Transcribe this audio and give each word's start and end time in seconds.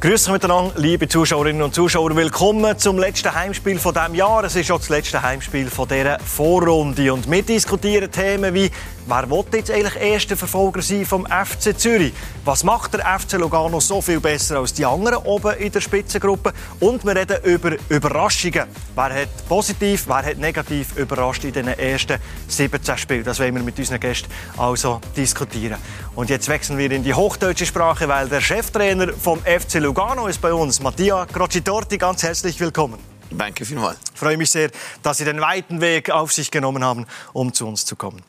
Grüß 0.00 0.28
euch 0.28 0.34
miteinander, 0.34 0.74
liebe 0.76 1.08
Zuschauerinnen 1.08 1.60
und 1.60 1.74
Zuschauer. 1.74 2.14
Willkommen 2.14 2.78
zum 2.78 3.00
letzten 3.00 3.34
Heimspiel 3.34 3.80
von 3.80 3.92
diesem 3.92 4.14
Jahr. 4.14 4.44
Es 4.44 4.54
ist 4.54 4.70
auch 4.70 4.78
das 4.78 4.90
letzte 4.90 5.20
Heimspiel 5.20 5.68
von 5.68 5.88
dieser 5.88 6.20
Vorrunde. 6.20 7.12
Und 7.12 7.28
wir 7.28 7.42
diskutieren 7.42 8.08
Themen 8.08 8.54
wie, 8.54 8.70
wer 9.08 9.30
will 9.30 9.44
jetzt 9.52 9.70
eigentlich 9.70 9.96
erster 9.96 10.36
Verfolger 10.36 10.82
sein 10.82 11.06
vom 11.06 11.26
FC 11.26 11.78
Zürich? 11.78 12.12
Was 12.44 12.62
macht 12.62 12.94
der 12.94 13.18
FC 13.18 13.32
Lugano 13.32 13.80
so 13.80 14.02
viel 14.02 14.20
besser 14.20 14.58
als 14.58 14.74
die 14.74 14.84
anderen 14.84 15.18
oben 15.18 15.56
in 15.56 15.72
der 15.72 15.80
Spitzengruppe? 15.80 16.52
Und 16.80 17.04
wir 17.04 17.16
reden 17.16 17.42
über 17.44 17.72
Überraschungen. 17.88 18.66
Wer 18.94 19.22
hat 19.22 19.48
positiv, 19.48 20.04
wer 20.06 20.24
hat 20.24 20.38
negativ 20.38 20.96
überrascht 20.96 21.44
in 21.44 21.52
den 21.52 21.68
ersten 21.68 22.18
17 22.48 22.98
Spielen? 22.98 23.24
Das 23.24 23.40
wollen 23.40 23.54
wir 23.54 23.62
mit 23.62 23.78
unseren 23.78 24.00
Gästen 24.00 24.30
also 24.56 25.00
diskutieren. 25.16 25.78
Und 26.14 26.28
jetzt 26.28 26.48
wechseln 26.48 26.76
wir 26.76 26.90
in 26.90 27.02
die 27.02 27.14
hochdeutsche 27.14 27.64
Sprache, 27.64 28.08
weil 28.08 28.28
der 28.28 28.40
Cheftrainer 28.40 29.12
vom 29.14 29.40
FC 29.40 29.74
Lugano 29.74 30.26
ist 30.26 30.40
bei 30.40 30.52
uns. 30.52 30.80
Mattia 30.80 31.24
Crocitorti, 31.26 31.96
ganz 31.96 32.22
herzlich 32.22 32.60
willkommen. 32.60 32.98
Danke 33.30 33.64
vielmals. 33.64 33.98
Ich 34.12 34.18
freue 34.18 34.36
mich 34.36 34.50
sehr, 34.50 34.70
dass 35.02 35.18
Sie 35.18 35.24
den 35.24 35.40
weiten 35.40 35.80
Weg 35.80 36.10
auf 36.10 36.32
sich 36.32 36.50
genommen 36.50 36.82
haben, 36.82 37.06
um 37.32 37.52
zu 37.52 37.66
uns 37.66 37.84
zu 37.84 37.94
kommen. 37.94 38.22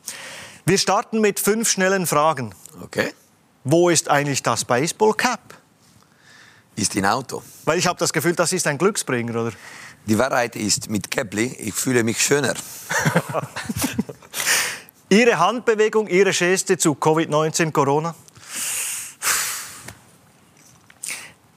Wir 0.64 0.78
starten 0.78 1.20
mit 1.20 1.40
fünf 1.40 1.70
schnellen 1.70 2.06
Fragen. 2.06 2.54
Okay. 2.82 3.12
Wo 3.64 3.88
ist 3.88 4.08
eigentlich 4.08 4.42
das 4.42 4.64
Baseball 4.64 5.14
Cap? 5.14 5.40
Ist 6.76 6.96
im 6.96 7.04
Auto. 7.04 7.42
Weil 7.64 7.78
ich 7.78 7.86
habe 7.86 7.98
das 7.98 8.12
Gefühl, 8.12 8.34
das 8.34 8.52
ist 8.52 8.66
ein 8.66 8.78
Glücksbringer, 8.78 9.40
oder? 9.40 9.52
Die 10.06 10.18
Wahrheit 10.18 10.56
ist, 10.56 10.88
mit 10.88 11.10
Kepli, 11.10 11.46
ich 11.58 11.74
fühle 11.74 12.02
mich 12.04 12.22
schöner. 12.22 12.54
Ihre 15.10 15.38
Handbewegung, 15.38 16.06
Ihre 16.06 16.30
Geste 16.30 16.78
zu 16.78 16.92
Covid-19, 16.92 17.72
Corona? 17.72 18.14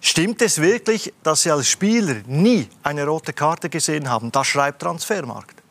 Stimmt 0.01 0.41
es 0.41 0.59
wirklich, 0.59 1.13
dass 1.23 1.43
Sie 1.43 1.51
als 1.51 1.69
Spieler 1.69 2.15
nie 2.27 2.67
eine 2.83 3.05
rote 3.05 3.31
Karte 3.31 3.69
gesehen 3.69 4.09
haben? 4.09 4.31
Das 4.31 4.47
schreibt 4.47 4.81
Transfermarkt. 4.81 5.61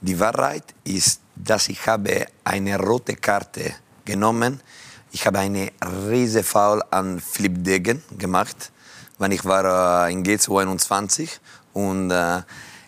Die 0.00 0.18
Wahrheit 0.18 0.74
ist, 0.84 1.20
dass 1.36 1.68
ich 1.68 1.86
habe 1.86 2.26
eine 2.44 2.78
rote 2.78 3.14
Karte 3.16 3.74
genommen. 4.04 4.60
Ich 5.12 5.26
habe 5.26 5.38
eine 5.38 5.70
riese 6.08 6.42
Foul 6.42 6.82
an 6.90 7.20
Philipp 7.20 7.62
Degen 7.62 8.02
gemacht, 8.18 8.72
wenn 9.18 9.32
ich 9.32 9.44
war 9.44 10.08
äh, 10.08 10.12
in 10.12 10.24
G22 10.24 11.28
und 11.72 12.10
äh, 12.10 12.42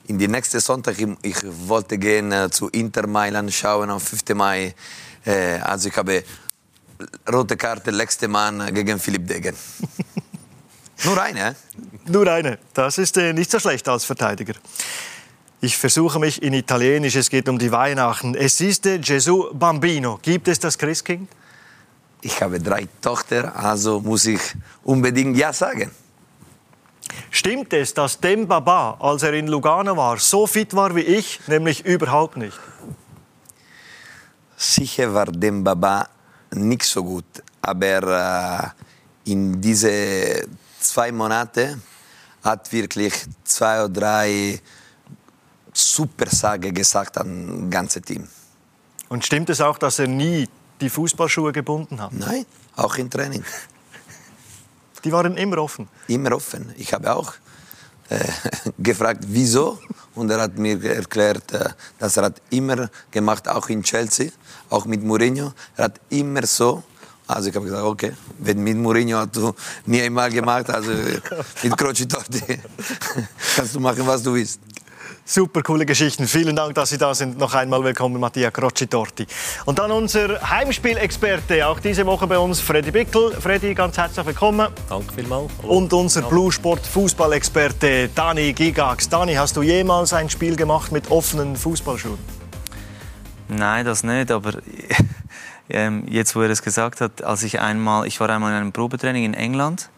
in 0.08 0.18
die 0.18 0.28
nächste 0.28 0.60
Sonntag 0.60 0.98
ich, 0.98 1.08
ich 1.22 1.36
wollte 1.68 1.98
gehen 1.98 2.32
äh, 2.32 2.50
zu 2.50 2.68
Inter 2.68 3.06
Mailand 3.06 3.52
schauen 3.52 3.90
am 3.90 4.00
5. 4.00 4.34
Mai. 4.34 4.74
Äh, 5.24 5.58
also 5.58 5.88
ich 5.88 5.96
habe 5.96 6.24
rote 7.30 7.56
Karte 7.56 7.90
letzte 7.90 8.28
Mann 8.28 8.74
gegen 8.74 8.98
Philipp 8.98 9.26
Degen. 9.26 9.54
Nur 11.04 11.22
eine? 11.22 11.54
Nur 12.06 12.26
eine. 12.26 12.58
Das 12.74 12.98
ist 12.98 13.16
nicht 13.16 13.50
so 13.50 13.60
schlecht 13.60 13.88
als 13.88 14.04
Verteidiger. 14.04 14.54
Ich 15.60 15.76
versuche 15.76 16.20
mich 16.20 16.40
in 16.40 16.54
Italienisch. 16.54 17.16
Es 17.16 17.30
geht 17.30 17.48
um 17.48 17.58
die 17.58 17.72
Weihnachten. 17.72 18.36
Esiste 18.36 19.00
Gesù 19.00 19.52
Bambino. 19.52 20.20
Gibt 20.22 20.46
es 20.46 20.60
das 20.60 20.78
Christkind? 20.78 21.28
Ich 22.20 22.40
habe 22.40 22.60
drei 22.60 22.86
Tochter, 23.00 23.56
also 23.56 24.00
muss 24.00 24.26
ich 24.26 24.40
unbedingt 24.84 25.36
Ja 25.36 25.52
sagen. 25.52 25.90
Stimmt 27.30 27.72
es, 27.72 27.92
dass 27.92 28.20
Dem 28.20 28.46
Baba, 28.46 28.96
als 29.00 29.24
er 29.24 29.32
in 29.32 29.48
Lugano 29.48 29.96
war, 29.96 30.18
so 30.18 30.46
fit 30.46 30.74
war 30.74 30.94
wie 30.94 31.00
ich, 31.00 31.40
nämlich 31.48 31.84
überhaupt 31.84 32.36
nicht? 32.36 32.58
Sicher 34.56 35.12
war 35.12 35.26
Dem 35.26 35.64
Baba 35.64 36.08
nicht 36.52 36.84
so 36.84 37.02
gut, 37.02 37.42
aber 37.62 38.74
äh, 39.24 39.30
in 39.30 39.60
diese 39.60 40.46
zwei 40.80 41.12
Monate 41.12 41.80
hat 42.44 42.72
wirklich 42.72 43.14
zwei 43.44 43.84
oder 43.84 44.00
drei 44.00 44.60
Supersage 45.78 46.72
gesagt 46.72 47.18
am 47.18 47.70
ganzen 47.70 48.02
Team. 48.02 48.28
Und 49.08 49.24
stimmt 49.24 49.50
es 49.50 49.60
auch, 49.60 49.78
dass 49.78 49.98
er 49.98 50.08
nie 50.08 50.48
die 50.80 50.90
Fußballschuhe 50.90 51.52
gebunden 51.52 52.00
hat? 52.00 52.12
Nein, 52.12 52.44
auch 52.76 52.96
im 52.96 53.10
Training. 53.10 53.44
Die 55.04 55.12
waren 55.12 55.36
immer 55.36 55.58
offen? 55.58 55.88
Immer 56.08 56.32
offen. 56.32 56.74
Ich 56.76 56.92
habe 56.92 57.14
auch 57.14 57.32
äh, 58.08 58.18
gefragt, 58.78 59.24
wieso. 59.28 59.78
Und 60.14 60.30
er 60.30 60.40
hat 60.40 60.58
mir 60.58 60.82
erklärt, 60.84 61.52
äh, 61.52 61.70
dass 61.98 62.16
er 62.16 62.24
hat 62.24 62.42
immer 62.50 62.90
gemacht, 63.10 63.48
auch 63.48 63.68
in 63.68 63.82
Chelsea, 63.82 64.30
auch 64.70 64.84
mit 64.86 65.02
Mourinho. 65.02 65.52
Er 65.76 65.84
hat 65.84 66.00
immer 66.10 66.44
so 66.46 66.82
also 67.28 67.50
ich 67.50 67.54
habe 67.54 67.66
gesagt, 67.66 67.84
okay, 67.84 68.12
wenn 68.38 68.64
mit 68.64 68.78
Mourinho 68.78 69.18
hast 69.18 69.36
du 69.36 69.54
nie 69.84 70.00
einmal 70.00 70.30
gemacht, 70.30 70.70
also 70.70 70.90
mit 71.62 71.76
Croci 71.76 72.08
kannst 73.56 73.74
du 73.74 73.80
machen, 73.80 74.06
was 74.06 74.22
du 74.22 74.32
willst. 74.32 74.60
Super 75.30 75.62
coole 75.62 75.84
Geschichten. 75.84 76.26
Vielen 76.26 76.56
Dank, 76.56 76.74
dass 76.74 76.88
Sie 76.88 76.96
da 76.96 77.14
sind. 77.14 77.36
Noch 77.36 77.52
einmal 77.52 77.84
willkommen, 77.84 78.18
Mattia 78.18 78.50
Crocitorti. 78.50 79.26
Und 79.66 79.78
dann 79.78 79.90
unser 79.90 80.40
Heimspielexperte, 80.40 81.66
auch 81.66 81.80
diese 81.80 82.06
Woche 82.06 82.26
bei 82.26 82.38
uns, 82.38 82.60
Freddy 82.60 82.90
Bickel. 82.90 83.32
Freddy, 83.32 83.74
ganz 83.74 83.98
herzlich 83.98 84.24
willkommen. 84.24 84.68
Danke 84.88 85.12
vielmals. 85.12 85.50
Hallo. 85.62 85.76
Und 85.76 85.92
unser 85.92 86.22
Blue 86.22 86.50
Sport 86.50 86.86
Fußballexperte, 86.86 88.08
Dani 88.14 88.54
Gigax. 88.54 89.10
Dani, 89.10 89.34
hast 89.34 89.54
du 89.58 89.60
jemals 89.60 90.14
ein 90.14 90.30
Spiel 90.30 90.56
gemacht 90.56 90.92
mit 90.92 91.10
offenen 91.10 91.56
Fußballschuhen? 91.56 92.18
Nein, 93.48 93.84
das 93.84 94.04
nicht, 94.04 94.30
aber 94.30 94.52
ähm, 95.68 96.04
jetzt, 96.08 96.36
wo 96.36 96.40
er 96.40 96.48
es 96.48 96.62
gesagt 96.62 97.02
hat, 97.02 97.22
als 97.22 97.42
ich 97.42 97.60
einmal, 97.60 98.06
ich 98.06 98.18
war 98.18 98.30
einmal 98.30 98.52
in 98.52 98.56
einem 98.56 98.72
Probetraining 98.72 99.24
in 99.24 99.34
England 99.34 99.90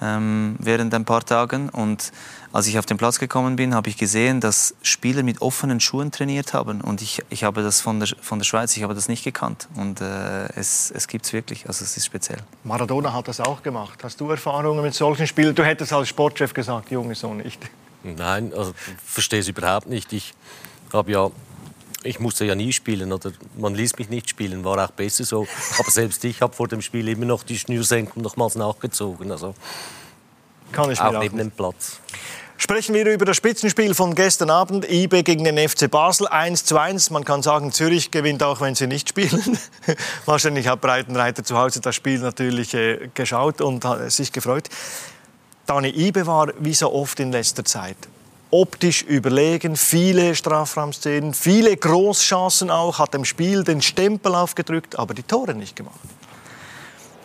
ähm, 0.00 0.56
während 0.58 0.94
ein 0.94 1.04
paar 1.04 1.24
Tagen 1.24 1.68
und 1.68 2.12
als 2.52 2.66
ich 2.66 2.78
auf 2.78 2.86
den 2.86 2.96
Platz 2.96 3.18
gekommen 3.18 3.56
bin, 3.56 3.74
habe 3.74 3.90
ich 3.90 3.96
gesehen, 3.96 4.40
dass 4.40 4.74
Spieler 4.82 5.22
mit 5.22 5.42
offenen 5.42 5.80
Schuhen 5.80 6.10
trainiert 6.10 6.54
haben 6.54 6.80
und 6.80 7.02
ich, 7.02 7.22
ich 7.30 7.44
habe 7.44 7.62
das 7.62 7.80
von 7.80 8.00
der, 8.00 8.08
von 8.20 8.38
der 8.38 8.44
Schweiz, 8.44 8.76
ich 8.76 8.82
habe 8.82 8.94
das 8.94 9.08
nicht 9.08 9.24
gekannt 9.24 9.68
und 9.74 10.00
äh, 10.00 10.46
es, 10.54 10.90
es 10.90 11.08
gibt 11.08 11.26
es 11.26 11.32
wirklich, 11.32 11.66
also 11.66 11.84
es 11.84 11.96
ist 11.96 12.06
speziell. 12.06 12.38
Maradona 12.64 13.12
hat 13.12 13.28
das 13.28 13.40
auch 13.40 13.62
gemacht. 13.62 14.02
Hast 14.02 14.20
du 14.20 14.30
Erfahrungen 14.30 14.82
mit 14.82 14.94
solchen 14.94 15.26
Spielen? 15.26 15.54
Du 15.54 15.64
hättest 15.64 15.92
als 15.92 16.08
Sportchef 16.08 16.54
gesagt, 16.54 16.90
Junge, 16.90 17.14
so 17.14 17.34
nicht. 17.34 17.60
Nein, 18.02 18.52
also 18.56 18.72
verstehe 19.04 19.40
es 19.40 19.48
überhaupt 19.48 19.88
nicht. 19.88 20.12
Ich 20.12 20.32
habe 20.92 21.10
ja 21.10 21.30
ich 22.04 22.20
musste 22.20 22.44
ja 22.44 22.54
nie 22.54 22.72
spielen 22.72 23.12
oder 23.12 23.32
man 23.56 23.74
ließ 23.74 23.98
mich 23.98 24.08
nicht 24.08 24.30
spielen, 24.30 24.64
war 24.64 24.84
auch 24.84 24.92
besser 24.92 25.24
so. 25.24 25.46
Aber 25.78 25.90
selbst 25.90 26.24
ich 26.24 26.40
habe 26.40 26.54
vor 26.54 26.68
dem 26.68 26.80
Spiel 26.80 27.08
immer 27.08 27.26
noch 27.26 27.42
die 27.42 27.58
Schnürsenkel 27.58 28.22
nochmals 28.22 28.54
nachgezogen. 28.54 29.30
Also 29.32 29.54
Kann 30.72 30.90
ich 30.90 31.00
auch, 31.00 31.14
auch 31.14 31.20
neben 31.20 31.38
dem 31.38 31.50
Platz. 31.50 32.00
Sprechen 32.56 32.92
wir 32.94 33.06
über 33.06 33.24
das 33.24 33.36
Spitzenspiel 33.36 33.94
von 33.94 34.16
gestern 34.16 34.50
Abend. 34.50 34.88
IB 34.90 35.22
gegen 35.22 35.44
den 35.44 35.68
FC 35.68 35.88
Basel 35.88 36.26
1 36.26 36.64
zu 36.64 36.76
1. 36.76 37.10
Man 37.10 37.24
kann 37.24 37.40
sagen, 37.40 37.70
Zürich 37.70 38.10
gewinnt 38.10 38.42
auch, 38.42 38.60
wenn 38.60 38.74
sie 38.74 38.88
nicht 38.88 39.08
spielen. 39.08 39.58
Wahrscheinlich 40.24 40.66
hat 40.66 40.80
Breitenreiter 40.80 41.44
zu 41.44 41.56
Hause 41.56 41.80
das 41.80 41.94
Spiel 41.94 42.18
natürlich 42.18 42.74
äh, 42.74 43.10
geschaut 43.14 43.60
und 43.60 43.84
hat 43.84 44.10
sich 44.10 44.32
gefreut. 44.32 44.68
Dani 45.66 45.88
IB 45.88 46.26
war 46.26 46.52
wie 46.58 46.74
so 46.74 46.92
oft 46.92 47.20
in 47.20 47.30
letzter 47.30 47.64
Zeit 47.64 47.96
optisch 48.50 49.02
überlegen, 49.02 49.76
viele 49.76 50.34
Strafraumszenen, 50.34 51.34
viele 51.34 51.76
Großchancen 51.76 52.70
auch, 52.70 52.98
hat 52.98 53.14
dem 53.14 53.24
Spiel 53.24 53.64
den 53.64 53.82
Stempel 53.82 54.34
aufgedrückt, 54.34 54.98
aber 54.98 55.14
die 55.14 55.22
Tore 55.22 55.54
nicht 55.54 55.76
gemacht. 55.76 55.98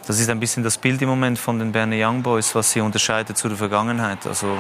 Das 0.06 0.19
ist 0.19 0.29
ein 0.29 0.39
bisschen 0.39 0.63
das 0.63 0.78
Bild 0.78 1.01
im 1.01 1.07
Moment 1.07 1.39
von 1.39 1.59
den 1.59 1.72
Berner 1.72 1.95
Young 1.97 2.23
Boys, 2.23 2.53
was 2.56 2.72
sie 2.72 2.81
unterscheidet 2.81 3.38
zu 3.38 3.47
der 3.47 3.57
Vergangenheit. 3.57 4.28
Also 4.28 4.57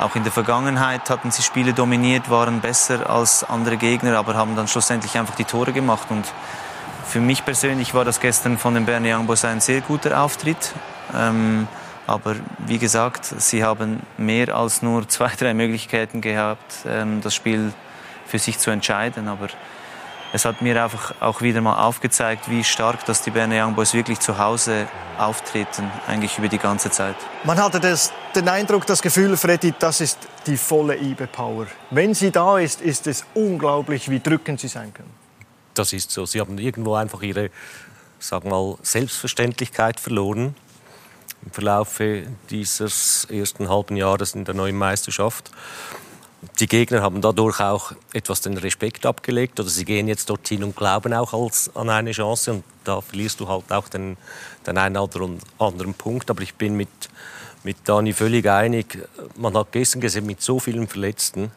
auch 0.00 0.16
in 0.16 0.24
der 0.24 0.32
Vergangenheit 0.32 1.08
hatten 1.10 1.30
sie 1.30 1.42
Spiele 1.42 1.72
dominiert, 1.72 2.28
waren 2.28 2.60
besser 2.60 3.08
als 3.08 3.44
andere 3.44 3.76
Gegner, 3.76 4.18
aber 4.18 4.34
haben 4.34 4.56
dann 4.56 4.66
schlussendlich 4.66 5.16
einfach 5.16 5.36
die 5.36 5.44
Tore 5.44 5.72
gemacht. 5.72 6.08
Und 6.10 6.24
für 7.06 7.20
mich 7.20 7.44
persönlich 7.44 7.94
war 7.94 8.04
das 8.04 8.18
gestern 8.18 8.58
von 8.58 8.74
den 8.74 8.84
Berner 8.84 9.16
Young 9.16 9.26
Boys 9.26 9.44
ein 9.44 9.60
sehr 9.60 9.80
guter 9.80 10.20
Auftritt. 10.20 10.74
Ähm, 11.16 11.68
aber 12.10 12.34
wie 12.66 12.78
gesagt, 12.78 13.24
sie 13.24 13.62
haben 13.62 14.00
mehr 14.18 14.52
als 14.54 14.82
nur 14.82 15.08
zwei, 15.08 15.28
drei 15.38 15.54
Möglichkeiten 15.54 16.20
gehabt, 16.20 16.74
ähm, 16.84 17.20
das 17.22 17.34
Spiel 17.34 17.72
für 18.26 18.40
sich 18.40 18.58
zu 18.58 18.72
entscheiden. 18.72 19.28
Aber 19.28 19.48
es 20.32 20.44
hat 20.44 20.60
mir 20.60 20.82
einfach 20.82 21.14
auch 21.20 21.40
wieder 21.40 21.60
mal 21.60 21.86
aufgezeigt, 21.86 22.50
wie 22.50 22.64
stark 22.64 23.04
dass 23.04 23.22
die 23.22 23.30
Berner 23.30 23.64
Young 23.64 23.76
Boys 23.76 23.94
wirklich 23.94 24.18
zu 24.18 24.38
Hause 24.38 24.88
auftreten, 25.18 25.88
eigentlich 26.08 26.36
über 26.36 26.48
die 26.48 26.58
ganze 26.58 26.90
Zeit. 26.90 27.14
Man 27.44 27.58
hatte 27.58 27.78
das, 27.78 28.12
den 28.34 28.48
Eindruck, 28.48 28.86
das 28.86 29.02
Gefühl, 29.02 29.36
Freddy, 29.36 29.72
das 29.78 30.00
ist 30.00 30.18
die 30.46 30.56
volle 30.56 30.96
IBE-Power. 30.96 31.68
Wenn 31.90 32.14
sie 32.14 32.32
da 32.32 32.58
ist, 32.58 32.80
ist 32.80 33.06
es 33.06 33.24
unglaublich, 33.34 34.10
wie 34.10 34.18
drückend 34.18 34.58
sie 34.58 34.68
sein 34.68 34.92
können. 34.92 35.14
Das 35.74 35.92
ist 35.92 36.10
so. 36.10 36.26
Sie 36.26 36.40
haben 36.40 36.58
irgendwo 36.58 36.94
einfach 36.94 37.22
ihre, 37.22 37.50
sag 38.18 38.44
mal, 38.44 38.76
Selbstverständlichkeit 38.82 40.00
verloren 40.00 40.56
im 41.44 41.50
Verlauf 41.52 42.00
dieses 42.50 43.26
ersten 43.30 43.68
halben 43.68 43.96
Jahres 43.96 44.34
in 44.34 44.44
der 44.44 44.54
neuen 44.54 44.76
Meisterschaft. 44.76 45.50
Die 46.58 46.66
Gegner 46.66 47.02
haben 47.02 47.20
dadurch 47.20 47.60
auch 47.60 47.92
etwas 48.12 48.40
den 48.40 48.56
Respekt 48.56 49.04
abgelegt 49.04 49.60
oder 49.60 49.68
sie 49.68 49.84
gehen 49.84 50.08
jetzt 50.08 50.30
dorthin 50.30 50.64
und 50.64 50.74
glauben 50.74 51.12
auch 51.12 51.34
als, 51.34 51.74
an 51.74 51.90
eine 51.90 52.12
Chance 52.12 52.52
und 52.52 52.64
da 52.84 53.00
verlierst 53.00 53.40
du 53.40 53.48
halt 53.48 53.70
auch 53.70 53.88
den, 53.88 54.16
den 54.66 54.78
einen 54.78 54.96
oder 54.96 55.28
anderen 55.58 55.92
Punkt. 55.94 56.30
Aber 56.30 56.42
ich 56.42 56.54
bin 56.54 56.76
mit 56.76 56.88
mit 57.62 57.76
Dani 57.84 58.12
völlig 58.12 58.48
einig. 58.48 58.98
Man 59.36 59.56
hat 59.56 59.72
gestern 59.72 60.00
gesehen, 60.00 60.26
mit 60.26 60.40
so 60.40 60.58
vielen 60.58 60.88
Verletzten, 60.88 61.52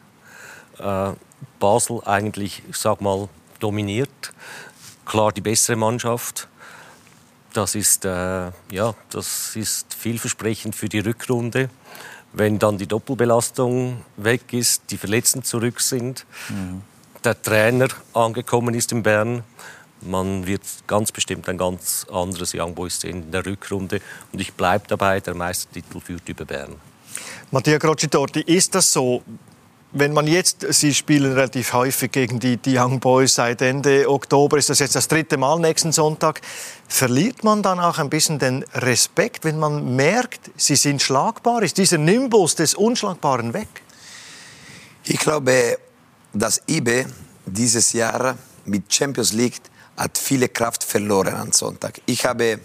äh, 0.78 1.12
Basel 1.58 2.00
eigentlich, 2.04 2.62
ich 2.68 2.76
sag 2.76 3.00
mal, 3.00 3.28
dominiert. 3.60 4.32
Klar 5.04 5.32
die 5.32 5.40
bessere 5.40 5.76
Mannschaft. 5.76 6.48
Das 7.54 7.76
ist, 7.76 8.04
äh, 8.04 8.50
ja, 8.72 8.94
das 9.10 9.54
ist 9.54 9.94
vielversprechend 9.94 10.74
für 10.74 10.88
die 10.88 10.98
Rückrunde. 10.98 11.70
Wenn 12.32 12.58
dann 12.58 12.78
die 12.78 12.88
Doppelbelastung 12.88 14.02
weg 14.16 14.52
ist, 14.52 14.82
die 14.90 14.98
Verletzten 14.98 15.44
zurück 15.44 15.80
sind, 15.80 16.26
mhm. 16.48 16.82
der 17.22 17.40
Trainer 17.40 17.86
angekommen 18.12 18.74
ist 18.74 18.90
in 18.90 19.04
Bern, 19.04 19.44
man 20.00 20.46
wird 20.46 20.62
ganz 20.88 21.12
bestimmt 21.12 21.48
ein 21.48 21.56
ganz 21.56 22.04
anderes 22.12 22.54
Young 22.54 22.74
Boys 22.74 23.00
sehen 23.00 23.22
in 23.22 23.30
der 23.30 23.46
Rückrunde. 23.46 24.00
Und 24.32 24.40
ich 24.40 24.52
bleibe 24.52 24.86
dabei, 24.88 25.20
der 25.20 25.34
Meistertitel 25.34 26.00
führt 26.00 26.28
über 26.28 26.44
Bern. 26.44 26.74
Mattia 27.52 27.78
Crocitorti, 27.78 28.40
ist 28.40 28.74
das 28.74 28.92
so? 28.92 29.22
Wenn 29.96 30.12
man 30.12 30.26
jetzt, 30.26 30.66
Sie 30.70 30.92
spielen 30.92 31.34
relativ 31.34 31.72
häufig 31.72 32.10
gegen 32.10 32.40
die, 32.40 32.56
die 32.56 32.76
Young 32.76 32.98
Boys 32.98 33.36
seit 33.36 33.62
Ende 33.62 34.10
Oktober, 34.10 34.58
ist 34.58 34.68
das 34.68 34.80
jetzt 34.80 34.96
das 34.96 35.06
dritte 35.06 35.36
Mal 35.36 35.60
nächsten 35.60 35.92
Sonntag. 35.92 36.40
Verliert 36.88 37.44
man 37.44 37.62
dann 37.62 37.78
auch 37.78 37.98
ein 37.98 38.10
bisschen 38.10 38.40
den 38.40 38.64
Respekt, 38.74 39.44
wenn 39.44 39.56
man 39.56 39.94
merkt, 39.94 40.50
sie 40.56 40.74
sind 40.74 41.00
schlagbar? 41.00 41.62
Ist 41.62 41.78
dieser 41.78 41.98
Nimbus 41.98 42.56
des 42.56 42.74
Unschlagbaren 42.74 43.54
weg? 43.54 43.68
Ich 45.04 45.20
glaube, 45.20 45.78
dass 46.32 46.60
IBE 46.68 47.06
dieses 47.46 47.92
Jahr 47.92 48.36
mit 48.64 48.92
Champions 48.92 49.32
League 49.32 49.60
hat 49.96 50.18
viele 50.18 50.48
Kraft 50.48 50.82
verloren 50.82 51.36
am 51.36 51.52
Sonntag. 51.52 52.00
Ich 52.06 52.26
habe 52.26 52.58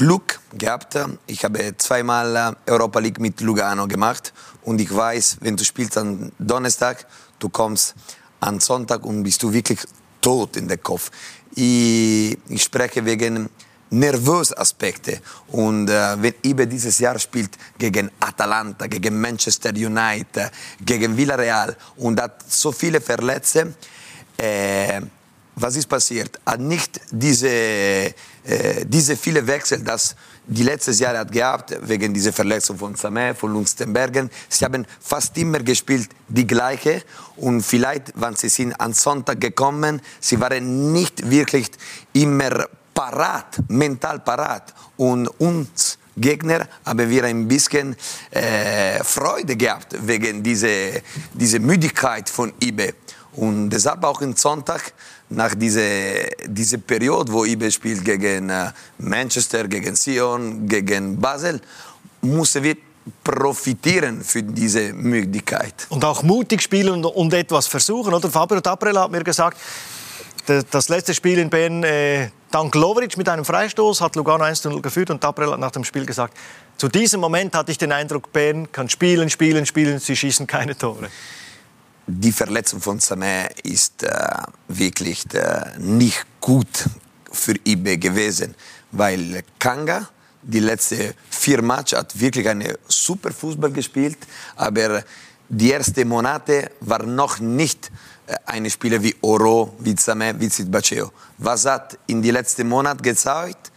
Glück 0.00 0.40
gehabt. 0.56 0.96
Ich 1.26 1.44
habe 1.44 1.76
zweimal 1.76 2.56
Europa 2.66 3.00
League 3.00 3.20
mit 3.20 3.38
Lugano 3.42 3.86
gemacht 3.86 4.32
und 4.62 4.80
ich 4.80 4.90
weiß, 4.96 5.36
wenn 5.42 5.58
du 5.58 5.62
spielst 5.62 5.98
am 5.98 6.32
Donnerstag, 6.38 7.06
du 7.38 7.50
kommst 7.50 7.94
am 8.40 8.58
Sonntag 8.60 9.04
und 9.04 9.22
bist 9.22 9.42
du 9.42 9.52
wirklich 9.52 9.80
tot 10.22 10.56
in 10.56 10.68
den 10.68 10.82
Kopf. 10.82 11.10
Ich, 11.54 12.38
ich 12.48 12.62
spreche 12.62 13.04
wegen 13.04 13.50
nervösen 13.90 14.56
Aspekte. 14.56 15.20
Und 15.48 15.90
äh, 15.90 16.16
wenn 16.22 16.32
IBE 16.46 16.66
dieses 16.66 16.98
Jahr 16.98 17.18
spielt 17.18 17.50
gegen 17.76 18.10
Atalanta, 18.20 18.86
gegen 18.86 19.20
Manchester 19.20 19.68
United, 19.68 20.50
gegen 20.80 21.14
Villarreal 21.14 21.76
und 21.96 22.18
hat 22.18 22.42
so 22.50 22.72
viele 22.72 23.02
Verletzte, 23.02 23.74
äh, 24.38 25.02
was 25.60 25.76
ist 25.76 25.88
passiert? 25.88 26.40
Hat 26.46 26.60
nicht 26.60 27.00
diese, 27.10 27.48
äh, 27.48 28.14
diese 28.84 29.16
viele 29.16 29.46
Wechsel, 29.46 29.82
das 29.82 30.16
die 30.46 30.64
letztes 30.64 30.98
Jahr 30.98 31.16
hat 31.16 31.30
gehabt, 31.30 31.76
wegen 31.82 32.12
dieser 32.12 32.32
Verletzung 32.32 32.76
von 32.76 32.96
Samé, 32.96 33.34
von 33.34 33.52
Lundstenbergen. 33.52 34.30
Sie 34.48 34.64
haben 34.64 34.84
fast 35.00 35.36
immer 35.38 35.60
gespielt 35.60 36.08
die 36.28 36.46
gleiche 36.46 37.04
und 37.36 37.62
vielleicht, 37.62 38.12
wenn 38.16 38.34
sie 38.34 38.48
sind 38.48 38.74
am 38.80 38.92
Sonntag 38.92 39.40
gekommen, 39.40 40.00
sie 40.18 40.40
waren 40.40 40.92
nicht 40.92 41.30
wirklich 41.30 41.70
immer 42.14 42.66
parat, 42.92 43.60
mental 43.68 44.18
parat 44.20 44.74
und 44.96 45.28
uns 45.28 45.98
Gegner 46.16 46.66
haben 46.84 47.08
wir 47.08 47.24
ein 47.24 47.46
bisschen 47.46 47.96
äh, 48.30 49.02
Freude 49.04 49.56
gehabt 49.56 49.94
wegen 50.00 50.42
dieser 50.42 51.00
diese 51.32 51.60
Müdigkeit 51.60 52.28
von 52.28 52.52
IBE. 52.62 52.94
Und 53.32 53.70
deshalb 53.70 54.02
auch 54.04 54.20
am 54.20 54.34
Sonntag 54.36 54.92
nach 55.30 55.54
dieser 55.54 55.90
diese 56.46 56.78
Periode, 56.78 57.32
wo 57.32 57.44
IBE 57.44 57.70
spielt 57.70 58.04
gegen 58.04 58.50
äh, 58.50 58.70
Manchester, 58.98 59.66
gegen 59.68 59.94
Sion, 59.94 60.66
gegen 60.66 61.20
Basel, 61.20 61.60
müssen 62.20 62.62
wir 62.62 62.76
profitieren 63.24 64.22
für 64.22 64.42
diese 64.42 64.92
Möglichkeit. 64.92 65.86
Und 65.88 66.04
auch 66.04 66.22
mutig 66.22 66.62
spielen 66.62 66.92
und, 66.92 67.06
und 67.06 67.32
etwas 67.32 67.66
versuchen. 67.66 68.12
Oder? 68.12 68.30
Fabio 68.30 68.60
Taprella 68.60 69.02
hat 69.04 69.10
mir 69.10 69.24
gesagt, 69.24 69.56
das 70.70 70.88
letzte 70.88 71.14
Spiel 71.14 71.38
in 71.38 71.48
Bern, 71.48 71.84
äh, 71.84 72.30
dank 72.50 72.74
Lovric 72.74 73.16
mit 73.16 73.28
einem 73.28 73.44
Freistoß, 73.44 74.00
hat 74.00 74.16
Lugano 74.16 74.44
1-0 74.44 74.80
geführt 74.80 75.10
und 75.10 75.20
Taprella 75.20 75.52
hat 75.52 75.60
nach 75.60 75.70
dem 75.70 75.84
Spiel 75.84 76.04
gesagt, 76.04 76.36
zu 76.76 76.88
diesem 76.88 77.20
Moment 77.20 77.54
hatte 77.54 77.70
ich 77.70 77.78
den 77.78 77.92
Eindruck, 77.92 78.32
Bern 78.32 78.70
kann 78.72 78.88
spielen, 78.88 79.30
spielen, 79.30 79.64
spielen, 79.64 79.98
sie 79.98 80.16
schießen 80.16 80.46
keine 80.46 80.76
Tore 80.76 81.08
die 82.10 82.32
Verletzung 82.32 82.80
von 82.80 82.98
Samé 82.98 83.48
ist 83.62 84.02
äh, 84.02 84.08
wirklich 84.68 85.24
äh, 85.34 85.78
nicht 85.78 86.24
gut 86.40 86.86
für 87.30 87.54
IB 87.64 87.98
gewesen, 87.98 88.54
weil 88.92 89.42
Kanga 89.58 90.08
die 90.42 90.60
letzten 90.60 91.14
vier 91.28 91.62
Matches 91.62 91.98
hat 91.98 92.18
wirklich 92.18 92.48
eine 92.48 92.78
super 92.88 93.30
Fußball 93.30 93.70
gespielt, 93.70 94.18
aber 94.56 95.04
die 95.48 95.72
ersten 95.72 96.08
Monate 96.08 96.72
war 96.80 97.04
noch 97.04 97.38
nicht 97.38 97.90
äh, 98.26 98.34
eine 98.46 98.70
Spieler 98.70 99.02
wie 99.02 99.14
Oro, 99.20 99.74
wie 99.78 99.94
Samé, 99.94 100.34
wie 100.38 100.48
Zidbaceo. 100.48 101.12
Was 101.38 101.66
hat 101.66 101.98
in 102.08 102.22
den 102.22 102.32
letzten 102.32 102.68
Monaten 102.68 103.02
gezeigt, 103.02 103.70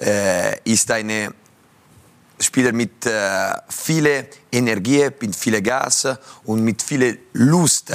äh, 0.00 0.58
ist 0.64 0.90
eine 0.90 1.34
Spieler 2.44 2.72
mit 2.72 3.06
äh, 3.06 3.54
viel 3.68 4.26
Energie, 4.52 5.08
mit 5.20 5.34
viel 5.34 5.60
Gas 5.60 6.06
und 6.44 6.62
mit 6.62 6.82
viel 6.82 7.18
Lust. 7.32 7.92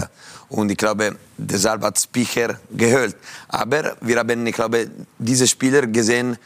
Und 0.50 0.72
ich 0.72 0.78
glaube, 0.78 1.16
deshalb 1.38 1.84
hat 1.84 2.00
Spicher 2.00 2.60
gehört. 2.72 3.16
Aber 3.48 3.96
wir 4.02 4.18
haben, 4.18 4.46
ich 4.48 4.56
glaube, 4.56 4.90
diese 5.18 5.48
Spieler 5.48 5.88
gesehen 5.88 6.38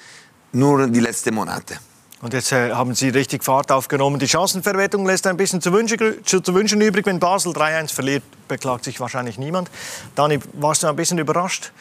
nur 0.52 0.88
die 0.88 1.00
letzten 1.00 1.34
Monate. 1.34 1.80
Und 2.22 2.34
jetzt 2.34 2.54
äh, 2.54 2.72
haben 2.72 2.96
Sie 2.96 3.10
richtig 3.10 3.44
Fahrt 3.44 3.70
aufgenommen. 3.70 4.18
Die 4.18 4.30
Chancenverwertung 4.30 5.06
lässt 5.06 5.28
ein 5.28 5.36
bisschen 5.36 5.60
zu 5.60 5.74
wünschen, 5.74 6.00
zu, 6.24 6.40
zu 6.40 6.54
wünschen 6.54 6.80
übrig. 6.80 7.06
Wenn 7.06 7.20
Basel 7.20 7.52
3-1 7.52 7.94
verliert, 7.94 8.24
beklagt 8.48 8.86
sich 8.86 9.00
wahrscheinlich 9.02 9.38
niemand. 9.38 9.70
Dani, 10.16 10.40
warst 10.54 10.84
du 10.84 10.88
ein 10.88 10.96
bisschen 10.96 11.18
überrascht, 11.18 11.74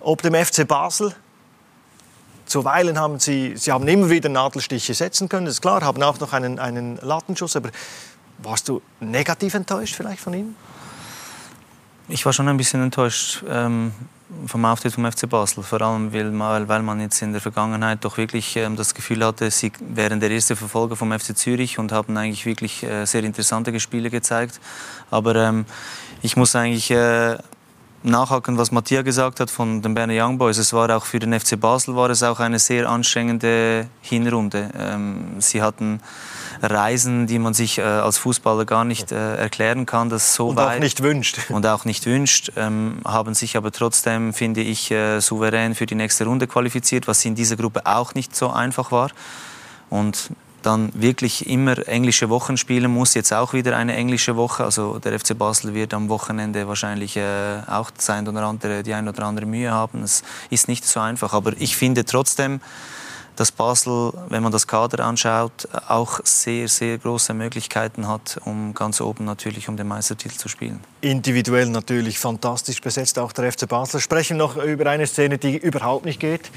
ob 0.00 0.22
dem 0.22 0.34
FC 0.34 0.66
Basel 0.66 1.14
Zuweilen 2.50 2.98
haben 2.98 3.20
sie, 3.20 3.56
sie 3.56 3.72
haben 3.72 3.86
immer 3.86 4.10
wieder 4.10 4.28
Nadelstiche 4.28 4.92
setzen 4.92 5.28
können, 5.28 5.46
das 5.46 5.54
ist 5.54 5.60
klar, 5.62 5.82
haben 5.82 6.02
auch 6.02 6.18
noch 6.18 6.32
einen, 6.32 6.58
einen 6.58 6.98
Latenschuss. 7.00 7.56
Aber 7.56 7.70
warst 8.38 8.68
du 8.68 8.82
negativ 9.00 9.54
enttäuscht 9.54 9.94
vielleicht 9.94 10.20
von 10.20 10.34
ihnen? 10.34 10.56
Ich 12.08 12.26
war 12.26 12.32
schon 12.32 12.48
ein 12.48 12.56
bisschen 12.56 12.82
enttäuscht 12.82 13.44
ähm, 13.48 13.92
vom 14.46 14.64
Auftritt 14.64 14.94
vom 14.94 15.10
FC 15.10 15.28
Basel, 15.28 15.62
vor 15.62 15.80
allem 15.80 16.12
weil, 16.12 16.68
weil 16.68 16.82
man 16.82 17.00
jetzt 17.00 17.22
in 17.22 17.30
der 17.30 17.40
Vergangenheit 17.40 18.04
doch 18.04 18.16
wirklich 18.16 18.56
ähm, 18.56 18.74
das 18.74 18.94
Gefühl 18.94 19.24
hatte, 19.24 19.48
sie 19.52 19.70
wären 19.78 20.18
der 20.18 20.32
erste 20.32 20.56
Verfolger 20.56 20.96
vom 20.96 21.16
FC 21.16 21.36
Zürich 21.36 21.78
und 21.78 21.92
haben 21.92 22.16
eigentlich 22.16 22.46
wirklich 22.46 22.82
äh, 22.82 23.04
sehr 23.04 23.22
interessante 23.22 23.78
Spiele 23.78 24.10
gezeigt. 24.10 24.60
Aber 25.12 25.36
ähm, 25.36 25.66
ich 26.20 26.36
muss 26.36 26.56
eigentlich 26.56 26.90
äh, 26.90 27.38
nachhaken, 28.02 28.56
was 28.56 28.70
Matthias 28.72 29.04
gesagt 29.04 29.40
hat 29.40 29.50
von 29.50 29.82
den 29.82 29.94
Berner 29.94 30.14
Young 30.16 30.38
Boys. 30.38 30.58
Es 30.58 30.72
war 30.72 30.94
auch 30.96 31.04
für 31.04 31.18
den 31.18 31.38
FC 31.38 31.60
Basel 31.60 31.96
war 31.96 32.10
es 32.10 32.22
auch 32.22 32.40
eine 32.40 32.58
sehr 32.58 32.88
anstrengende 32.88 33.88
Hinrunde. 34.00 34.70
Ähm, 34.78 35.36
sie 35.38 35.62
hatten 35.62 36.00
Reisen, 36.62 37.26
die 37.26 37.38
man 37.38 37.54
sich 37.54 37.78
äh, 37.78 37.82
als 37.82 38.18
Fußballer 38.18 38.64
gar 38.64 38.84
nicht 38.84 39.12
äh, 39.12 39.36
erklären 39.36 39.86
kann, 39.86 40.08
das 40.08 40.34
so 40.34 40.48
und 40.48 40.56
weit 40.56 40.76
auch 40.76 40.80
nicht 40.80 41.02
wünscht 41.02 41.38
und 41.50 41.66
auch 41.66 41.84
nicht 41.84 42.06
wünscht, 42.06 42.52
ähm, 42.56 43.00
haben 43.04 43.34
sich 43.34 43.56
aber 43.56 43.72
trotzdem, 43.72 44.32
finde 44.32 44.60
ich, 44.62 44.90
äh, 44.90 45.20
souverän 45.20 45.74
für 45.74 45.86
die 45.86 45.94
nächste 45.94 46.24
Runde 46.24 46.46
qualifiziert, 46.46 47.06
was 47.06 47.24
in 47.24 47.34
dieser 47.34 47.56
Gruppe 47.56 47.82
auch 47.84 48.14
nicht 48.14 48.34
so 48.34 48.50
einfach 48.50 48.92
war. 48.92 49.10
Und 49.88 50.30
dann 50.62 50.90
wirklich 50.94 51.48
immer 51.48 51.86
englische 51.88 52.28
Wochen 52.28 52.56
spielen 52.56 52.90
muss. 52.90 53.14
Jetzt 53.14 53.32
auch 53.32 53.52
wieder 53.52 53.76
eine 53.76 53.94
englische 53.94 54.36
Woche. 54.36 54.64
Also 54.64 54.98
der 54.98 55.18
FC 55.18 55.36
Basel 55.36 55.74
wird 55.74 55.94
am 55.94 56.08
Wochenende 56.08 56.66
wahrscheinlich 56.68 57.16
äh, 57.16 57.60
auch 57.66 57.90
sein 57.98 58.26
oder 58.28 58.42
andere, 58.42 58.82
die 58.82 58.94
ein 58.94 59.08
oder 59.08 59.24
andere 59.24 59.46
Mühe 59.46 59.70
haben. 59.70 60.02
Es 60.02 60.22
ist 60.50 60.68
nicht 60.68 60.84
so 60.84 61.00
einfach. 61.00 61.32
Aber 61.32 61.52
ich 61.58 61.76
finde 61.76 62.04
trotzdem, 62.04 62.60
dass 63.40 63.52
Basel, 63.52 64.12
wenn 64.28 64.42
man 64.42 64.52
das 64.52 64.66
Kader 64.66 65.02
anschaut, 65.06 65.66
auch 65.88 66.20
sehr, 66.24 66.68
sehr 66.68 66.98
große 66.98 67.32
Möglichkeiten 67.32 68.06
hat, 68.06 68.38
um 68.44 68.74
ganz 68.74 69.00
oben 69.00 69.24
natürlich 69.24 69.66
um 69.66 69.78
den 69.78 69.88
Meistertitel 69.88 70.36
zu 70.36 70.50
spielen. 70.50 70.78
Individuell 71.00 71.70
natürlich 71.70 72.18
fantastisch 72.18 72.82
besetzt, 72.82 73.18
auch 73.18 73.32
der 73.32 73.50
FC 73.50 73.66
Basel. 73.66 73.98
Sprechen 73.98 74.36
noch 74.36 74.58
über 74.58 74.90
eine 74.90 75.06
Szene, 75.06 75.38
die 75.38 75.56
überhaupt 75.56 76.04
nicht 76.04 76.20
geht. 76.20 76.50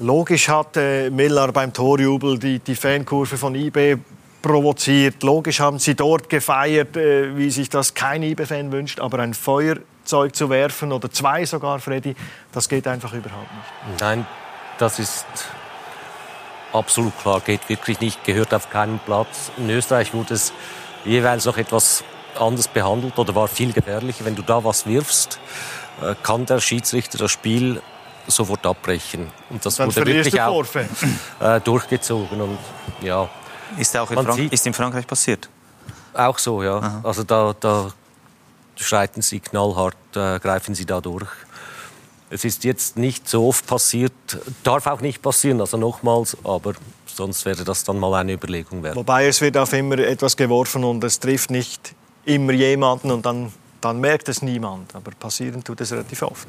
Logisch 0.00 0.48
hat 0.48 0.78
äh, 0.78 1.10
Miller 1.10 1.52
beim 1.52 1.74
Torjubel 1.74 2.38
die, 2.38 2.60
die 2.60 2.76
Fankurve 2.76 3.36
von 3.36 3.54
IB 3.54 3.98
provoziert. 4.40 5.22
Logisch 5.22 5.60
haben 5.60 5.78
sie 5.78 5.94
dort 5.94 6.30
gefeiert, 6.30 6.96
äh, 6.96 7.36
wie 7.36 7.50
sich 7.50 7.68
das 7.68 7.92
kein 7.92 8.22
IB-Fan 8.22 8.72
wünscht. 8.72 9.00
Aber 9.00 9.18
ein 9.18 9.34
Feuerzeug 9.34 10.34
zu 10.34 10.48
werfen 10.48 10.92
oder 10.92 11.10
zwei 11.10 11.44
sogar, 11.44 11.78
Freddy, 11.78 12.16
das 12.52 12.70
geht 12.70 12.86
einfach 12.86 13.12
überhaupt 13.12 13.50
nicht. 13.52 14.00
Nein, 14.00 14.26
das 14.78 14.98
ist 14.98 15.26
absolut 16.72 17.18
klar, 17.20 17.40
geht 17.40 17.68
wirklich 17.68 18.00
nicht, 18.00 18.24
gehört 18.24 18.54
auf 18.54 18.70
keinen 18.70 18.98
Platz. 18.98 19.50
In 19.56 19.70
Österreich 19.70 20.14
wurde 20.14 20.34
es 20.34 20.52
jeweils 21.04 21.44
noch 21.44 21.56
etwas 21.56 22.04
anders 22.38 22.68
behandelt 22.68 23.18
oder 23.18 23.34
war 23.34 23.48
viel 23.48 23.72
gefährlicher. 23.72 24.24
Wenn 24.24 24.34
du 24.34 24.42
da 24.42 24.64
was 24.64 24.86
wirfst, 24.86 25.38
äh, 26.00 26.14
kann 26.22 26.46
der 26.46 26.60
Schiedsrichter 26.60 27.18
das 27.18 27.30
Spiel 27.30 27.82
sofort 28.26 28.64
abbrechen. 28.66 29.30
Und 29.50 29.64
das 29.64 29.76
Dann 29.76 29.94
wurde 29.94 30.06
wirklich 30.06 30.40
auch 30.40 30.64
äh, 31.40 31.60
durchgezogen. 31.60 32.40
Und 32.40 32.58
ja, 33.00 33.28
Ist, 33.76 33.96
auch 33.96 34.10
in, 34.10 34.22
Frank 34.22 34.52
ist 34.52 34.66
in 34.66 34.74
Frankreich 34.74 35.06
passiert? 35.06 35.48
Auch 36.14 36.38
so, 36.38 36.62
ja. 36.62 36.78
Aha. 36.78 37.00
Also 37.02 37.24
da, 37.24 37.54
da 37.58 37.90
schreiten 38.76 39.22
sie 39.22 39.40
knallhart, 39.40 39.96
äh, 40.14 40.38
greifen 40.38 40.74
sie 40.74 40.86
da 40.86 41.00
durch. 41.00 41.28
Es 42.32 42.46
ist 42.46 42.64
jetzt 42.64 42.96
nicht 42.96 43.28
so 43.28 43.46
oft 43.46 43.66
passiert, 43.66 44.12
darf 44.64 44.86
auch 44.86 45.02
nicht 45.02 45.20
passieren, 45.20 45.60
also 45.60 45.76
nochmals, 45.76 46.34
aber 46.44 46.72
sonst 47.04 47.44
wäre 47.44 47.62
das 47.62 47.84
dann 47.84 47.98
mal 47.98 48.14
eine 48.14 48.32
Überlegung 48.32 48.82
wert. 48.82 48.96
Wobei 48.96 49.26
es 49.26 49.42
wird 49.42 49.58
auf 49.58 49.74
immer 49.74 49.98
etwas 49.98 50.34
geworfen 50.34 50.82
und 50.82 51.04
es 51.04 51.20
trifft 51.20 51.50
nicht 51.50 51.94
immer 52.24 52.52
jemanden 52.52 53.10
und 53.10 53.26
dann, 53.26 53.52
dann 53.82 54.00
merkt 54.00 54.30
es 54.30 54.40
niemand. 54.40 54.94
Aber 54.94 55.10
passieren 55.10 55.62
tut 55.62 55.82
es 55.82 55.92
relativ 55.92 56.22
oft. 56.22 56.48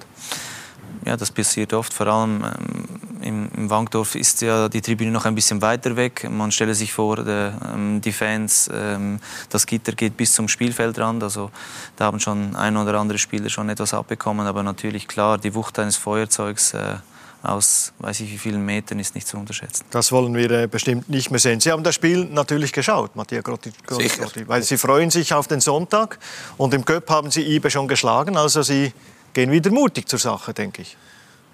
Ja, 1.05 1.17
das 1.17 1.31
passiert 1.31 1.73
oft. 1.73 1.93
Vor 1.93 2.07
allem 2.07 2.43
ähm, 2.43 3.21
im, 3.21 3.49
im 3.55 3.69
Wankdorf 3.69 4.15
ist 4.15 4.41
ja 4.41 4.69
die 4.69 4.81
Tribüne 4.81 5.11
noch 5.11 5.25
ein 5.25 5.35
bisschen 5.35 5.61
weiter 5.61 5.95
weg. 5.95 6.27
Man 6.29 6.51
stelle 6.51 6.75
sich 6.75 6.93
vor, 6.93 7.23
der, 7.23 7.59
ähm, 7.73 8.01
die 8.01 8.11
Fans, 8.11 8.69
ähm, 8.73 9.19
das 9.49 9.65
Gitter 9.65 9.93
geht 9.93 10.17
bis 10.17 10.33
zum 10.33 10.47
Spielfeldrand. 10.47 11.23
Also 11.23 11.51
da 11.95 12.05
haben 12.05 12.19
schon 12.19 12.55
ein 12.55 12.77
oder 12.77 12.99
andere 12.99 13.17
Spieler 13.17 13.49
schon 13.49 13.69
etwas 13.69 13.93
abbekommen. 13.93 14.47
Aber 14.47 14.63
natürlich 14.63 15.07
klar, 15.07 15.37
die 15.37 15.53
Wucht 15.55 15.79
eines 15.79 15.97
Feuerzeugs 15.97 16.73
äh, 16.73 16.95
aus 17.43 17.91
weiß 17.99 18.21
ich 18.21 18.31
wie 18.31 18.37
vielen 18.37 18.65
Metern 18.65 18.99
ist 18.99 19.15
nicht 19.15 19.27
zu 19.27 19.37
unterschätzen. 19.37 19.83
Das 19.91 20.11
wollen 20.11 20.33
wir 20.33 20.49
äh, 20.49 20.67
bestimmt 20.67 21.09
nicht 21.09 21.29
mehr 21.29 21.41
sehen. 21.41 21.59
Sie 21.59 21.71
haben 21.71 21.83
das 21.83 21.95
Spiel 21.95 22.25
natürlich 22.25 22.71
geschaut, 22.71 23.15
Mattia 23.15 23.41
Grotti, 23.41 23.71
Grotti 23.85 24.47
weil 24.47 24.63
Sie 24.63 24.77
freuen 24.77 25.09
sich 25.11 25.33
auf 25.33 25.47
den 25.47 25.59
Sonntag 25.59 26.19
und 26.57 26.73
im 26.73 26.85
Cup 26.85 27.09
haben 27.09 27.31
Sie 27.31 27.41
Ibe 27.41 27.69
schon 27.69 27.89
geschlagen, 27.89 28.37
also 28.37 28.61
Sie 28.61 28.93
gehen 29.33 29.51
wieder 29.51 29.71
mutig 29.71 30.07
zur 30.07 30.19
Sache, 30.19 30.53
denke 30.53 30.83
ich. 30.83 30.95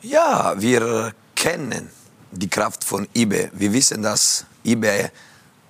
Ja, 0.02 0.54
wir 0.58 1.14
kennen 1.36 1.90
die 2.32 2.50
Kraft 2.50 2.84
von 2.84 3.08
IBE. 3.16 3.50
Wir 3.54 3.74
wissen, 3.74 4.02
dass 4.02 4.46
IBE 4.64 5.12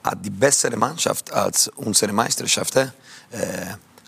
hat 0.04 0.26
die 0.26 0.30
bessere 0.30 0.78
Mannschaft 0.78 1.32
als 1.32 1.68
unsere 1.70 2.12
Meisterschaft. 2.12 2.76
Äh, 2.76 2.90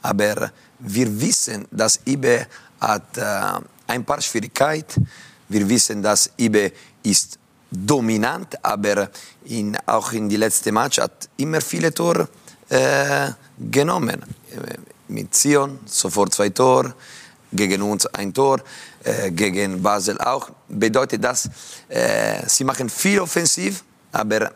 aber 0.02 0.52
wir 0.80 1.22
wissen, 1.22 1.68
dass 1.72 2.00
IBE 2.06 2.48
hat 2.80 3.18
äh, 3.18 3.60
ein 3.88 4.04
paar 4.04 4.22
Schwierigkeiten. 4.22 5.08
Wir 5.48 5.68
wissen, 5.68 6.02
dass 6.02 6.32
IBE 6.38 6.72
ist 7.04 7.38
dominant, 7.70 8.64
aber 8.64 9.10
in, 9.46 9.78
auch 9.86 10.12
in 10.12 10.28
die 10.28 10.38
letzte 10.38 10.72
Match 10.72 11.00
hat 11.00 11.30
immer 11.38 11.62
viele 11.62 11.94
Tore 11.94 12.28
äh, 12.70 13.32
genommen. 13.58 14.24
Äh, 14.52 14.78
mit 15.08 15.36
Zion 15.36 15.80
sofort 15.86 16.34
zwei 16.34 16.50
Tore, 16.50 16.94
gegen 17.52 17.82
uns 17.82 18.06
ein 18.08 18.34
Tor, 18.34 18.62
äh, 19.04 19.32
gegen 19.32 19.82
Basel 19.82 20.18
auch. 20.20 20.50
Bedeutet 20.68 21.24
das, 21.24 21.50
äh, 21.90 22.48
sie 22.48 22.64
machen 22.64 22.90
viel 22.90 23.20
offensiv, 23.20 23.84
aber 24.12 24.52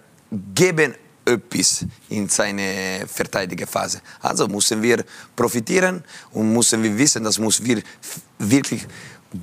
geben 0.53 0.95
etwas 1.25 1.85
in 2.09 2.29
seine 2.29 3.05
Verteidigerphase. 3.07 4.01
Also 4.21 4.47
müssen 4.47 4.81
wir 4.81 5.03
profitieren 5.35 6.03
und 6.31 6.53
müssen 6.53 6.83
wir 6.83 6.95
wissen, 6.97 7.23
das 7.23 7.39
muss 7.39 7.63
wir 7.63 7.81
wirklich 8.37 8.85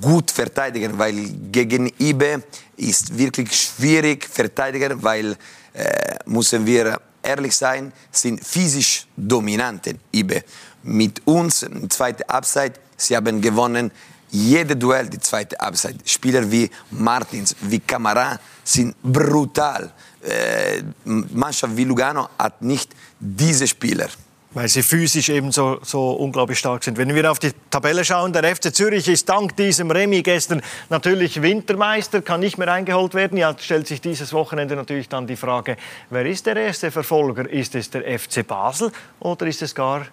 gut 0.01 0.31
verteidigen, 0.31 0.97
weil 0.97 1.13
gegen 1.51 1.91
IBE 1.99 2.41
ist 2.77 3.15
wirklich 3.17 3.53
schwierig 3.53 4.25
verteidigen, 4.25 5.03
weil 5.03 5.35
äh, 5.73 6.15
müssen 6.25 6.65
wir 6.65 6.99
ehrlich 7.21 7.55
sein, 7.55 7.91
sind 8.11 8.43
physisch 8.43 9.07
dominanten 9.15 9.99
IBE. 10.13 10.43
Mit 10.83 11.25
uns, 11.25 11.65
zweite 11.89 12.27
Abseits, 12.29 12.79
Sie 13.03 13.15
haben 13.15 13.41
gewonnen 13.41 13.91
jede 14.33 14.75
Duell, 14.75 15.07
die 15.07 15.19
zweite 15.19 15.55
Halbzeit. 15.59 15.95
Spieler 16.05 16.49
wie 16.49 16.69
Martins, 16.89 17.55
wie 17.61 17.79
Camara 17.79 18.39
sind 18.63 18.95
brutal. 19.03 19.91
Äh, 20.23 20.81
Mannschaft 21.05 21.77
wie 21.77 21.83
Lugano 21.83 22.29
hat 22.39 22.61
nicht 22.61 22.91
diese 23.19 23.67
Spieler. 23.67 24.07
Weil 24.55 24.67
sie 24.67 24.83
physisch 24.83 25.29
eben 25.29 25.51
so, 25.51 25.79
so 25.83 26.11
unglaublich 26.11 26.59
stark 26.59 26.83
sind. 26.83 26.97
Wenn 26.97 27.13
wir 27.13 27.29
auf 27.29 27.39
die 27.39 27.51
Tabelle 27.69 28.05
schauen, 28.05 28.33
der 28.33 28.55
FC 28.55 28.73
Zürich 28.73 29.07
ist 29.07 29.27
dank 29.27 29.55
diesem 29.55 29.89
Remi 29.89 30.21
gestern 30.21 30.61
natürlich 30.89 31.41
Wintermeister, 31.41 32.21
kann 32.21 32.39
nicht 32.39 32.57
mehr 32.57 32.71
eingeholt 32.71 33.15
werden. 33.15 33.37
Ja, 33.37 33.55
stellt 33.59 33.87
sich 33.87 34.01
dieses 34.01 34.31
Wochenende 34.33 34.75
natürlich 34.75 35.09
dann 35.09 35.27
die 35.27 35.35
Frage, 35.35 35.77
wer 36.09 36.25
ist 36.25 36.45
der 36.45 36.55
erste 36.55 36.91
Verfolger? 36.91 37.49
Ist 37.49 37.75
es 37.75 37.89
der 37.89 38.19
FC 38.19 38.45
Basel 38.45 38.91
oder 39.19 39.45
ist 39.47 39.61
es 39.61 39.73
gar 39.73 40.05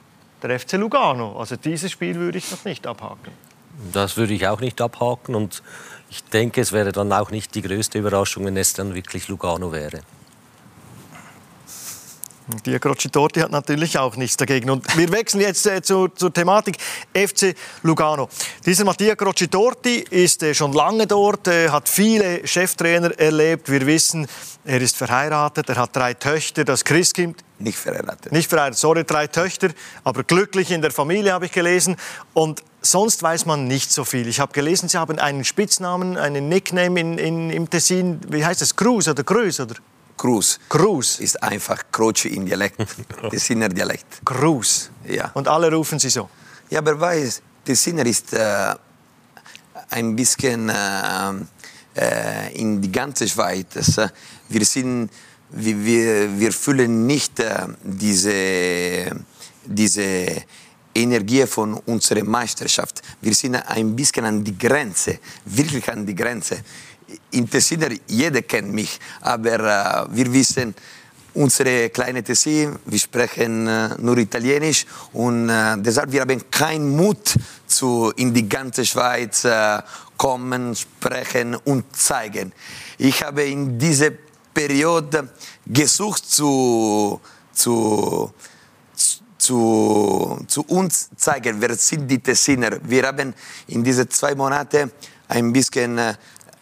der 0.43 0.59
FC 0.59 0.73
Lugano. 0.73 1.39
Also 1.39 1.57
dieses 1.57 1.91
Spiel 1.91 2.17
würde 2.17 2.39
ich 2.39 2.51
noch 2.51 2.65
nicht 2.65 2.87
abhaken. 2.87 3.33
Das 3.93 4.17
würde 4.17 4.35
ich 4.35 4.47
auch 4.47 4.61
nicht 4.61 4.81
abhaken 4.81 5.35
und 5.35 5.63
ich 6.11 6.25
denke, 6.25 6.61
es 6.61 6.73
wäre 6.73 6.93
dann 6.93 7.13
auch 7.13 7.31
nicht 7.31 7.55
die 7.55 7.63
größte 7.63 7.99
Überraschung, 7.99 8.45
wenn 8.45 8.57
es 8.57 8.75
dann 8.75 8.95
wirklich 8.95 9.29
Lugano 9.29 9.73
wäre. 9.73 10.01
Diego 12.65 12.95
Torti 12.95 13.41
hat 13.41 13.51
natürlich 13.51 13.99
auch 13.99 14.17
nichts 14.17 14.37
dagegen. 14.37 14.71
Und 14.71 14.97
wir 14.97 15.11
wechseln 15.13 15.41
jetzt 15.41 15.67
äh, 15.67 15.83
zur, 15.83 16.15
zur, 16.15 16.33
Thematik 16.33 16.77
FC 17.15 17.55
Lugano. 17.83 18.29
Dieser 18.65 18.85
Mattia 18.85 19.15
Torti 19.15 20.05
ist 20.11 20.43
äh, 20.43 20.55
schon 20.55 20.73
lange 20.73 21.07
dort, 21.07 21.49
äh, 21.49 21.69
hat 21.69 21.89
viele 21.89 22.47
Cheftrainer 22.47 23.19
erlebt. 23.19 23.71
Wir 23.71 23.87
wissen, 23.87 24.27
er 24.65 24.81
ist 24.81 24.97
verheiratet, 24.97 25.69
er 25.69 25.77
hat 25.77 25.97
drei 25.97 26.15
Töchter. 26.15 26.65
Das 26.65 26.85
Christkind 26.85 27.43
nicht 27.59 27.79
verheiratet. 27.79 28.33
Nicht 28.33 28.49
verheiratet, 28.49 28.79
sorry, 28.79 29.05
drei 29.05 29.27
Töchter, 29.27 29.71
aber 30.05 30.25
glücklich 30.25 30.71
in 30.71 30.83
der 30.83 30.91
Familie, 30.91 31.33
habe 31.33 31.47
ich 31.47 31.53
gelesen. 31.53 31.97
Und 32.33 32.63
sonst 32.83 33.23
weiß 33.23 33.47
man 33.47 33.67
nicht 33.67 33.93
so 33.93 34.05
viel. 34.05 34.27
Ich 34.29 34.41
habe 34.41 34.53
gelesen, 34.53 34.89
Sie 34.89 34.99
haben 34.99 35.19
einen 35.19 35.45
Spitznamen, 35.45 36.17
einen 36.17 36.49
Nickname 36.49 37.01
in, 37.01 37.19
in, 37.19 37.51
im 37.51 37.71
Tessin. 37.71 38.21
Wie 38.29 38.45
heißt 38.45 38.61
das? 38.61 38.77
Cruz 38.77 39.09
oder 39.09 39.25
Cruz? 39.25 39.61
Oder? 39.61 39.75
Cruz. 40.21 40.61
Cruz. 40.69 41.19
Ist 41.21 41.43
einfach 41.43 41.85
Croce 41.91 42.27
in 42.27 42.45
Dialekt, 42.45 42.77
Tessiner 43.31 43.71
Dialekt. 43.71 44.21
Cruz. 44.23 44.91
Ja. 45.09 45.31
Und 45.33 45.49
alle 45.49 45.73
rufen 45.73 45.99
Sie 45.99 46.11
so? 46.11 46.29
Ja, 46.69 46.81
aber 46.81 47.01
weiß, 47.01 47.41
Tessiner 47.65 48.05
ist 48.05 48.35
äh, 48.35 48.75
ein 49.89 50.15
bisschen 50.15 50.69
äh, 50.69 50.75
äh, 51.97 52.53
in 52.55 52.83
die 52.83 52.93
ganze 52.93 53.27
Schweiz. 53.27 53.99
Wir 54.51 54.65
sind 54.67 55.11
wir, 55.53 56.39
wir 56.39 56.53
fühlen 56.53 57.07
nicht 57.07 57.41
äh, 57.41 57.67
diese, 57.83 59.11
diese 59.65 60.45
Energie 60.95 61.47
von 61.47 61.75
unserer 61.87 62.25
Meisterschaft. 62.25 63.01
Wir 63.21 63.35
sind 63.35 63.57
ein 63.57 63.97
bisschen 63.97 64.25
an 64.25 64.45
die 64.45 64.57
Grenze, 64.57 65.19
wirklich 65.45 65.89
an 65.91 66.05
die 66.05 66.15
Grenze. 66.15 66.63
In 67.33 67.49
Tessin, 67.49 68.01
jeder 68.07 68.43
kennt 68.43 68.73
mich, 68.73 68.99
aber 69.21 69.61
äh, 69.61 70.17
wir 70.17 70.33
wissen, 70.33 70.75
unsere 71.35 71.91
kleine 71.91 72.23
Tessin, 72.23 72.79
wir 72.85 72.99
sprechen 72.99 73.67
äh, 73.67 73.91
nur 73.99 74.19
Italienisch 74.19 74.87
und 75.13 75.49
äh, 75.49 75.77
deshalb 75.79 76.13
wir 76.13 76.23
haben 76.23 76.51
keinen 76.51 76.97
Mut 76.97 77.35
zu 77.67 78.13
in 78.17 78.35
die 78.35 78.49
ganze 78.49 78.85
Schweiz 78.85 79.45
äh, 79.45 79.79
kommen, 80.17 80.75
sprechen 80.75 81.55
und 81.55 81.97
zeigen. 81.97 82.53
Ich 82.99 83.23
habe 83.23 83.45
in 83.45 83.79
diese 83.79 84.13
Periode 84.53 85.31
gesucht 85.67 86.29
zu, 86.29 87.21
zu, 87.53 88.33
zu, 89.39 90.45
zu 90.47 90.63
uns 90.63 91.11
zeigen, 91.17 91.61
wer 91.61 91.75
sind 91.77 92.09
die 92.09 92.19
Tessiner. 92.19 92.79
Wir 92.83 93.07
haben 93.07 93.33
in 93.69 93.85
diesen 93.85 94.11
zwei 94.11 94.35
Monaten 94.35 94.91
ein 95.29 95.53
bisschen 95.53 95.97
äh, 95.97 96.15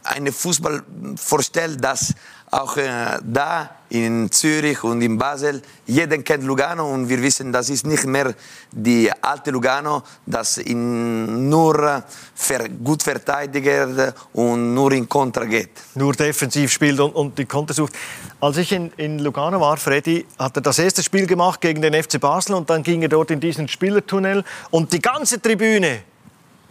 einen 0.08 0.32
Fußball 0.32 0.82
vorstellt, 1.16 1.82
das 1.82 2.14
auch 2.50 2.76
äh, 2.76 3.18
da 3.22 3.70
in 3.90 4.30
Zürich 4.30 4.82
und 4.84 5.00
in 5.02 5.16
Basel, 5.16 5.62
jeder 5.86 6.18
kennt 6.18 6.44
Lugano 6.44 6.90
und 6.90 7.08
wir 7.08 7.22
wissen, 7.22 7.52
das 7.52 7.70
ist 7.70 7.86
nicht 7.86 8.04
mehr 8.04 8.34
die 8.70 9.10
alte 9.22 9.50
Lugano, 9.50 10.02
das 10.26 10.58
in 10.58 11.48
nur 11.48 12.02
ver 12.34 12.68
gut 12.68 13.02
verteidigt 13.02 14.14
und 14.32 14.74
nur 14.74 14.92
in 14.92 15.08
Kontra 15.08 15.44
geht. 15.44 15.70
Nur 15.94 16.12
defensiv 16.12 16.70
spielt 16.70 17.00
und, 17.00 17.14
und 17.14 17.38
die 17.38 17.46
Konter 17.46 17.74
sucht. 17.74 17.94
Als 18.40 18.56
ich 18.58 18.72
in, 18.72 18.92
in 18.96 19.18
Lugano 19.18 19.60
war, 19.60 19.76
Freddy, 19.76 20.26
hat 20.38 20.56
er 20.56 20.62
das 20.62 20.78
erste 20.78 21.02
Spiel 21.02 21.26
gemacht 21.26 21.60
gegen 21.60 21.80
den 21.80 21.94
FC 21.94 22.20
Basel 22.20 22.54
und 22.54 22.68
dann 22.68 22.82
ging 22.82 23.02
er 23.02 23.08
dort 23.08 23.30
in 23.30 23.40
diesen 23.40 23.68
Spielertunnel 23.68 24.44
und 24.70 24.92
die 24.92 25.00
ganze 25.00 25.40
Tribüne 25.40 26.00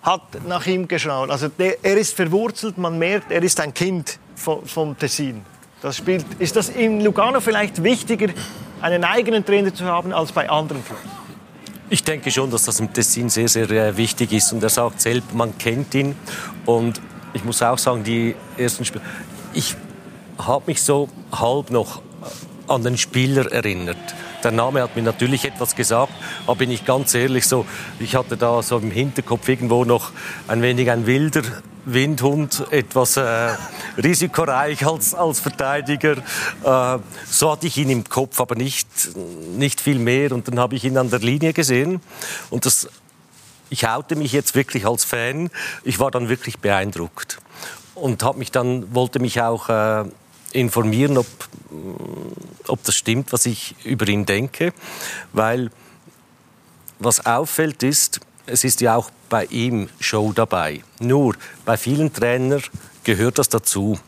hat 0.07 0.47
nach 0.47 0.65
ihm 0.65 0.87
geschaut. 0.87 1.29
Also 1.29 1.49
der, 1.49 1.83
er 1.83 1.97
ist 1.97 2.15
verwurzelt, 2.15 2.77
man 2.77 2.97
merkt, 2.97 3.29
er 3.29 3.43
ist 3.43 3.59
ein 3.59 3.73
Kind 3.73 4.17
vom, 4.35 4.65
vom 4.65 4.97
Tessin. 4.97 5.45
Das 5.81 5.97
spielt, 5.97 6.25
ist 6.39 6.55
das 6.55 6.69
in 6.69 7.01
Lugano 7.01 7.41
vielleicht 7.41 7.83
wichtiger, 7.83 8.29
einen 8.81 9.03
eigenen 9.03 9.45
Trainer 9.45 9.73
zu 9.73 9.85
haben, 9.85 10.13
als 10.13 10.31
bei 10.31 10.49
anderen 10.49 10.83
Clubs? 10.83 11.01
Ich 11.89 12.03
denke 12.03 12.31
schon, 12.31 12.49
dass 12.49 12.63
das 12.63 12.79
im 12.79 12.91
Tessin 12.91 13.29
sehr, 13.29 13.49
sehr 13.49 13.69
äh, 13.69 13.97
wichtig 13.97 14.31
ist. 14.31 14.51
Und 14.53 14.63
er 14.63 14.69
sagt 14.69 15.01
selbst, 15.01 15.33
man 15.33 15.57
kennt 15.57 15.93
ihn. 15.93 16.15
Und 16.65 17.01
ich 17.33 17.43
muss 17.43 17.61
auch 17.61 17.77
sagen, 17.77 18.03
die 18.03 18.35
ersten 18.57 18.85
Spiele, 18.85 19.03
ich 19.53 19.75
habe 20.37 20.63
mich 20.67 20.81
so 20.81 21.09
halb 21.31 21.69
noch 21.69 22.01
an 22.67 22.83
den 22.83 22.97
Spieler 22.97 23.51
erinnert. 23.51 23.97
Der 24.43 24.51
Name 24.51 24.81
hat 24.81 24.95
mir 24.95 25.01
natürlich 25.01 25.45
etwas 25.45 25.75
gesagt, 25.75 26.13
aber 26.45 26.55
bin 26.55 26.71
ich 26.71 26.85
ganz 26.85 27.13
ehrlich 27.13 27.47
so, 27.47 27.65
ich 27.99 28.15
hatte 28.15 28.37
da 28.37 28.61
so 28.61 28.77
im 28.77 28.91
Hinterkopf 28.91 29.47
irgendwo 29.47 29.85
noch 29.85 30.11
ein 30.47 30.61
wenig 30.61 30.89
ein 30.91 31.05
wilder 31.05 31.41
Windhund, 31.85 32.65
etwas 32.71 33.15
äh, 33.17 33.55
risikoreich 33.97 34.85
als, 34.85 35.13
als 35.13 35.39
Verteidiger. 35.39 36.17
Äh, 36.63 36.99
so 37.29 37.51
hatte 37.51 37.67
ich 37.67 37.77
ihn 37.77 37.89
im 37.89 38.03
Kopf, 38.03 38.41
aber 38.41 38.55
nicht, 38.55 38.87
nicht 39.55 39.79
viel 39.79 39.97
mehr. 39.97 40.33
Und 40.33 40.49
dann 40.49 40.59
habe 40.59 40.75
ich 40.75 40.83
ihn 40.83 40.97
an 40.97 41.09
der 41.09 41.19
Linie 41.19 41.53
gesehen 41.53 42.01
und 42.49 42.65
das 42.65 42.89
ich 43.69 43.85
haute 43.85 44.15
mich 44.15 44.31
jetzt 44.31 44.55
wirklich 44.55 44.85
als 44.85 45.03
Fan. 45.03 45.49
Ich 45.83 45.99
war 45.99 46.09
dann 46.09 46.29
wirklich 46.29 46.59
beeindruckt 46.59 47.39
und 47.95 48.23
habe 48.23 48.39
mich 48.39 48.51
dann 48.51 48.93
wollte 48.93 49.19
mich 49.19 49.41
auch 49.41 49.69
äh, 49.69 50.05
informieren, 50.57 51.17
ob, 51.17 51.27
ob 52.67 52.83
das 52.83 52.95
stimmt, 52.95 53.31
was 53.31 53.45
ich 53.45 53.75
über 53.85 54.07
ihn 54.07 54.25
denke, 54.25 54.73
weil 55.33 55.69
was 56.99 57.25
auffällt 57.25 57.83
ist, 57.83 58.19
es 58.47 58.63
ist 58.63 58.81
ja 58.81 58.95
auch 58.95 59.11
bei 59.29 59.45
ihm 59.45 59.89
Show 59.99 60.31
dabei. 60.33 60.83
Nur 60.99 61.35
bei 61.65 61.77
vielen 61.77 62.11
Trainern 62.11 62.63
gehört 63.03 63.37
das 63.37 63.49
dazu. 63.49 63.99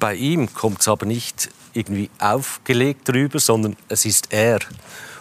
Bei 0.00 0.14
ihm 0.14 0.52
kommt 0.52 0.80
es 0.80 0.88
aber 0.88 1.06
nicht 1.06 1.50
irgendwie 1.74 2.10
aufgelegt 2.18 3.08
drüber, 3.08 3.38
sondern 3.38 3.76
es 3.88 4.04
ist 4.04 4.32
er. 4.32 4.58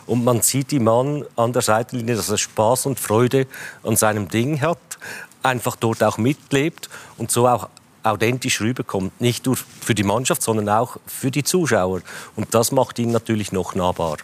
Und 0.08 0.24
man 0.24 0.42
sieht 0.42 0.72
die 0.72 0.80
Mann 0.80 1.24
an 1.36 1.54
der 1.54 1.62
Seitenlinie, 1.62 2.16
dass 2.16 2.30
er 2.30 2.38
Spaß 2.38 2.88
und 2.88 3.00
Freude 3.00 3.48
an 3.84 3.96
seinem 3.96 4.28
Ding 4.28 4.60
hat, 4.62 4.98
einfach 5.44 5.76
dort 5.76 6.04
auch 6.04 6.18
mitlebt 6.18 6.90
und 7.18 7.32
so 7.32 7.48
auch 7.48 7.70
authentisch 8.04 8.62
rüberkommt. 8.62 9.20
Nicht 9.22 9.46
nur 9.46 9.58
für 9.58 9.96
die 9.96 10.04
Mannschaft, 10.04 10.42
sondern 10.42 10.70
auch 10.70 10.98
für 11.06 11.32
die 11.32 11.44
Zuschauer. 11.44 12.02
Und 12.36 12.54
das 12.54 12.72
macht 12.72 13.00
ihn 13.00 13.12
natürlich 13.12 13.52
noch 13.52 13.76
nahbarer. 13.76 14.18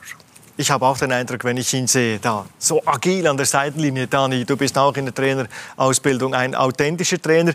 Ich 0.60 0.72
habe 0.72 0.88
auch 0.88 0.98
den 0.98 1.12
Eindruck, 1.12 1.44
wenn 1.44 1.58
ich 1.58 1.72
ihn 1.74 1.86
sehe, 1.86 2.18
da 2.18 2.46
so 2.58 2.82
agil 2.84 3.28
an 3.28 3.38
der 3.38 3.46
Seitenlinie, 3.46 4.08
Dani, 4.08 4.44
du 4.44 4.58
bist 4.58 4.76
auch 4.76 4.96
in 4.96 5.06
der 5.06 5.14
Trainerausbildung 5.14 6.34
ein 6.34 6.56
authentischer 6.56 7.22
Trainer. 7.22 7.54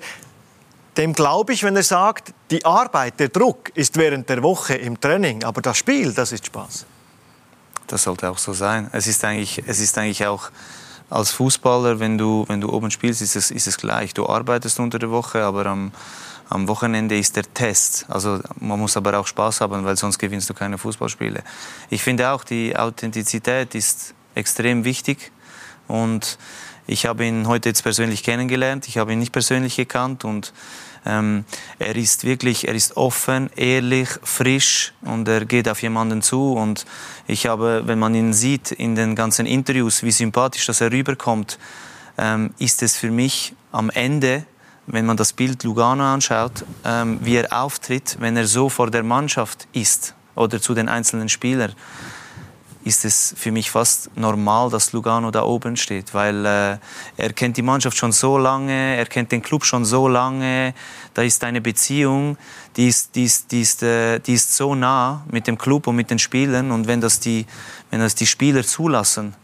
Dem 0.96 1.12
glaube 1.12 1.52
ich, 1.52 1.64
wenn 1.64 1.74
er 1.74 1.82
sagt, 1.82 2.32
die 2.50 2.64
Arbeit, 2.64 3.18
der 3.18 3.28
Druck 3.28 3.70
ist 3.74 3.96
während 3.96 4.28
der 4.28 4.42
Woche 4.42 4.74
im 4.74 5.00
Training, 5.00 5.42
aber 5.42 5.62
das 5.62 5.78
Spiel, 5.78 6.12
das 6.12 6.30
ist 6.30 6.46
Spaß. 6.46 6.86
Das 7.88 8.04
sollte 8.04 8.30
auch 8.30 8.38
so 8.38 8.52
sein. 8.52 8.88
Es 8.92 9.08
ist 9.08 9.24
eigentlich, 9.24 9.60
es 9.66 9.80
ist 9.80 9.98
eigentlich 9.98 10.24
auch 10.24 10.50
als 11.12 11.30
Fußballer, 11.32 12.00
wenn 12.00 12.16
du, 12.16 12.44
wenn 12.48 12.60
du 12.60 12.72
oben 12.72 12.90
spielst, 12.90 13.20
ist 13.20 13.36
es, 13.36 13.50
ist 13.50 13.66
es 13.66 13.76
gleich. 13.76 14.14
Du 14.14 14.26
arbeitest 14.28 14.80
unter 14.80 14.98
der 14.98 15.10
Woche, 15.10 15.44
aber 15.44 15.66
am, 15.66 15.92
am 16.48 16.68
Wochenende 16.68 17.18
ist 17.18 17.36
der 17.36 17.44
Test. 17.52 18.06
Also 18.08 18.40
man 18.58 18.80
muss 18.80 18.96
aber 18.96 19.18
auch 19.18 19.26
Spaß 19.26 19.60
haben, 19.60 19.84
weil 19.84 19.96
sonst 19.96 20.18
gewinnst 20.18 20.48
du 20.48 20.54
keine 20.54 20.78
Fußballspiele. 20.78 21.44
Ich 21.90 22.02
finde 22.02 22.30
auch, 22.30 22.44
die 22.44 22.74
Authentizität 22.76 23.74
ist 23.74 24.14
extrem 24.34 24.84
wichtig. 24.84 25.32
Und 25.86 26.38
ich 26.86 27.04
habe 27.04 27.26
ihn 27.26 27.46
heute 27.46 27.68
jetzt 27.68 27.82
persönlich 27.82 28.22
kennengelernt. 28.22 28.88
Ich 28.88 28.96
habe 28.96 29.12
ihn 29.12 29.18
nicht 29.18 29.32
persönlich 29.32 29.76
gekannt 29.76 30.24
und 30.24 30.54
ähm, 31.04 31.44
er 31.78 31.96
ist 31.96 32.24
wirklich, 32.24 32.68
er 32.68 32.74
ist 32.74 32.96
offen, 32.96 33.50
ehrlich, 33.56 34.08
frisch 34.22 34.92
und 35.02 35.28
er 35.28 35.44
geht 35.44 35.68
auf 35.68 35.82
jemanden 35.82 36.22
zu. 36.22 36.52
Und 36.52 36.86
ich 37.26 37.46
habe, 37.46 37.82
wenn 37.86 37.98
man 37.98 38.14
ihn 38.14 38.32
sieht 38.32 38.72
in 38.72 38.94
den 38.94 39.14
ganzen 39.14 39.46
Interviews, 39.46 40.02
wie 40.02 40.12
sympathisch 40.12 40.66
das 40.66 40.80
er 40.80 40.92
rüberkommt, 40.92 41.58
ähm, 42.18 42.54
ist 42.58 42.82
es 42.82 42.96
für 42.96 43.10
mich 43.10 43.54
am 43.72 43.90
Ende, 43.90 44.44
wenn 44.86 45.06
man 45.06 45.16
das 45.16 45.32
Bild 45.32 45.62
Lugano 45.64 46.04
anschaut, 46.04 46.64
ähm, 46.84 47.18
wie 47.22 47.36
er 47.36 47.52
auftritt, 47.52 48.16
wenn 48.20 48.36
er 48.36 48.46
so 48.46 48.68
vor 48.68 48.90
der 48.90 49.02
Mannschaft 49.02 49.66
ist 49.72 50.14
oder 50.34 50.60
zu 50.60 50.74
den 50.74 50.88
einzelnen 50.88 51.28
Spielern 51.28 51.74
ist 52.84 53.04
es 53.04 53.34
für 53.36 53.52
mich 53.52 53.70
fast 53.70 54.10
normal, 54.16 54.70
dass 54.70 54.92
Lugano 54.92 55.30
da 55.30 55.42
oben 55.42 55.76
steht, 55.76 56.14
weil 56.14 56.44
äh, 56.44 56.78
er 57.16 57.32
kennt 57.32 57.56
die 57.56 57.62
Mannschaft 57.62 57.96
schon 57.96 58.12
so 58.12 58.38
lange, 58.38 58.96
er 58.96 59.06
kennt 59.06 59.30
den 59.30 59.42
Club 59.42 59.64
schon 59.64 59.84
so 59.84 60.08
lange, 60.08 60.74
da 61.14 61.22
ist 61.22 61.44
eine 61.44 61.60
Beziehung, 61.60 62.36
die 62.76 62.88
ist, 62.88 63.14
die 63.14 63.24
ist, 63.24 63.52
die 63.52 63.60
ist, 63.60 63.82
äh, 63.82 64.18
die 64.18 64.34
ist 64.34 64.56
so 64.56 64.74
nah 64.74 65.24
mit 65.30 65.46
dem 65.46 65.56
Club 65.58 65.86
und 65.86 65.96
mit 65.96 66.10
den 66.10 66.18
Spielern. 66.18 66.70
Und 66.70 66.86
wenn 66.86 67.00
das 67.00 67.20
die, 67.20 67.46
wenn 67.90 68.00
das 68.00 68.14
die 68.14 68.26
Spieler 68.26 68.64
zulassen, 68.64 69.34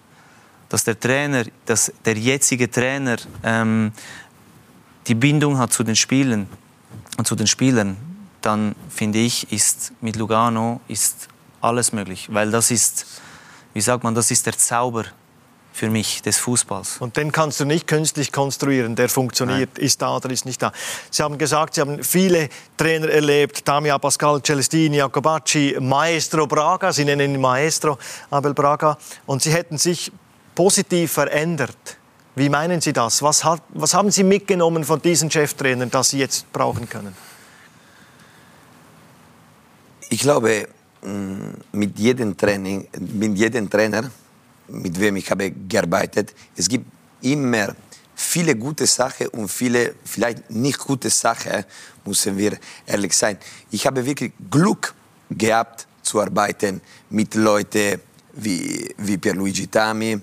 dass 0.69 0.85
der 0.85 0.99
Trainer, 0.99 1.45
dass 1.67 1.93
der 2.05 2.17
jetzige 2.17 2.71
Trainer 2.71 3.17
ähm, 3.43 3.93
die 5.07 5.15
Bindung 5.15 5.59
hat 5.59 5.73
zu 5.73 5.85
den 5.85 5.97
Spielern 5.97 6.49
und 7.17 7.27
zu 7.27 7.37
den 7.37 7.47
Spielern, 7.47 7.97
dann 8.43 8.75
finde 8.89 9.19
ich, 9.19 9.51
ist 9.53 9.93
mit 10.01 10.17
Lugano 10.17 10.81
ist 10.89 11.29
alles 11.61 11.93
möglich, 11.93 12.29
weil 12.31 12.51
das 12.51 12.71
ist 12.71 13.21
wie 13.79 13.83
sagt 13.83 14.03
man, 14.03 14.13
das 14.13 14.33
ist 14.33 14.45
der 14.45 14.59
Zauber 14.59 15.05
für 15.73 15.89
mich 15.89 16.21
des 16.23 16.37
Fußballs. 16.39 16.97
Und 16.99 17.17
den 17.17 17.31
kannst 17.31 17.61
du 17.61 17.65
nicht 17.65 17.87
künstlich 17.87 18.33
konstruieren, 18.33 18.97
der 18.97 19.09
funktioniert, 19.09 19.71
Nein. 19.77 19.85
ist 19.85 20.03
da 20.03 20.17
oder 20.17 20.31
ist 20.31 20.47
nicht 20.47 20.61
da. 20.61 20.73
Sie 21.13 21.23
haben 21.23 21.39
gesagt, 21.39 21.75
Sie 21.75 21.81
haben 21.81 22.03
viele 22.03 22.49
Trainer 22.77 23.09
erlebt, 23.09 23.69
Damia 23.69 23.97
Pascal, 23.99 24.43
Celestini, 24.43 24.97
Jacobacci, 24.97 25.77
Maestro 25.79 26.49
Braga, 26.49 26.93
Sie 26.93 27.05
nennen 27.05 27.35
ihn 27.37 27.41
Maestro, 27.41 27.99
Abel 28.31 28.53
Braga, 28.53 28.99
und 29.27 29.43
Sie 29.43 29.53
hätten 29.53 29.79
sich 29.79 30.11
positiv 30.57 31.13
verändert. 31.13 31.99
Wie 32.35 32.49
meinen 32.49 32.81
Sie 32.81 32.93
das? 32.93 33.23
Was, 33.23 33.45
hat, 33.45 33.63
was 33.69 33.95
haben 33.95 34.11
Sie 34.11 34.25
mitgenommen 34.25 34.83
von 34.83 35.01
diesen 35.01 35.31
Cheftrainern, 35.31 35.89
das 35.89 36.11
Sie 36.11 36.19
jetzt 36.19 36.53
brauchen 36.53 36.89
können? 36.89 37.15
Ich 40.11 40.19
glaube, 40.19 40.67
mit 41.73 41.99
jedem 41.99 42.37
Training, 42.37 42.87
mit 43.01 43.37
jedem 43.37 43.71
Trainer, 43.71 44.11
mit 44.69 44.99
wem 44.99 45.17
ich 45.17 45.31
habe 45.31 45.51
gearbeitet, 45.51 46.35
es 46.57 46.69
gibt 46.69 46.87
immer 47.23 47.75
viele 48.15 48.57
gute 48.57 48.87
Sachen 48.87 49.29
und 49.29 49.49
viele 49.49 49.95
vielleicht 50.05 50.51
nicht 50.51 50.79
gute 50.79 51.09
Sachen, 51.11 51.65
müssen 52.05 52.37
wir 52.37 52.59
ehrlich 52.87 53.13
sein. 53.13 53.39
Ich 53.71 53.87
habe 53.87 54.05
wirklich 54.05 54.33
Glück 54.51 54.95
gehabt 55.31 55.87
zu 56.03 56.21
arbeiten 56.21 56.81
mit 57.11 57.35
Leuten 57.35 58.01
wie, 58.33 58.95
wie 58.99 59.19
Pierluigi 59.19 59.67
Tami, 59.69 60.21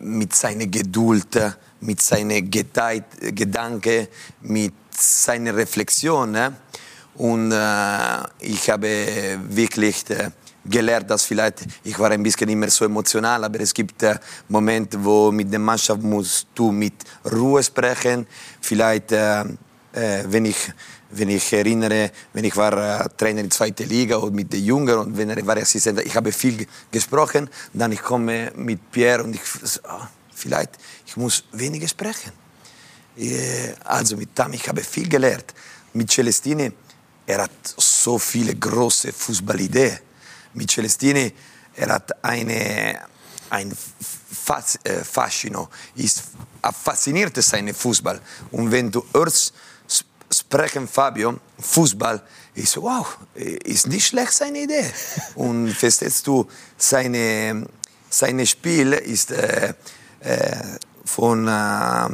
mit 0.00 0.34
seiner 0.34 0.66
Geduld, 0.66 1.38
mit 1.80 2.00
seinen 2.00 2.50
Gedanken, 2.50 4.08
mit 4.42 4.74
seiner 4.90 5.54
Reflexion. 5.54 6.36
Und 7.18 7.50
äh, 7.50 7.56
ich 8.38 8.70
habe 8.70 8.88
wirklich 9.48 10.08
äh, 10.10 10.30
gelernt, 10.64 11.10
dass 11.10 11.24
vielleicht, 11.24 11.66
ich 11.82 11.98
war 11.98 12.12
ein 12.12 12.22
bisschen 12.22 12.48
immer 12.48 12.70
so 12.70 12.84
emotional, 12.84 13.42
aber 13.42 13.58
es 13.58 13.74
gibt 13.74 14.04
äh, 14.04 14.14
Momente, 14.48 15.04
wo 15.04 15.32
mit 15.32 15.50
der 15.50 15.58
Mannschaft 15.58 16.00
musst 16.00 16.46
du 16.54 16.70
mit 16.70 16.94
Ruhe 17.32 17.60
sprechen. 17.62 18.24
Vielleicht, 18.60 19.10
wenn 19.10 20.44
ich 20.44 20.72
wenn 21.10 21.30
ich 21.30 21.52
erinnere, 21.52 22.12
wenn 22.34 22.44
ich 22.44 22.54
war 22.54 23.08
Trainer 23.16 23.40
in 23.40 23.50
zweiter 23.50 23.84
Liga 23.84 24.16
und 24.18 24.34
mit 24.34 24.52
den 24.52 24.62
Jungen 24.62 24.96
und 24.98 25.16
wenn 25.16 25.30
er 25.30 25.44
war 25.44 25.56
Assistent, 25.56 26.00
ich 26.04 26.14
habe 26.14 26.30
viel 26.30 26.66
gesprochen, 26.90 27.48
dann 27.72 27.90
ich 27.92 28.02
komme 28.02 28.52
mit 28.54 28.92
Pierre 28.92 29.24
und 29.24 29.34
ich 29.34 29.40
oh, 29.84 30.06
vielleicht 30.34 30.72
ich 31.06 31.16
muss 31.16 31.44
weniger 31.52 31.88
sprechen. 31.88 32.32
Also 33.84 34.16
mit 34.16 34.36
Tam, 34.36 34.52
ich 34.52 34.68
habe 34.68 34.82
viel 34.82 35.08
gelernt. 35.08 35.54
Mit 35.94 36.10
Celestine 36.10 36.72
er 37.28 37.42
hat 37.42 37.74
so 37.76 38.18
viele 38.18 38.54
große 38.54 39.12
Fußballideen. 39.12 39.98
Mit 40.54 40.70
Celestini, 40.70 41.30
er 41.76 41.88
hat 41.92 42.24
eine, 42.24 43.00
ein 43.50 43.76
Fas, 43.76 44.78
äh, 44.82 45.04
Fascino, 45.04 45.68
ist, 45.94 46.22
er 46.62 46.72
fasziniert 46.72 47.36
seinen 47.42 47.74
Fußball. 47.74 48.18
Und 48.50 48.72
wenn 48.72 48.90
du 48.90 49.04
hörst, 49.12 49.52
sprechen 50.32 50.88
Fabio, 50.88 51.38
Fußball, 51.58 52.22
ich 52.54 52.70
so, 52.70 52.82
wow, 52.82 53.18
ist 53.34 53.88
nicht 53.88 54.06
schlecht 54.06 54.32
seine 54.32 54.60
Idee. 54.62 54.90
Und 55.34 55.74
verstehst 55.74 56.26
du, 56.26 56.48
seine, 56.78 57.66
seine 58.08 58.46
Spiel 58.46 58.94
ist 58.94 59.32
äh, 59.32 59.74
äh, 60.20 60.56
von 61.04 61.46
äh, 61.46 62.08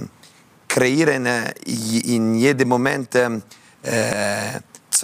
kreieren 0.66 1.27
äh, 1.27 1.53
in 1.64 2.35
jedem 2.35 2.68
Moment 2.68 3.14
äh, 3.14 3.40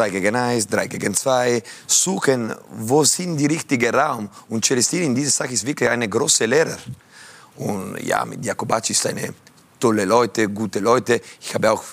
2 0.00 0.10
gegen 0.10 0.34
1, 0.34 0.66
3 0.68 0.86
gegen 0.86 1.14
2, 1.14 1.62
suchen, 1.86 2.54
wo 2.70 3.04
sind 3.04 3.36
die 3.36 3.44
richtigen 3.44 3.94
Raum. 3.94 4.30
Und 4.48 4.64
Celestini 4.64 5.04
in 5.04 5.14
dieser 5.14 5.30
Sache 5.30 5.52
ist 5.52 5.66
wirklich 5.66 5.90
eine 5.90 6.08
große 6.08 6.46
Lehrer. 6.46 6.78
Und 7.56 8.02
ja, 8.02 8.24
mit 8.24 8.42
Jakobacci 8.42 8.94
ist 8.94 9.06
eine 9.06 9.34
tolle 9.78 10.06
Leute, 10.06 10.48
gute 10.48 10.78
Leute. 10.78 11.20
Ich 11.38 11.54
habe 11.54 11.70
auch 11.70 11.84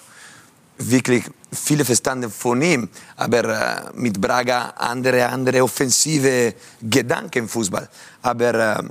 wirklich 0.77 1.25
viele 1.51 1.83
verstanden 1.83 2.31
von 2.31 2.61
ihm, 2.61 2.87
aber 3.17 3.43
äh, 3.43 3.91
mit 3.95 4.21
Braga 4.21 4.69
andere, 4.77 5.27
andere 5.27 5.61
offensive 5.61 6.53
Gedanken 6.81 7.39
im 7.39 7.49
Fußball. 7.49 7.89
Aber 8.21 8.53
äh, 8.53 8.83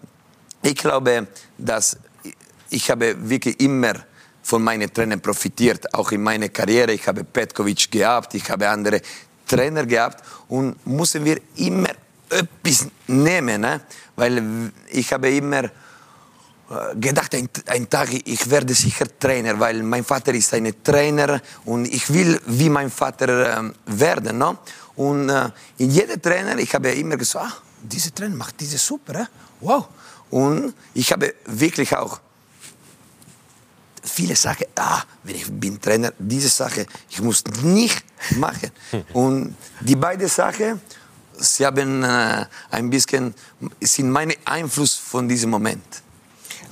ich 0.60 0.74
glaube, 0.74 1.26
dass 1.56 1.96
ich 2.68 2.90
habe 2.90 3.16
wirklich 3.30 3.58
immer 3.60 3.94
von 4.46 4.62
meinen 4.62 4.92
Trainern 4.92 5.20
profitiert, 5.20 5.92
auch 5.92 6.12
in 6.12 6.22
meiner 6.22 6.48
Karriere. 6.50 6.92
Ich 6.92 7.06
habe 7.08 7.24
Petkovic 7.24 7.90
gehabt, 7.90 8.32
ich 8.34 8.48
habe 8.48 8.68
andere 8.68 9.00
Trainer 9.44 9.84
gehabt 9.84 10.22
und 10.48 10.86
müssen 10.86 11.24
wir 11.24 11.40
immer 11.56 11.90
etwas 12.30 12.86
nehmen, 13.08 13.60
ne? 13.60 13.80
weil 14.14 14.70
ich 14.90 15.12
habe 15.12 15.30
immer 15.30 15.64
äh, 15.64 15.70
gedacht, 16.94 17.34
ein, 17.34 17.48
ein, 17.66 17.90
Tag, 17.90 18.08
ich 18.12 18.48
werde 18.48 18.72
sicher 18.72 19.06
Trainer, 19.18 19.58
weil 19.58 19.82
mein 19.82 20.04
Vater 20.04 20.32
ist 20.32 20.54
ein 20.54 20.72
Trainer 20.82 21.40
und 21.64 21.86
ich 21.86 22.12
will 22.12 22.40
wie 22.46 22.68
mein 22.68 22.90
Vater 22.90 23.58
äh, 23.58 23.70
werden. 23.86 24.38
No? 24.38 24.58
Und 24.94 25.28
äh, 25.28 25.50
in 25.78 25.90
jedem 25.90 26.22
Trainer, 26.22 26.56
ich 26.58 26.72
habe 26.72 26.92
immer 26.92 27.16
gesagt, 27.16 27.46
ah, 27.46 27.56
dieser 27.82 28.14
Trainer 28.14 28.36
macht 28.36 28.60
diese 28.60 28.78
super, 28.78 29.22
eh? 29.22 29.26
wow. 29.60 29.88
Und 30.30 30.72
ich 30.94 31.10
habe 31.12 31.34
wirklich 31.46 31.96
auch 31.96 32.20
viele 34.08 34.36
Sachen, 34.36 34.66
ah, 34.76 35.02
wenn 35.22 35.36
ich 35.36 35.50
bin 35.50 35.80
Trainer, 35.80 36.12
diese 36.18 36.48
Sache, 36.48 36.86
ich 37.08 37.20
muss 37.20 37.44
nicht 37.62 38.04
machen. 38.36 38.70
Und 39.12 39.56
die 39.80 39.96
beiden 39.96 40.28
Sachen, 40.28 40.80
sie 41.38 41.66
haben 41.66 42.02
äh, 42.02 42.46
ein 42.70 42.90
bisschen, 42.90 43.34
sind 43.80 44.10
mein 44.10 44.32
Einfluss 44.44 44.94
von 44.94 45.28
diesem 45.28 45.50
Moment. 45.50 46.02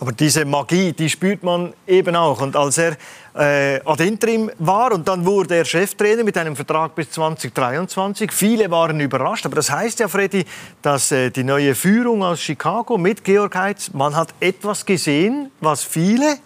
Aber 0.00 0.12
diese 0.12 0.44
Magie, 0.44 0.92
die 0.92 1.08
spürt 1.08 1.42
man 1.42 1.72
eben 1.86 2.16
auch. 2.16 2.40
Und 2.40 2.56
als 2.56 2.78
er 2.78 2.96
äh, 3.34 3.80
ad 3.84 4.04
interim 4.04 4.50
war 4.58 4.92
und 4.92 5.06
dann 5.06 5.24
wurde 5.24 5.56
er 5.56 5.64
Cheftrainer 5.64 6.24
mit 6.24 6.36
einem 6.36 6.56
Vertrag 6.56 6.94
bis 6.94 7.10
2023, 7.12 8.32
viele 8.32 8.70
waren 8.70 9.00
überrascht. 9.00 9.46
Aber 9.46 9.56
das 9.56 9.70
heißt 9.70 10.00
ja, 10.00 10.08
Freddy, 10.08 10.44
dass 10.82 11.12
äh, 11.12 11.30
die 11.30 11.44
neue 11.44 11.74
Führung 11.74 12.22
aus 12.22 12.40
Chicago 12.40 12.98
mit 12.98 13.24
Georg 13.24 13.54
Heitz, 13.54 13.90
man 13.92 14.14
hat 14.16 14.34
etwas 14.40 14.84
gesehen, 14.84 15.50
was 15.60 15.84
viele 15.84 16.38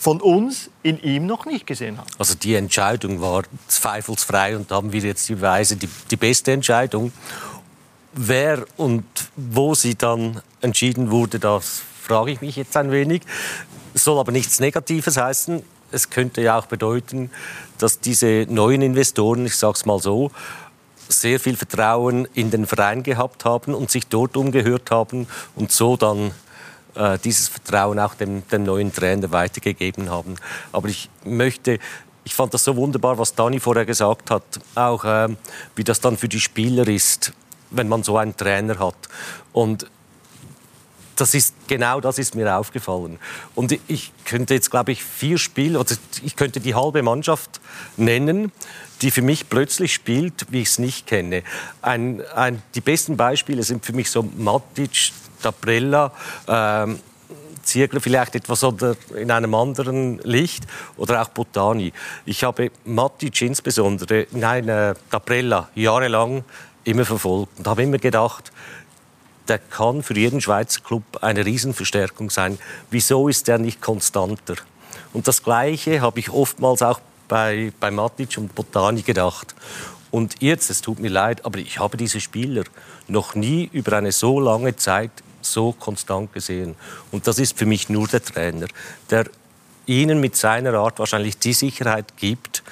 von 0.00 0.22
uns 0.22 0.70
in 0.82 0.98
ihm 1.02 1.26
noch 1.26 1.44
nicht 1.44 1.66
gesehen 1.66 1.98
haben. 1.98 2.08
Also 2.18 2.34
die 2.34 2.54
Entscheidung 2.54 3.20
war 3.20 3.42
zweifelsfrei 3.68 4.56
und 4.56 4.70
haben 4.70 4.92
wir 4.94 5.00
jetzt 5.02 5.28
die 5.28 5.34
Beweise, 5.34 5.76
die, 5.76 5.90
die 6.10 6.16
beste 6.16 6.52
Entscheidung. 6.52 7.12
Wer 8.14 8.64
und 8.78 9.04
wo 9.36 9.74
sie 9.74 9.96
dann 9.96 10.40
entschieden 10.62 11.10
wurde, 11.10 11.38
das 11.38 11.82
frage 12.02 12.30
ich 12.30 12.40
mich 12.40 12.56
jetzt 12.56 12.74
ein 12.78 12.90
wenig. 12.90 13.20
Soll 13.92 14.18
aber 14.18 14.32
nichts 14.32 14.58
Negatives 14.58 15.18
heißen. 15.18 15.62
Es 15.92 16.08
könnte 16.08 16.40
ja 16.40 16.58
auch 16.58 16.66
bedeuten, 16.66 17.30
dass 17.76 18.00
diese 18.00 18.46
neuen 18.48 18.80
Investoren, 18.80 19.44
ich 19.44 19.56
sage 19.56 19.74
es 19.74 19.84
mal 19.84 19.98
so, 19.98 20.30
sehr 21.10 21.38
viel 21.38 21.56
Vertrauen 21.56 22.26
in 22.32 22.50
den 22.50 22.66
Verein 22.66 23.02
gehabt 23.02 23.44
haben 23.44 23.74
und 23.74 23.90
sich 23.90 24.06
dort 24.06 24.38
umgehört 24.38 24.90
haben 24.90 25.26
und 25.56 25.72
so 25.72 25.98
dann 25.98 26.30
äh, 27.00 27.18
dieses 27.18 27.48
Vertrauen 27.48 27.98
auch 27.98 28.14
dem, 28.14 28.46
dem 28.48 28.64
neuen 28.64 28.92
Trainer 28.92 29.30
weitergegeben 29.32 30.10
haben. 30.10 30.36
Aber 30.72 30.88
ich 30.88 31.08
möchte 31.24 31.78
ich 32.22 32.34
fand 32.34 32.52
das 32.52 32.64
so 32.64 32.76
wunderbar, 32.76 33.18
was 33.18 33.34
Dani 33.34 33.58
vorher 33.58 33.86
gesagt 33.86 34.30
hat, 34.30 34.44
auch 34.74 35.04
äh, 35.04 35.28
wie 35.74 35.84
das 35.84 36.00
dann 36.00 36.18
für 36.18 36.28
die 36.28 36.38
Spieler 36.38 36.86
ist, 36.86 37.32
wenn 37.70 37.88
man 37.88 38.02
so 38.02 38.18
einen 38.18 38.36
Trainer 38.36 38.78
hat. 38.78 39.08
Und 39.52 39.86
das 41.16 41.34
ist 41.34 41.54
genau 41.66 42.00
das 42.00 42.18
ist 42.18 42.34
mir 42.34 42.54
aufgefallen. 42.56 43.18
Und 43.54 43.78
ich 43.88 44.12
könnte 44.24 44.54
jetzt, 44.54 44.70
glaube 44.70 44.92
ich, 44.92 45.02
vier 45.02 45.38
Spiele 45.38 45.78
oder 45.78 45.94
ich 46.22 46.36
könnte 46.36 46.60
die 46.60 46.74
halbe 46.74 47.02
Mannschaft 47.02 47.60
nennen, 47.96 48.52
die 49.02 49.10
für 49.10 49.22
mich 49.22 49.48
plötzlich 49.48 49.92
spielt, 49.94 50.46
wie 50.50 50.62
ich 50.62 50.68
es 50.68 50.78
nicht 50.78 51.06
kenne. 51.06 51.42
Ein, 51.82 52.22
ein, 52.34 52.62
die 52.74 52.80
besten 52.80 53.16
Beispiele 53.16 53.62
sind 53.62 53.84
für 53.84 53.92
mich 53.92 54.10
so 54.10 54.22
Matic, 54.36 55.12
Taprella, 55.42 56.12
ähm, 56.48 56.98
Ziegler 57.62 58.00
vielleicht 58.00 58.34
etwas 58.34 58.64
oder 58.64 58.96
in 59.14 59.30
einem 59.30 59.54
anderen 59.54 60.18
Licht 60.20 60.64
oder 60.96 61.22
auch 61.22 61.28
Botani. 61.28 61.92
Ich 62.24 62.42
habe 62.44 62.70
Matic 62.84 63.42
insbesondere, 63.42 64.26
nein, 64.32 64.68
äh, 64.68 64.94
Taprella 65.10 65.68
jahrelang 65.74 66.44
immer 66.84 67.04
verfolgt 67.04 67.58
und 67.58 67.66
habe 67.66 67.82
immer 67.82 67.98
gedacht, 67.98 68.50
der 69.48 69.58
kann 69.58 70.02
für 70.02 70.14
jeden 70.14 70.40
Schweizer 70.40 70.80
Club 70.80 71.02
eine 71.20 71.44
Riesenverstärkung 71.44 72.30
sein. 72.30 72.58
Wieso 72.90 73.28
ist 73.28 73.48
der 73.48 73.58
nicht 73.58 73.80
konstanter? 73.80 74.54
Und 75.12 75.26
das 75.26 75.42
Gleiche 75.42 76.00
habe 76.00 76.20
ich 76.20 76.30
oftmals 76.30 76.82
auch 76.82 77.00
bei, 77.28 77.72
bei 77.80 77.90
Matic 77.90 78.38
und 78.38 78.54
Botani 78.54 79.02
gedacht. 79.02 79.54
Und 80.10 80.36
jetzt, 80.40 80.70
es 80.70 80.82
tut 80.82 80.98
mir 80.98 81.10
leid, 81.10 81.44
aber 81.44 81.58
ich 81.58 81.78
habe 81.78 81.96
diese 81.96 82.20
Spieler 82.20 82.64
noch 83.06 83.34
nie 83.34 83.68
über 83.72 83.96
eine 83.96 84.12
so 84.12 84.40
lange 84.40 84.76
Zeit 84.76 85.10
so 85.40 85.72
konstant 85.72 86.32
gesehen. 86.32 86.76
Und 87.10 87.26
das 87.26 87.38
ist 87.38 87.56
für 87.56 87.66
mich 87.66 87.88
nur 87.88 88.08
der 88.08 88.22
Trainer, 88.22 88.66
der 89.10 89.26
ihnen 89.86 90.20
mit 90.20 90.36
seiner 90.36 90.74
Art 90.74 90.98
wahrscheinlich 90.98 91.38
die 91.38 91.52
Sicherheit 91.52 92.16
gibt, 92.16 92.62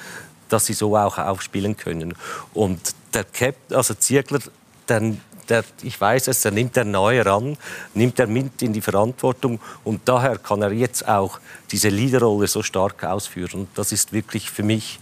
dass 0.47 0.65
sie 0.65 0.73
so 0.73 0.95
auch 0.97 1.17
aufspielen 1.17 1.77
können. 1.77 2.15
Und 2.53 2.79
der 3.13 3.23
Cap, 3.23 3.55
also 3.71 3.93
Ziegler, 3.93 4.39
der, 4.87 5.15
der, 5.47 5.63
ich 5.81 5.99
weiß 5.99 6.27
es, 6.27 6.41
der 6.41 6.51
nimmt 6.51 6.77
er 6.77 6.85
neu 6.85 7.21
ran, 7.21 7.57
nimmt 7.93 8.19
er 8.19 8.27
mit 8.27 8.61
in 8.61 8.73
die 8.73 8.81
Verantwortung 8.81 9.59
und 9.83 10.01
daher 10.05 10.37
kann 10.37 10.61
er 10.61 10.71
jetzt 10.71 11.07
auch 11.07 11.39
diese 11.71 11.89
Leaderrolle 11.89 12.47
so 12.47 12.63
stark 12.63 13.03
ausführen. 13.03 13.61
Und 13.61 13.69
das 13.75 13.91
ist 13.91 14.13
wirklich 14.13 14.49
für 14.49 14.63
mich, 14.63 14.99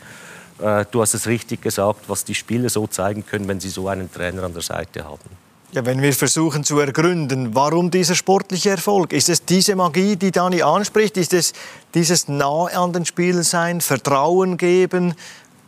äh, 0.60 0.86
du 0.92 1.02
hast 1.02 1.14
es 1.14 1.28
richtig 1.28 1.62
gesagt, 1.62 2.02
was 2.08 2.26
die 2.26 2.36
Spieler 2.36 2.70
so 2.70 2.88
zeigen 2.88 3.26
können, 3.26 3.48
wenn 3.48 3.60
sie 3.60 3.70
so 3.70 3.88
einen 3.88 4.12
Trainer 4.12 4.44
an 4.44 4.54
der 4.54 4.64
Seite 4.64 5.06
haben. 5.06 5.47
Ja, 5.74 5.86
wenn 5.86 6.02
wir 6.02 6.14
versuchen 6.14 6.64
zu 6.64 6.80
ergründen, 6.80 7.54
warum 7.54 7.92
dieser 7.92 8.16
sportliche 8.16 8.70
Erfolg? 8.70 9.12
Ist 9.12 9.28
es 9.28 9.44
diese 9.44 9.76
Magie, 9.76 10.16
die 10.16 10.32
Dani 10.32 10.62
anspricht? 10.62 11.18
Ist 11.18 11.34
es 11.34 11.52
dieses 11.94 12.30
nah 12.30 12.68
an 12.68 12.94
den 12.94 13.06
Spielen 13.06 13.44
sein, 13.44 13.82
Vertrauen 13.82 14.56
geben, 14.56 15.14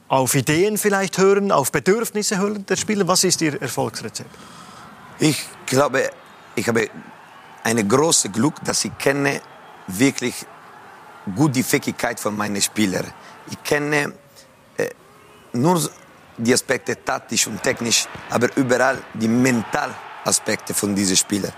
auf 0.08 0.36
Ideen 0.36 0.78
vielleicht 0.78 1.18
hören, 1.18 1.52
auf 1.52 1.74
Bedürfnisse 1.74 2.38
hören 2.38 2.66
der 2.66 2.78
Spieler? 2.78 3.06
Was 3.10 3.26
ist 3.26 3.42
Ihr 3.42 3.62
Erfolgsrezept? 3.62 4.30
Ich 5.20 5.46
glaube, 5.66 6.10
ich 6.56 6.66
habe 6.70 6.90
eine 7.66 7.86
große 7.86 8.30
Glück, 8.30 8.56
dass 8.64 8.86
ich 8.86 8.98
kenne 8.98 9.42
wirklich 9.88 10.46
gut 11.36 11.58
die 11.58 11.64
Fähigkeit 11.64 12.22
von 12.22 12.38
meinen 12.38 12.62
Spielern. 12.62 13.06
Ich 13.52 13.62
kenne 13.64 14.14
äh, 14.78 14.90
nur 15.52 15.90
die 16.40 16.54
Aspekte 16.54 17.04
taktisch 17.04 17.48
und 17.48 17.62
technisch, 17.62 18.08
aber 18.30 18.50
überall 18.56 18.98
die 19.14 19.28
Mentalaspekte 19.28 20.74
von 20.74 20.96
diesen 20.96 21.16
Spielern. 21.16 21.54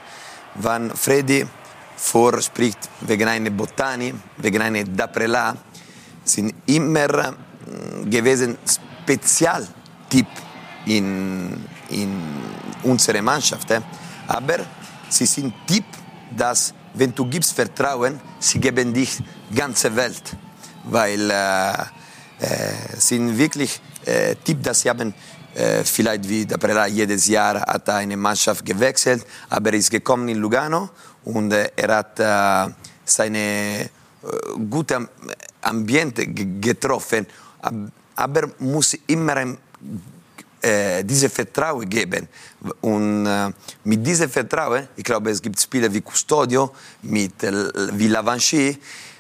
Wenn 0.56 0.90
Freddy 0.92 1.46
vorspricht 1.96 2.90
wegen 3.02 3.28
einer 3.28 3.52
Botani, 3.52 4.14
wegen 4.38 4.62
einer 4.62 4.84
Daprela, 4.84 5.56
sind 6.24 6.54
immer 6.66 7.10
äh, 7.10 8.06
gewesen 8.06 8.58
Spezialtyp 8.66 10.28
in, 10.86 11.66
in 11.90 12.12
unserer 12.84 13.22
Mannschaft. 13.22 13.70
Eh? 13.72 13.80
Aber 14.28 14.60
sie 15.10 15.26
sind 15.26 15.54
Typ, 15.68 15.86
dass 16.36 16.74
wenn 16.94 17.14
du 17.14 17.26
gibst 17.26 17.54
Vertrauen, 17.54 18.20
sie 18.40 18.60
geben 18.60 18.94
dich 18.94 19.18
ganze 19.54 19.96
Welt, 19.96 20.36
weil 20.86 21.30
äh, 21.30 21.72
äh, 22.40 22.98
sind 22.98 23.38
wirklich 23.38 23.80
äh, 24.06 24.36
Typ, 24.44 24.64
dass 24.64 24.82
sie 24.82 24.90
haben 24.90 25.14
äh, 25.54 25.84
vielleicht 25.84 26.28
wie 26.30 26.46
der 26.46 26.58
Prela 26.58 26.88
jedes 26.88 27.28
Jahr 27.28 27.60
hat 27.62 27.90
eine 27.90 28.16
Mannschaft 28.16 28.66
gewechselt, 28.66 29.26
aber 29.50 29.72
er 29.72 29.80
ist 29.80 29.92
gekommen 29.92 30.30
in 30.30 30.38
Lugano 30.38 30.90
und 31.26 31.52
äh, 31.52 31.70
er 31.76 31.96
hat 31.96 32.20
äh, 32.20 32.74
seine 33.04 33.90
gute 34.70 35.10
Ambiente 35.62 36.28
getroffen, 36.28 37.26
aber 38.16 38.52
muss 38.60 38.96
immer 39.08 39.58
dieses 41.02 41.34
Vertrauen 41.34 41.90
geben. 41.90 42.28
Und 42.82 43.24
mit 43.84 44.06
diesem 44.06 44.30
Vertrauen, 44.30 44.90
ich 44.96 45.04
glaube, 45.04 45.32
es 45.32 45.42
gibt 45.42 45.60
Spieler 45.60 45.92
wie 45.92 46.04
Custodio, 46.04 46.72
mit, 47.02 47.42
wie 47.94 48.08
Lavanchi, 48.10 48.78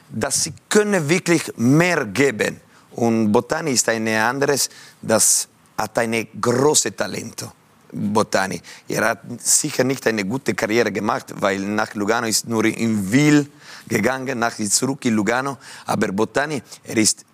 dass 0.07 0.43
sie 0.43 0.53
können 0.69 1.09
wirklich 1.09 1.51
mehr 1.57 2.05
geben. 2.05 2.61
Und 2.95 3.31
Botani 3.31 3.71
ist 3.71 3.87
ein 3.89 4.07
anderes, 4.07 4.69
das 5.01 5.47
hat 5.77 5.97
ein 5.99 6.27
großes 6.39 6.95
Talent. 6.95 7.45
Botani. 7.91 8.61
Er 8.87 9.09
hat 9.09 9.19
sicher 9.39 9.83
nicht 9.83 10.05
eine 10.07 10.23
gute 10.23 10.53
Karriere 10.53 10.91
gemacht, 10.91 11.33
weil 11.39 11.59
nach 11.59 11.93
Lugano 11.93 12.27
ist 12.27 12.47
nur 12.47 12.65
in 12.65 13.11
Wil 13.11 13.47
gegangen, 13.87 14.39
nach 14.39 14.55
zurück 14.55 15.05
in 15.05 15.15
Lugano. 15.15 15.57
Aber 15.85 16.07
Botani, 16.07 16.61
er 16.83 16.97
ist 16.97 17.25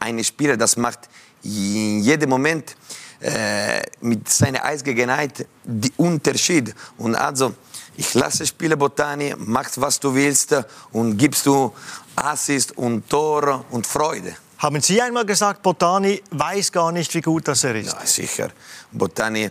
ein 0.00 0.22
Spieler, 0.22 0.56
das 0.56 0.76
macht 0.76 1.08
in 1.42 2.00
jedem 2.00 2.30
Moment 2.30 2.76
äh, 3.20 3.82
mit 4.00 4.28
seiner 4.28 4.64
Eisgegenheit 4.64 5.46
die 5.64 5.92
Unterschied. 5.96 6.74
Und 6.98 7.14
also, 7.14 7.54
ich 7.96 8.12
lasse 8.14 8.46
Spiele 8.46 8.76
Botani, 8.76 9.34
machst 9.38 9.80
was 9.80 9.98
du 10.00 10.14
willst 10.14 10.54
und 10.92 11.16
gibst 11.16 11.46
du 11.46 11.72
Assist 12.16 12.76
und 12.76 13.08
Tor 13.08 13.64
und 13.70 13.86
Freude. 13.86 14.36
Haben 14.64 14.80
Sie 14.80 14.98
einmal 14.98 15.26
gesagt, 15.26 15.60
Botani 15.62 16.22
weiß 16.30 16.72
gar 16.72 16.90
nicht, 16.90 17.14
wie 17.14 17.20
gut 17.20 17.46
das 17.46 17.64
er 17.64 17.74
ist? 17.74 17.92
Ja, 17.92 18.06
sicher. 18.06 18.48
Botani, 18.90 19.50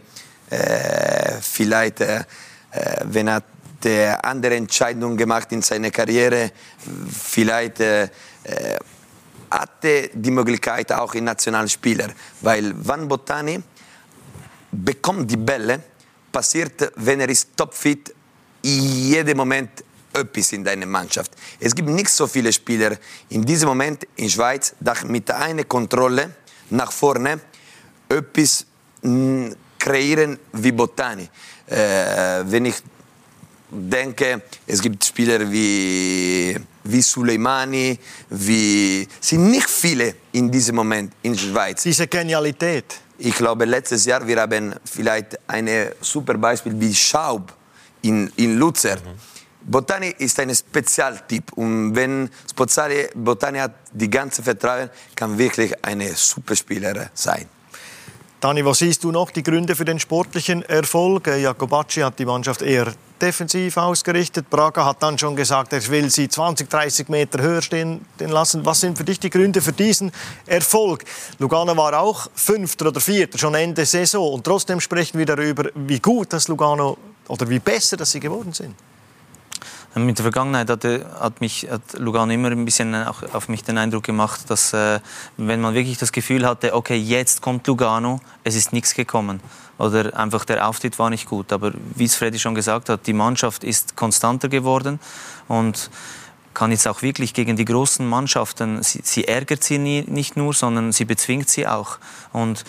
äh, 0.50 1.34
vielleicht, 1.40 2.02
äh, 2.02 2.22
äh 2.72 3.02
wenn 3.04 3.28
er 3.28 3.44
der 3.84 4.26
andere 4.26 4.56
Entscheidung 4.56 5.16
gemacht 5.16 5.52
in 5.52 5.62
seiner 5.62 5.92
Karriere, 5.92 6.52
vielleicht 7.12 7.80
äh, 7.82 8.06
äh 8.06 8.10
hatte 9.52 10.10
die 10.16 10.32
Möglichkeit 10.32 10.92
auch 10.92 11.14
in 11.14 11.26
nationalen 11.26 11.70
Spielern. 11.70 12.12
Weil 12.42 12.74
Van 12.76 13.08
Botani 13.08 13.62
bekommt 14.72 15.30
die 15.30 15.38
Bälle 15.38 15.80
passiert, 16.32 16.92
wenn 16.96 17.20
er 17.20 17.30
ist 17.30 17.56
topfit, 17.56 18.16
in 18.64 19.10
jedem 19.10 19.38
Moment 19.38 19.84
etwas 20.14 20.54
in 20.54 20.64
deiner 20.64 20.86
Mannschaft. 20.86 21.32
Es 21.60 21.74
gibt 21.74 21.90
nicht 21.90 22.10
so 22.10 22.28
viele 22.28 22.52
Spieler 22.52 22.98
in 23.30 23.44
diesem 23.44 23.70
Moment 23.70 24.08
in 24.16 24.30
Schweiz, 24.30 24.76
die 24.80 25.08
mit 25.08 25.30
einer 25.32 25.64
Kontrolle 25.64 26.36
nach 26.70 26.92
vorne 26.92 27.40
etwas 28.10 28.66
mh, 29.02 29.56
kreieren 29.80 30.40
wie 30.54 30.72
Botani. 30.72 31.30
Äh, 31.68 32.44
wenn 32.46 32.66
ich 32.66 32.76
denke, 33.70 34.44
es 34.68 34.82
gibt 34.82 35.04
Spieler 35.04 35.52
wie, 35.52 36.58
wie 36.84 37.02
Suleimani, 37.02 37.98
wie, 38.30 39.08
sind 39.20 39.50
nicht 39.50 39.70
viele 39.70 40.16
in 40.32 40.52
diesem 40.52 40.76
Moment 40.76 41.14
in 41.24 41.34
der 41.34 41.40
Schweiz. 41.40 41.84
Diese 41.84 42.08
Genialität. 42.08 43.00
Ich 43.18 43.36
glaube, 43.36 43.66
letztes 43.66 44.06
Jahr 44.06 44.26
wir 44.28 44.42
haben 44.42 44.76
vielleicht 44.86 45.38
ein 45.48 45.70
super 46.02 46.36
Beispiel 46.36 46.80
wie 46.80 46.94
Schaub 46.94 47.54
in, 48.02 48.32
in 48.36 48.58
Luzern. 48.58 49.00
Mhm. 49.00 49.33
Botani 49.66 50.14
ist 50.18 50.40
ein 50.40 50.54
Spezialtyp 50.54 51.54
und 51.54 51.96
wenn 51.96 52.30
Spozzari 52.50 53.10
Botani 53.16 53.60
hat 53.60 53.74
die 53.94 54.10
ganze 54.10 54.44
Vertrauen, 54.44 54.90
kann 55.16 55.38
wirklich 55.38 55.74
eine 55.84 56.14
Superspieler 56.14 57.10
sein. 57.14 57.48
Dani, 58.42 58.66
was 58.66 58.80
siehst 58.80 59.06
du 59.06 59.12
noch 59.12 59.32
die 59.32 59.42
Gründe 59.42 59.74
für 59.74 59.86
den 59.86 60.02
sportlichen 60.02 60.64
Erfolg? 60.64 61.28
Jakobacci 61.28 62.02
hat 62.02 62.20
die 62.20 62.26
Mannschaft 62.26 62.62
eher 62.62 62.94
defensiv 63.22 63.78
ausgerichtet. 63.78 64.50
Braga 64.50 64.84
hat 64.84 65.02
dann 65.02 65.18
schon 65.18 65.38
gesagt, 65.38 65.72
er 65.72 65.88
will 65.88 66.10
sie 66.10 66.28
20, 66.28 66.70
30 66.70 67.08
Meter 67.08 67.42
höher 67.42 67.62
stehen 67.62 68.02
lassen. 68.20 68.66
Was 68.66 68.82
sind 68.82 68.98
für 68.98 69.06
dich 69.06 69.22
die 69.22 69.30
Gründe 69.30 69.62
für 69.62 69.72
diesen 69.72 70.12
Erfolg? 70.46 71.06
Lugano 71.40 71.78
war 71.78 71.98
auch 71.98 72.28
Fünfter 72.36 72.88
oder 72.88 73.00
Vierter, 73.00 73.38
schon 73.38 73.56
Ende 73.56 73.86
Saison. 73.86 74.34
Und 74.34 74.44
trotzdem 74.44 74.82
sprechen 74.82 75.20
wir 75.20 75.26
darüber, 75.26 75.70
wie 75.76 76.02
gut 76.02 76.34
das 76.34 76.50
Lugano 76.50 76.98
oder 77.30 77.48
wie 77.48 77.60
besser 77.60 77.96
dass 77.96 78.12
sie 78.12 78.20
geworden 78.20 78.52
sind. 78.52 78.76
Mit 79.96 80.18
der 80.18 80.24
Vergangenheit 80.24 80.70
hatte, 80.72 81.06
hat, 81.20 81.40
mich, 81.40 81.68
hat 81.70 81.82
Lugano 82.00 82.34
immer 82.34 82.50
ein 82.50 82.66
bisschen 82.66 82.96
auch 82.96 83.22
auf 83.34 83.48
mich 83.48 83.64
den 83.64 83.78
Eindruck 83.78 84.04
gemacht, 84.04 84.50
dass 84.50 84.74
äh, 84.74 85.00
wenn 85.38 85.62
man 85.62 85.76
wirklich 85.76 86.00
das 86.00 86.12
Gefühl 86.12 86.48
hatte, 86.48 86.74
okay, 86.74 86.96
jetzt 86.96 87.42
kommt 87.42 87.68
Lugano, 87.68 88.20
es 88.44 88.56
ist 88.56 88.74
nichts 88.74 88.96
gekommen. 88.96 89.40
Oder 89.78 90.18
einfach 90.18 90.46
der 90.46 90.68
Auftritt 90.68 90.98
war 90.98 91.12
nicht 91.12 91.28
gut. 91.28 91.54
Aber 91.54 91.74
wie 91.96 92.06
es 92.06 92.16
Freddy 92.16 92.40
schon 92.40 92.56
gesagt 92.56 92.90
hat, 92.90 93.06
die 93.06 93.14
Mannschaft 93.14 93.64
ist 93.64 93.96
konstanter 93.96 94.50
geworden 94.50 95.00
und 95.48 95.92
kann 96.54 96.72
jetzt 96.72 96.88
auch 96.88 97.02
wirklich 97.02 97.34
gegen 97.34 97.56
die 97.56 97.66
großen 97.66 98.08
Mannschaften, 98.08 98.82
sie, 98.84 99.02
sie 99.04 99.28
ärgert 99.28 99.64
sie 99.64 99.78
nie, 99.78 100.04
nicht 100.08 100.38
nur, 100.38 100.54
sondern 100.54 100.92
sie 100.92 101.06
bezwingt 101.06 101.50
sie 101.50 101.68
auch. 101.68 101.98
Und 102.32 102.64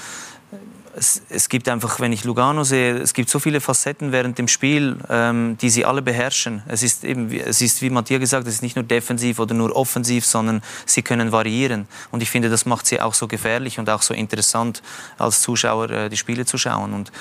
es, 0.97 1.23
es, 1.29 1.49
gibt 1.49 1.69
einfach, 1.69 2.01
wenn 2.01 2.13
ich 2.13 2.25
Lugano 2.25 2.65
sehe, 2.65 2.97
es 2.97 3.15
gibt 3.15 3.29
so 3.29 3.39
viele 3.39 3.61
Facetten 3.61 4.13
während 4.13 4.39
dem 4.39 4.49
Spiel, 4.49 4.97
ähm, 5.09 5.57
die 5.61 5.71
sie 5.71 5.85
alle 5.85 6.03
beherrschen. 6.03 6.63
Es 6.67 6.83
ist 6.83 7.05
eben, 7.05 7.31
es 7.33 7.61
ist 7.61 7.83
wie 7.83 7.91
Matthias 7.91 8.21
gesagt, 8.21 8.47
es 8.47 8.55
ist 8.55 8.63
nicht 8.63 8.77
nur 8.77 8.85
defensiv 8.85 9.39
oder 9.39 9.55
nur 9.55 9.75
offensiv, 9.75 10.25
sondern 10.25 10.63
sie 10.87 11.03
können 11.03 11.33
variieren. 11.33 11.87
Und 12.11 12.23
ich 12.23 12.31
finde, 12.31 12.49
das 12.49 12.67
macht 12.67 12.87
sie 12.87 13.01
auch 13.01 13.15
so 13.15 13.27
gefährlich 13.27 13.79
und 13.79 13.91
auch 13.91 14.03
so 14.03 14.15
interessant, 14.15 14.83
als 15.19 15.43
Zuschauer 15.43 15.91
äh, 15.91 16.09
die 16.09 16.17
Spiele 16.17 16.47
zu 16.47 16.59
schauen. 16.59 16.95
Und 16.95 17.13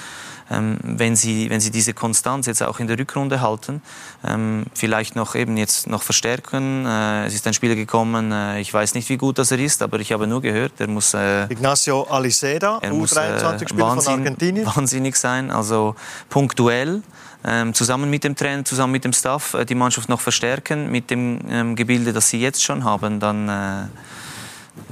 wenn, 0.49 1.15
sie, 1.15 1.49
wenn 1.49 1.59
sie 1.59 1.71
diese 1.71 1.93
Konstanz 1.93 2.47
jetzt 2.47 2.61
auch 2.61 2.79
in 2.79 2.87
der 2.87 2.99
Rückrunde 2.99 3.41
halten, 3.41 3.81
ähm, 4.25 4.65
vielleicht 4.73 5.15
noch 5.15 5.35
eben 5.35 5.57
jetzt 5.57 5.87
noch 5.87 6.03
verstärken. 6.03 6.85
Äh, 6.85 7.25
es 7.25 7.33
ist 7.33 7.47
ein 7.47 7.53
Spieler 7.53 7.75
gekommen, 7.75 8.31
äh, 8.31 8.59
ich 8.59 8.73
weiß 8.73 8.93
nicht, 8.95 9.09
wie 9.09 9.17
gut 9.17 9.37
das 9.37 9.51
er 9.51 9.59
ist, 9.59 9.81
aber 9.81 9.99
ich 9.99 10.11
habe 10.11 10.27
nur 10.27 10.41
gehört, 10.41 10.73
er 10.79 10.87
muss... 10.87 11.13
Äh, 11.13 11.45
Ignacio 11.45 12.03
Aliseda, 12.03 12.79
U23-Spieler 12.79 14.01
von 14.01 14.07
Argentinien. 14.07 14.65
Wahnsinnig 14.65 15.15
sein, 15.15 15.51
also 15.51 15.95
punktuell. 16.29 17.01
Ähm, 17.45 17.73
zusammen 17.73 18.09
mit 18.09 18.23
dem 18.23 18.35
Trainer, 18.35 18.63
zusammen 18.63 18.93
mit 18.93 19.03
dem 19.03 19.11
Staff 19.11 19.57
die 19.67 19.75
Mannschaft 19.75 20.07
noch 20.07 20.21
verstärken 20.21 20.89
mit 20.89 21.09
dem 21.09 21.39
ähm, 21.49 21.75
Gebilde, 21.75 22.13
das 22.13 22.29
sie 22.29 22.39
jetzt 22.39 22.63
schon 22.63 22.85
haben, 22.85 23.19
dann 23.19 23.49
äh, 23.49 23.87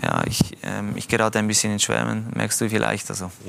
ja, 0.01 0.21
ich, 0.25 0.57
ähm, 0.63 0.93
ich 0.95 1.07
gerate 1.07 1.39
ein 1.39 1.47
bisschen 1.47 1.71
ins 1.71 1.83
Schwärmen, 1.83 2.27
merkst 2.35 2.59
du 2.59 2.69
vielleicht. 2.69 3.09
Also. 3.09 3.31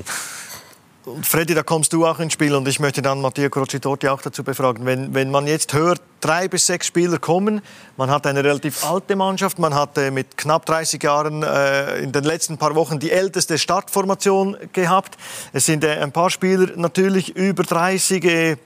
Freddy, 1.22 1.54
da 1.54 1.64
kommst 1.64 1.92
du 1.92 2.06
auch 2.06 2.20
ins 2.20 2.32
Spiel 2.32 2.54
und 2.54 2.68
ich 2.68 2.78
möchte 2.78 3.02
dann 3.02 3.20
Matteo 3.20 3.50
Crocitotti 3.50 4.06
auch 4.06 4.22
dazu 4.22 4.44
befragen. 4.44 4.86
Wenn, 4.86 5.12
wenn 5.14 5.32
man 5.32 5.48
jetzt 5.48 5.74
hört, 5.74 6.00
drei 6.20 6.46
bis 6.46 6.66
sechs 6.66 6.86
Spieler 6.86 7.18
kommen, 7.18 7.60
man 7.96 8.08
hat 8.08 8.24
eine 8.24 8.44
relativ 8.44 8.84
alte 8.84 9.16
Mannschaft, 9.16 9.58
man 9.58 9.74
hat 9.74 9.98
äh, 9.98 10.12
mit 10.12 10.36
knapp 10.36 10.64
30 10.64 11.02
Jahren 11.02 11.42
äh, 11.42 11.98
in 11.98 12.12
den 12.12 12.22
letzten 12.22 12.56
paar 12.56 12.76
Wochen 12.76 13.00
die 13.00 13.10
älteste 13.10 13.58
Startformation 13.58 14.56
gehabt. 14.72 15.18
Es 15.52 15.66
sind 15.66 15.82
äh, 15.82 15.98
ein 15.98 16.12
paar 16.12 16.30
Spieler 16.30 16.68
natürlich 16.76 17.34
über 17.34 17.64
30, 17.64 18.24
äh, 18.24 18.56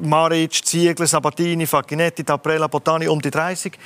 Maric, 0.00 0.64
Ziegler, 0.64 1.06
Sabatini, 1.06 1.66
Facchinetti, 1.66 2.24
Taprella, 2.24 2.66
Botani 2.66 3.06
um 3.06 3.20
die 3.20 3.30
30. 3.30 3.78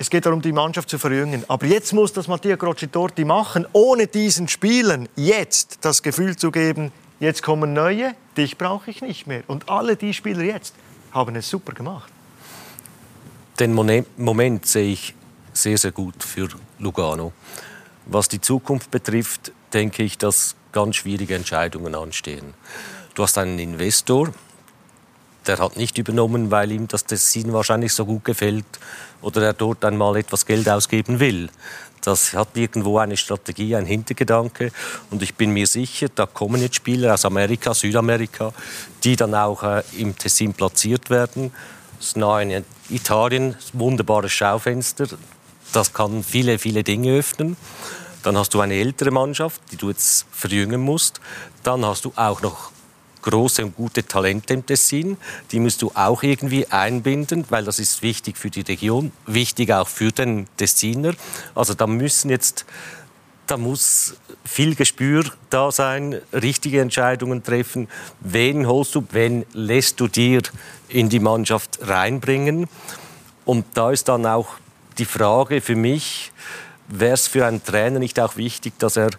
Es 0.00 0.10
geht 0.10 0.26
darum, 0.26 0.40
die 0.40 0.52
Mannschaft 0.52 0.88
zu 0.88 0.98
verjüngen. 0.98 1.44
Aber 1.48 1.66
jetzt 1.66 1.92
muss 1.92 2.12
das 2.12 2.28
Mattia 2.28 2.56
Crocitorti 2.56 3.24
machen, 3.24 3.66
ohne 3.72 4.06
diesen 4.06 4.46
Spielen 4.46 5.08
jetzt 5.16 5.78
das 5.80 6.04
Gefühl 6.04 6.36
zu 6.36 6.52
geben, 6.52 6.92
jetzt 7.18 7.42
kommen 7.42 7.72
neue, 7.72 8.14
dich 8.36 8.56
brauche 8.56 8.90
ich 8.90 9.02
nicht 9.02 9.26
mehr. 9.26 9.42
Und 9.48 9.68
alle 9.68 9.96
die 9.96 10.14
Spieler 10.14 10.42
jetzt 10.42 10.74
haben 11.10 11.34
es 11.34 11.50
super 11.50 11.72
gemacht. 11.72 12.12
Den 13.58 13.74
Moment 13.74 14.66
sehe 14.66 14.92
ich 14.92 15.14
sehr, 15.52 15.76
sehr 15.76 15.90
gut 15.90 16.22
für 16.22 16.48
Lugano. 16.78 17.32
Was 18.06 18.28
die 18.28 18.40
Zukunft 18.40 18.92
betrifft, 18.92 19.50
denke 19.72 20.04
ich, 20.04 20.16
dass 20.16 20.54
ganz 20.70 20.94
schwierige 20.94 21.34
Entscheidungen 21.34 21.96
anstehen. 21.96 22.54
Du 23.14 23.24
hast 23.24 23.36
einen 23.36 23.58
Investor, 23.58 24.32
der 25.48 25.58
hat 25.58 25.76
nicht 25.76 25.98
übernommen, 25.98 26.50
weil 26.50 26.70
ihm 26.70 26.86
das 26.86 27.04
Tessin 27.04 27.52
wahrscheinlich 27.52 27.92
so 27.92 28.04
gut 28.04 28.24
gefällt 28.24 28.66
oder 29.22 29.42
er 29.42 29.54
dort 29.54 29.84
einmal 29.84 30.16
etwas 30.16 30.46
Geld 30.46 30.68
ausgeben 30.68 31.18
will. 31.18 31.48
Das 32.02 32.32
hat 32.34 32.56
irgendwo 32.56 32.98
eine 32.98 33.16
Strategie, 33.16 33.74
ein 33.74 33.86
Hintergedanke. 33.86 34.70
Und 35.10 35.22
ich 35.22 35.34
bin 35.34 35.50
mir 35.50 35.66
sicher, 35.66 36.08
da 36.14 36.26
kommen 36.26 36.60
jetzt 36.62 36.76
Spieler 36.76 37.14
aus 37.14 37.24
Amerika, 37.24 37.74
Südamerika, 37.74 38.52
die 39.02 39.16
dann 39.16 39.34
auch 39.34 39.62
äh, 39.62 39.82
im 39.96 40.16
Tessin 40.16 40.54
platziert 40.54 41.10
werden. 41.10 41.52
Das 41.98 42.08
ist 42.08 42.16
nah 42.16 42.40
in 42.40 42.64
Italien, 42.88 43.56
wunderbares 43.72 44.32
Schaufenster. 44.32 45.08
Das 45.72 45.92
kann 45.92 46.22
viele, 46.22 46.58
viele 46.58 46.84
Dinge 46.84 47.18
öffnen. 47.18 47.56
Dann 48.22 48.38
hast 48.38 48.54
du 48.54 48.60
eine 48.60 48.74
ältere 48.74 49.10
Mannschaft, 49.10 49.60
die 49.72 49.76
du 49.76 49.88
jetzt 49.90 50.26
verjüngen 50.30 50.80
musst. 50.80 51.20
Dann 51.62 51.84
hast 51.84 52.04
du 52.04 52.12
auch 52.14 52.42
noch 52.42 52.70
große 53.30 53.64
und 53.64 53.76
gute 53.76 54.06
Talente 54.06 54.54
im 54.54 54.64
Tessin. 54.64 55.16
Die 55.52 55.60
musst 55.60 55.82
du 55.82 55.90
auch 55.94 56.22
irgendwie 56.22 56.66
einbinden, 56.66 57.44
weil 57.50 57.64
das 57.64 57.78
ist 57.78 58.02
wichtig 58.02 58.36
für 58.36 58.50
die 58.50 58.62
Region, 58.62 59.12
wichtig 59.26 59.72
auch 59.72 59.88
für 59.88 60.12
den 60.12 60.46
Tessiner. 60.56 61.14
Also 61.54 61.74
da 61.74 61.86
müssen 61.86 62.30
jetzt 62.30 62.64
da 63.46 63.56
muss 63.56 64.14
viel 64.44 64.74
Gespür 64.74 65.24
da 65.48 65.72
sein, 65.72 66.20
richtige 66.34 66.82
Entscheidungen 66.82 67.42
treffen. 67.42 67.88
Wen 68.20 68.66
holst 68.66 68.94
du, 68.94 69.02
wen 69.10 69.46
lässt 69.54 70.00
du 70.00 70.06
dir 70.06 70.42
in 70.88 71.08
die 71.08 71.18
Mannschaft 71.18 71.78
reinbringen? 71.82 72.68
Und 73.46 73.64
da 73.74 73.90
ist 73.90 74.08
dann 74.08 74.26
auch 74.26 74.56
die 74.98 75.06
Frage 75.06 75.62
für 75.62 75.76
mich, 75.76 76.30
wäre 76.88 77.14
es 77.14 77.26
für 77.26 77.46
einen 77.46 77.64
Trainer 77.64 77.98
nicht 77.98 78.20
auch 78.20 78.36
wichtig, 78.36 78.78
dass 78.78 78.96
er 78.96 79.10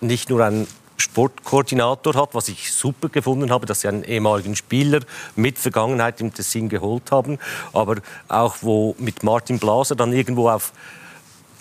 nicht 0.00 0.30
nur 0.30 0.44
ein 0.44 0.66
Sportkoordinator 0.98 2.14
hat, 2.14 2.34
was 2.34 2.48
ich 2.48 2.72
super 2.72 3.08
gefunden 3.08 3.50
habe, 3.50 3.66
dass 3.66 3.80
sie 3.82 3.88
einen 3.88 4.04
ehemaligen 4.04 4.56
Spieler 4.56 5.00
mit 5.36 5.58
Vergangenheit 5.58 6.20
im 6.20 6.34
Tessin 6.34 6.68
geholt 6.68 7.10
haben, 7.10 7.38
aber 7.72 7.96
auch 8.28 8.56
wo 8.60 8.94
mit 8.98 9.22
Martin 9.22 9.58
Blaser 9.58 9.96
dann 9.96 10.12
irgendwo 10.12 10.48
auf 10.48 10.72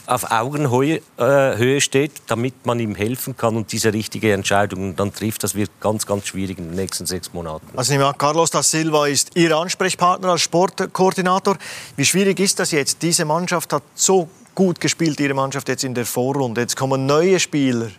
auf 0.08 0.32
Augenhöhe 0.32 1.02
äh, 1.18 1.82
steht, 1.82 2.14
damit 2.28 2.66
man 2.66 2.80
ihm 2.80 2.96
helfen 2.96 3.36
kann 3.36 3.58
und 3.58 3.72
diese 3.72 3.94
richtige 3.94 4.32
Entscheidung 4.32 4.96
dann 4.96 5.14
trifft. 5.14 5.44
Das 5.44 5.54
wird 5.54 5.70
ganz, 5.82 6.06
ganz 6.06 6.28
schwierig 6.28 6.58
in 6.58 6.70
den 6.70 6.76
nächsten 6.76 7.06
sechs 7.06 7.34
Monaten. 7.34 7.68
Also 7.78 7.94
Carlos 8.18 8.50
da 8.50 8.64
Silva 8.64 9.08
ist 9.08 9.32
Ihr 9.36 9.56
Ansprechpartner 9.56 10.30
als 10.30 10.42
Sportkoordinator. 10.42 11.58
Wie 11.98 12.06
schwierig 12.06 12.40
ist 12.40 12.60
das 12.60 12.72
jetzt? 12.72 13.02
Diese 13.02 13.26
Mannschaft 13.26 13.74
hat 13.74 13.84
so 13.96 14.30
gut 14.56 14.80
gespielt, 14.80 15.20
Ihre 15.20 15.34
Mannschaft 15.34 15.68
jetzt 15.68 15.84
in 15.84 15.94
der 15.94 16.06
Vorrunde. 16.06 16.62
Jetzt 16.62 16.78
kommen 16.78 17.06
neue 17.06 17.40
Spieler. 17.40 17.90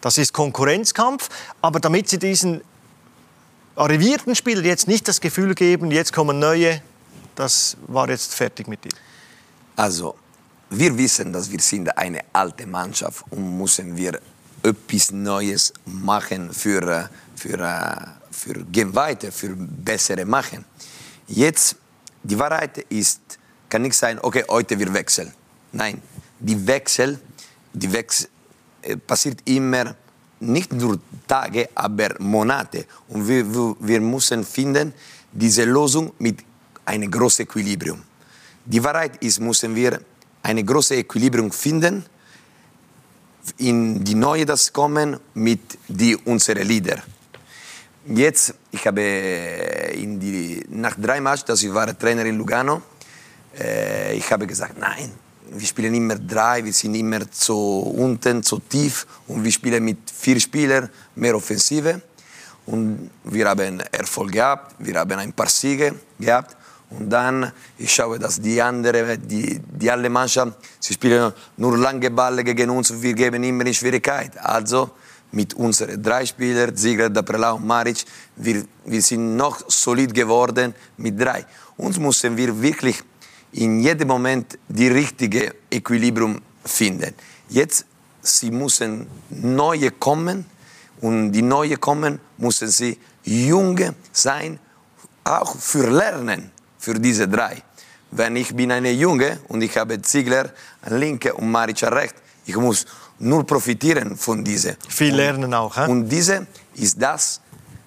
Das 0.00 0.18
ist 0.18 0.32
Konkurrenzkampf. 0.32 1.28
Aber 1.60 1.80
damit 1.80 2.08
Sie 2.08 2.18
diesen 2.18 2.62
arrivierten 3.76 4.34
Spielern 4.34 4.64
jetzt 4.64 4.88
nicht 4.88 5.08
das 5.08 5.20
Gefühl 5.20 5.54
geben, 5.54 5.90
jetzt 5.90 6.12
kommen 6.12 6.38
neue, 6.38 6.82
das 7.34 7.76
war 7.86 8.08
jetzt 8.08 8.34
fertig 8.34 8.68
mit 8.68 8.84
dir. 8.84 8.90
Also, 9.76 10.14
wir 10.70 10.96
wissen, 10.96 11.32
dass 11.32 11.50
wir 11.50 11.60
sind 11.60 11.96
eine 11.96 12.20
alte 12.32 12.66
Mannschaft 12.66 13.24
und 13.30 13.58
müssen 13.58 13.96
wir 13.96 14.20
etwas 14.62 15.10
Neues 15.10 15.72
machen 15.84 16.52
für, 16.52 17.08
für, 17.34 18.08
für 18.30 18.64
gehen 18.70 18.94
weiter, 18.94 19.32
für 19.32 19.54
bessere 19.56 20.24
machen. 20.24 20.64
Jetzt, 21.26 21.76
die 22.22 22.38
Wahrheit 22.38 22.78
ist, 22.90 23.20
kann 23.68 23.82
nicht 23.82 23.96
sein, 23.96 24.18
okay, 24.20 24.44
heute 24.48 24.78
wir 24.78 24.92
wechseln. 24.92 25.32
Nein, 25.72 26.02
die 26.38 26.66
Wechsel, 26.66 27.18
die 27.72 27.92
Wechsel, 27.92 28.26
äh, 28.26 28.39
passiert 29.06 29.40
immer 29.44 29.94
nicht 30.40 30.72
nur 30.72 30.98
Tage, 31.26 31.68
aber 31.74 32.14
Monate. 32.18 32.86
Und 33.08 33.28
wir, 33.28 33.44
wir, 33.78 34.00
müssen 34.00 34.44
finden 34.44 34.92
diese 35.32 35.64
Lösung 35.64 36.12
mit 36.18 36.38
einem 36.84 37.10
großen 37.10 37.44
Equilibrium. 37.44 38.02
Die 38.64 38.82
Wahrheit 38.82 39.22
ist, 39.22 39.40
müssen 39.40 39.74
wir 39.74 40.00
ein 40.42 40.64
großes 40.64 40.98
Equilibrium 40.98 41.50
finden 41.50 42.04
in 43.58 44.02
die 44.04 44.14
neue 44.14 44.46
das 44.46 44.72
kommen 44.72 45.18
mit 45.34 45.78
die 45.88 46.16
unsere 46.16 46.62
Lieder. 46.62 47.02
Jetzt, 48.06 48.54
ich 48.70 48.86
habe 48.86 49.02
in 49.02 50.18
die, 50.18 50.64
nach 50.70 50.96
drei 50.96 51.20
Matches, 51.20 51.44
dass 51.44 51.62
ich 51.62 51.72
war 51.72 51.96
Trainer 51.98 52.24
in 52.24 52.38
Lugano, 52.38 52.82
äh, 53.58 54.14
ich 54.14 54.30
habe 54.32 54.46
gesagt, 54.46 54.78
nein, 54.78 55.12
wir 55.52 55.66
spielen 55.66 55.94
immer 55.94 56.16
drei, 56.16 56.64
wir 56.64 56.72
sind 56.72 56.94
immer 56.94 57.30
zu 57.30 57.56
unten, 57.56 58.42
zu 58.42 58.58
tief 58.60 59.06
und 59.26 59.44
wir 59.44 59.52
spielen 59.52 59.84
mit 59.84 59.98
vier 60.10 60.38
Spielern, 60.38 60.88
mehr 61.16 61.34
Offensive. 61.34 62.00
Und 62.66 63.10
wir 63.24 63.48
haben 63.48 63.80
Erfolg 63.80 64.32
gehabt, 64.32 64.76
wir 64.78 64.94
haben 64.98 65.18
ein 65.18 65.32
paar 65.32 65.48
Siege 65.48 65.94
gehabt. 66.18 66.56
Und 66.90 67.08
dann, 67.08 67.52
ich 67.78 67.92
schaue, 67.92 68.18
dass 68.18 68.40
die 68.40 68.60
anderen, 68.60 69.26
die, 69.26 69.60
die 69.60 69.90
alle 69.90 70.10
Mannschaften, 70.10 70.54
sie 70.78 70.94
spielen 70.94 71.32
nur 71.56 71.78
lange 71.78 72.10
Bälle 72.10 72.42
gegen 72.42 72.70
uns 72.70 72.90
und 72.90 73.02
wir 73.02 73.14
geben 73.14 73.42
immer 73.44 73.64
in 73.66 73.74
Schwierigkeit. 73.74 74.36
Also, 74.38 74.90
mit 75.32 75.54
unseren 75.54 76.02
drei 76.02 76.26
Spielern, 76.26 76.74
Ziegler, 76.76 77.08
Daprela 77.08 77.52
und 77.52 77.66
Maric, 77.66 78.04
wir, 78.36 78.64
wir 78.84 79.02
sind 79.02 79.36
noch 79.36 79.60
solid 79.68 80.12
geworden 80.12 80.74
mit 80.96 81.20
drei. 81.20 81.46
Uns 81.76 81.98
müssen 81.98 82.36
wir 82.36 82.60
wirklich 82.60 83.02
in 83.52 83.80
jedem 83.80 84.08
Moment 84.08 84.58
die 84.68 84.88
richtige 84.88 85.54
Equilibrium 85.70 86.40
finden. 86.64 87.14
Jetzt, 87.48 87.84
sie 88.22 88.50
müssen 88.50 89.06
neue 89.30 89.90
kommen 89.92 90.44
und 91.00 91.32
die 91.32 91.42
neue 91.42 91.76
kommen, 91.76 92.20
müssen 92.38 92.68
sie 92.68 92.98
junge 93.24 93.94
sein, 94.12 94.58
auch 95.24 95.56
für 95.56 95.90
Lernen 95.90 96.50
für 96.78 96.94
diese 96.94 97.28
drei. 97.28 97.62
Wenn 98.10 98.36
ich 98.36 98.54
bin 98.54 98.72
eine 98.72 98.90
Junge 98.90 99.38
und 99.48 99.62
ich 99.62 99.76
habe 99.76 100.00
Ziegler 100.02 100.50
linke 100.88 101.32
und 101.34 101.50
Maric 101.50 101.82
an 101.84 101.92
rechts, 101.92 102.20
ich 102.46 102.56
muss 102.56 102.86
nur 103.18 103.46
profitieren 103.46 104.16
von 104.16 104.42
diese. 104.42 104.76
Viel 104.88 105.14
lernen 105.14 105.54
auch. 105.54 105.76
He? 105.76 105.90
Und 105.90 106.08
diese 106.08 106.46
ist 106.74 107.00
das 107.00 107.40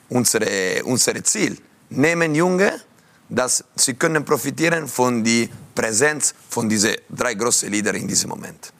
unsere, 0.09 0.83
unser 0.85 1.21
Ziel. 1.23 1.57
Nehmen 1.89 2.35
Junge, 2.35 2.79
dass 3.29 3.63
sie 3.75 3.93
können 3.93 4.23
profitieren 4.23 4.87
von 4.87 5.23
der 5.23 5.47
Präsenz 5.73 6.33
von 6.49 6.69
diesen 6.69 6.95
drei 7.09 7.33
großen 7.33 7.71
Liedern 7.71 7.95
in 7.95 8.07
diesem 8.07 8.29
Moment. 8.29 8.71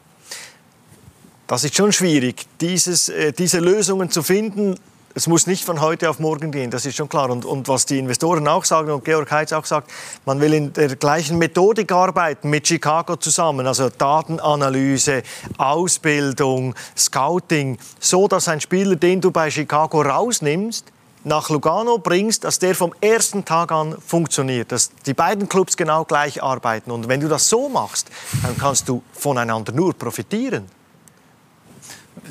Das 1.46 1.64
ist 1.64 1.76
schon 1.76 1.92
schwierig, 1.92 2.46
dieses, 2.60 3.08
äh, 3.08 3.32
diese 3.32 3.60
Lösungen 3.60 4.10
zu 4.10 4.22
finden 4.22 4.76
es 5.16 5.28
muss 5.28 5.46
nicht 5.46 5.64
von 5.64 5.80
heute 5.80 6.10
auf 6.10 6.18
morgen 6.18 6.50
gehen, 6.50 6.70
das 6.70 6.84
ist 6.86 6.96
schon 6.96 7.08
klar. 7.08 7.30
Und, 7.30 7.44
und, 7.44 7.68
was 7.68 7.86
die 7.86 7.98
Investoren 7.98 8.46
auch 8.48 8.64
sagen 8.64 8.90
und 8.90 9.04
Georg 9.04 9.30
Heitz 9.30 9.52
auch 9.52 9.64
sagt, 9.64 9.90
man 10.26 10.40
will 10.40 10.52
in 10.52 10.72
der 10.72 10.96
gleichen 10.96 11.38
Methodik 11.38 11.92
arbeiten 11.92 12.50
mit 12.50 12.66
Chicago 12.66 13.16
zusammen, 13.16 13.66
also 13.66 13.90
Datenanalyse, 13.90 15.22
Ausbildung, 15.56 16.74
Scouting, 16.96 17.78
so 18.00 18.26
dass 18.26 18.48
ein 18.48 18.60
Spieler, 18.60 18.96
den 18.96 19.20
du 19.20 19.30
bei 19.30 19.50
Chicago 19.50 20.02
rausnimmst, 20.02 20.86
nach 21.24 21.48
Lugano 21.48 21.98
bringst, 21.98 22.44
dass 22.44 22.58
der 22.58 22.74
vom 22.74 22.94
ersten 23.00 23.44
Tag 23.44 23.72
an 23.72 23.96
funktioniert, 24.06 24.70
dass 24.70 24.90
die 25.06 25.14
beiden 25.14 25.48
Clubs 25.48 25.76
genau 25.76 26.04
gleich 26.04 26.42
arbeiten. 26.42 26.90
Und 26.90 27.08
wenn 27.08 27.20
du 27.20 27.28
das 27.28 27.48
so 27.48 27.68
machst, 27.68 28.08
dann 28.42 28.56
kannst 28.56 28.88
du 28.88 29.02
voneinander 29.12 29.72
nur 29.72 29.94
profitieren 29.94 30.66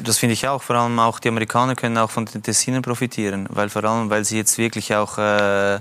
das 0.02 0.18
finde 0.18 0.34
ich 0.34 0.48
auch. 0.48 0.64
Vor 0.64 0.76
allem 0.76 0.98
auch 1.00 1.20
die 1.20 1.28
Amerikaner 1.28 1.76
können 1.76 1.98
auch 1.98 2.10
von 2.10 2.26
den 2.26 2.42
Tessinern 2.42 2.82
profitieren, 2.82 3.48
weil 3.52 3.70
vor 3.70 3.84
allem, 3.84 4.10
weil 4.10 4.26
sie 4.26 4.38
jetzt 4.38 4.58
wirklich 4.58 4.96
auch 4.96 5.18
äh, 5.18 5.80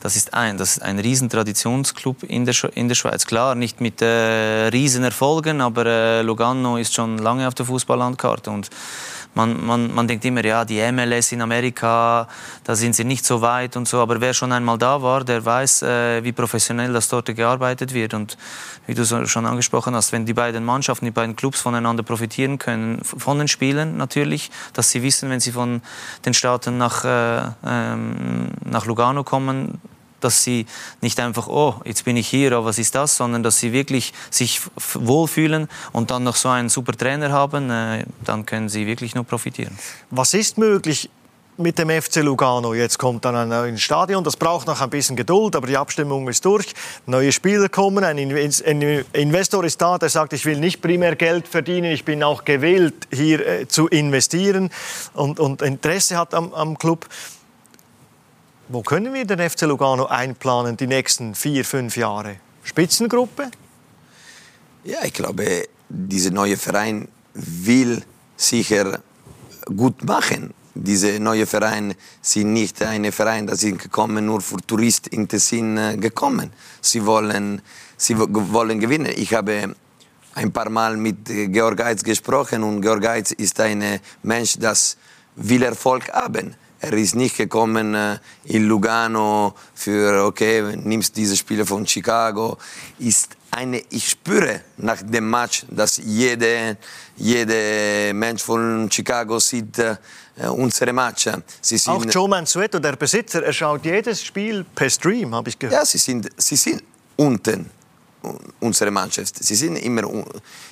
das 0.00 0.16
ist 0.16 0.32
ein, 0.32 0.56
das 0.56 0.78
ist 0.78 0.82
ein 0.82 0.98
Riesentraditionsclub 0.98 2.22
in 2.22 2.46
der, 2.46 2.54
in 2.74 2.88
der 2.88 2.94
Schweiz. 2.94 3.26
Klar, 3.26 3.54
nicht 3.54 3.82
mit 3.82 4.00
äh, 4.00 4.68
Riesenerfolgen, 4.68 5.60
aber 5.60 5.84
äh, 5.84 6.22
Lugano 6.22 6.78
ist 6.78 6.94
schon 6.94 7.18
lange 7.18 7.46
auf 7.46 7.54
der 7.54 7.66
Fußballlandkarte 7.66 8.50
und 8.50 8.70
man, 9.34 9.64
man, 9.64 9.94
man 9.94 10.08
denkt 10.08 10.24
immer, 10.24 10.44
ja, 10.44 10.64
die 10.64 10.80
MLS 10.90 11.32
in 11.32 11.40
Amerika, 11.40 12.26
da 12.64 12.74
sind 12.74 12.94
sie 12.94 13.04
nicht 13.04 13.24
so 13.24 13.40
weit 13.40 13.76
und 13.76 13.86
so. 13.86 14.00
Aber 14.00 14.20
wer 14.20 14.34
schon 14.34 14.50
einmal 14.52 14.76
da 14.76 15.02
war, 15.02 15.22
der 15.24 15.44
weiß, 15.44 15.82
äh, 15.82 16.24
wie 16.24 16.32
professionell 16.32 16.92
das 16.92 17.08
dort 17.08 17.34
gearbeitet 17.34 17.94
wird. 17.94 18.14
Und 18.14 18.36
wie 18.86 18.94
du 18.94 19.04
so 19.04 19.24
schon 19.26 19.46
angesprochen 19.46 19.94
hast, 19.94 20.12
wenn 20.12 20.26
die 20.26 20.34
beiden 20.34 20.64
Mannschaften, 20.64 21.04
die 21.04 21.12
beiden 21.12 21.36
Clubs 21.36 21.60
voneinander 21.60 22.02
profitieren 22.02 22.58
können, 22.58 23.02
von 23.04 23.38
den 23.38 23.46
Spielen 23.46 23.96
natürlich, 23.96 24.50
dass 24.72 24.90
sie 24.90 25.02
wissen, 25.02 25.30
wenn 25.30 25.40
sie 25.40 25.52
von 25.52 25.80
den 26.24 26.34
Staaten 26.34 26.76
nach, 26.76 27.04
äh, 27.04 27.42
ähm, 27.64 28.48
nach 28.64 28.86
Lugano 28.86 29.22
kommen, 29.22 29.80
dass 30.20 30.44
sie 30.44 30.66
nicht 31.00 31.18
einfach, 31.20 31.48
oh, 31.48 31.76
jetzt 31.84 32.04
bin 32.04 32.16
ich 32.16 32.28
hier, 32.28 32.58
oh, 32.58 32.64
was 32.64 32.78
ist 32.78 32.94
das, 32.94 33.16
sondern 33.16 33.42
dass 33.42 33.58
sie 33.58 33.72
wirklich 33.72 34.12
sich 34.30 34.60
wohlfühlen 34.94 35.68
und 35.92 36.10
dann 36.10 36.24
noch 36.24 36.36
so 36.36 36.48
einen 36.48 36.68
super 36.68 36.92
Trainer 36.92 37.30
haben, 37.30 37.70
äh, 37.70 38.04
dann 38.24 38.46
können 38.46 38.68
sie 38.68 38.86
wirklich 38.86 39.14
nur 39.14 39.24
profitieren. 39.24 39.76
Was 40.10 40.34
ist 40.34 40.58
möglich 40.58 41.10
mit 41.60 41.78
dem 41.78 41.90
FC 41.90 42.16
Lugano. 42.16 42.74
Jetzt 42.74 42.98
kommt 42.98 43.24
dann 43.24 43.36
ein 43.36 43.48
neues 43.48 43.80
Stadion. 43.80 44.24
Das 44.24 44.36
braucht 44.36 44.66
noch 44.66 44.80
ein 44.80 44.90
bisschen 44.90 45.14
Geduld, 45.14 45.54
aber 45.54 45.66
die 45.66 45.76
Abstimmung 45.76 46.26
ist 46.28 46.44
durch. 46.44 46.66
Neue 47.06 47.32
Spieler 47.32 47.68
kommen. 47.68 48.02
Ein 48.02 48.18
Investor 48.18 49.64
ist 49.64 49.80
da, 49.80 49.98
der 49.98 50.08
sagt, 50.08 50.32
ich 50.32 50.44
will 50.46 50.58
nicht 50.58 50.80
primär 50.80 51.14
Geld 51.16 51.46
verdienen, 51.46 51.92
ich 51.92 52.04
bin 52.04 52.22
auch 52.22 52.44
gewillt, 52.44 53.06
hier 53.12 53.46
äh, 53.46 53.68
zu 53.68 53.88
investieren 53.88 54.70
und, 55.12 55.38
und 55.38 55.62
Interesse 55.62 56.16
hat 56.16 56.34
am, 56.34 56.52
am 56.54 56.78
Club. 56.78 57.06
Wo 58.72 58.82
können 58.82 59.12
wir 59.12 59.24
den 59.24 59.50
FC 59.50 59.62
Lugano 59.62 60.06
einplanen 60.06 60.76
die 60.76 60.86
nächsten 60.86 61.34
vier, 61.34 61.64
fünf 61.64 61.96
Jahre? 61.96 62.36
Spitzengruppe? 62.62 63.50
Ja, 64.84 64.98
ich 65.04 65.12
glaube, 65.12 65.66
dieser 65.88 66.30
neue 66.30 66.56
Verein 66.56 67.08
will 67.34 68.04
sicher 68.36 69.00
gut 69.74 70.04
machen. 70.04 70.54
Diese 70.76 71.18
neue 71.18 71.46
Verein 71.46 71.94
sind 72.22 72.52
nicht 72.52 72.80
ein 72.80 73.10
Verein, 73.10 73.48
das 73.48 73.58
sind 73.58 73.82
gekommen 73.82 74.26
nur 74.26 74.40
für 74.40 74.58
Touristen 74.58 75.12
in 75.16 75.26
Tessin 75.26 75.76
äh, 75.76 75.96
gekommen. 75.96 76.52
Sie 76.80 77.04
wollen, 77.04 77.62
sie 77.96 78.16
wollen 78.16 78.78
gewinnen. 78.78 79.12
Ich 79.16 79.34
habe 79.34 79.74
ein 80.36 80.52
paar 80.52 80.70
Mal 80.70 80.96
mit 80.96 81.24
Georg 81.24 81.80
Eitz 81.80 82.04
gesprochen 82.04 82.62
und 82.62 82.82
Georg 82.82 83.04
Eitz 83.04 83.32
ist 83.32 83.58
ein 83.58 83.98
Mensch, 84.22 84.60
das 84.60 84.96
will 85.34 85.64
Erfolg 85.64 86.08
haben. 86.12 86.54
Er 86.82 86.92
ist 86.94 87.14
nicht 87.14 87.36
gekommen 87.36 87.94
äh, 87.94 88.18
in 88.44 88.66
Lugano 88.66 89.54
für, 89.74 90.24
okay, 90.24 90.76
nimmst 90.76 91.14
diese 91.16 91.36
Spiele 91.36 91.66
von 91.66 91.86
Chicago. 91.86 92.56
Ist 92.98 93.36
eine, 93.50 93.82
ich 93.90 94.08
spüre 94.08 94.62
nach 94.78 95.02
dem 95.02 95.28
Match, 95.28 95.66
dass 95.68 95.98
jeder 95.98 96.76
jede 97.16 98.12
Mensch 98.14 98.42
von 98.42 98.90
Chicago 98.90 99.38
sieht 99.38 99.78
äh, 99.78 99.96
unsere 100.48 100.92
Match. 100.92 101.28
Sie 101.60 101.76
sind, 101.76 101.92
Auch 101.92 102.04
Joe 102.06 102.28
Mansueto, 102.28 102.78
der 102.78 102.96
Besitzer, 102.96 103.42
er 103.44 103.52
schaut 103.52 103.84
jedes 103.84 104.24
Spiel 104.24 104.64
per 104.74 104.88
Stream, 104.88 105.34
habe 105.34 105.50
ich 105.50 105.58
gehört. 105.58 105.78
Ja, 105.78 105.84
sie 105.84 105.98
sind, 105.98 106.30
sie 106.36 106.56
sind 106.56 106.82
unten 107.16 107.68
unsere 108.60 108.90
Mannschaft. 108.90 109.42
Sie 109.42 109.54
sind 109.54 109.76
immer 109.76 110.02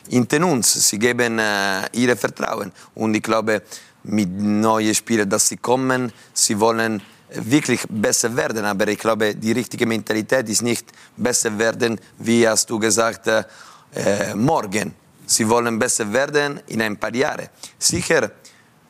hinter 0.09 0.45
uns. 0.47 0.89
Sie 0.89 0.99
geben 0.99 1.39
äh, 1.39 1.89
ihr 1.93 2.17
Vertrauen. 2.17 2.73
Und 2.95 3.15
ich 3.15 3.23
glaube, 3.23 3.63
mit 4.09 4.31
neuen 4.31 4.95
Spielern, 4.95 5.29
dass 5.29 5.49
sie 5.49 5.57
kommen. 5.57 6.13
Sie 6.33 6.59
wollen 6.59 7.03
wirklich 7.31 7.83
besser 7.89 8.35
werden, 8.35 8.65
aber 8.65 8.89
ich 8.89 8.99
glaube, 8.99 9.35
die 9.35 9.53
richtige 9.53 9.87
Mentalität 9.87 10.49
ist 10.49 10.63
nicht 10.63 10.87
besser 11.17 11.59
werden, 11.59 12.01
wie 12.19 12.49
hast 12.49 12.71
du 12.71 12.79
gesagt, 12.79 13.27
äh, 13.27 14.35
morgen. 14.35 14.95
Sie 15.27 15.47
wollen 15.49 15.79
besser 15.79 16.11
werden 16.11 16.61
in 16.69 16.81
ein 16.81 16.97
paar 16.97 17.15
Jahren. 17.15 17.49
Sicher, 17.79 18.31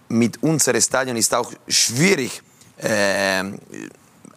mit 0.08 0.40
unserem 0.42 0.80
Stadion 0.80 1.16
ist 1.16 1.34
auch 1.34 1.52
schwierig, 1.66 2.40
äh, 2.76 3.42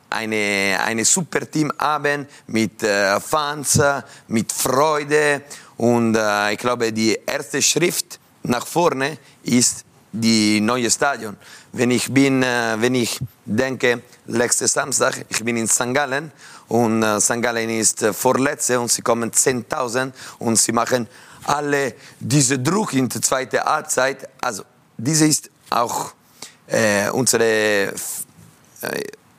eine, 0.09 0.79
eine 0.84 1.05
super 1.05 1.49
Team 1.49 1.71
haben 1.77 2.27
mit 2.47 2.84
äh, 2.84 3.19
Fans, 3.19 3.79
mit 4.27 4.51
Freude. 4.51 5.43
Und 5.77 6.15
äh, 6.15 6.53
ich 6.53 6.57
glaube, 6.57 6.91
die 6.91 7.17
erste 7.25 7.61
Schrift 7.61 8.19
nach 8.43 8.65
vorne 8.67 9.17
ist 9.43 9.86
die 10.12 10.59
neue 10.62 10.89
Stadion. 10.89 11.38
Wenn 11.72 11.91
ich 11.91 12.12
bin, 12.14 12.43
äh, 12.43 12.76
wenn 12.80 12.95
ich 12.95 13.20
denke, 13.45 14.01
letzten 14.28 14.68
Samstag, 14.68 15.26
ich 15.30 15.43
bin 15.43 15.57
in 15.57 15.68
St. 15.68 15.93
Gallen 15.93 16.32
und 16.68 17.03
äh, 17.03 17.20
St. 17.20 17.41
Gallen 17.41 17.70
ist 17.70 18.03
äh, 18.03 18.14
vorletzte 18.14 18.80
und 18.80 18.91
sie 18.91 19.01
kommen 19.01 19.32
10.000 19.32 20.12
und 20.39 20.57
sie 20.57 20.72
machen 20.72 21.07
alle 21.45 21.95
diese 22.20 22.59
Druck 22.59 22.93
in 22.93 23.09
der 23.09 23.22
zweiten 23.22 23.59
Halbzeit. 23.59 24.28
Also, 24.41 24.64
diese 24.97 25.28
ist 25.28 25.49
auch 25.70 26.14
äh, 26.68 27.09
unsere 27.09 27.43
äh, 27.43 27.91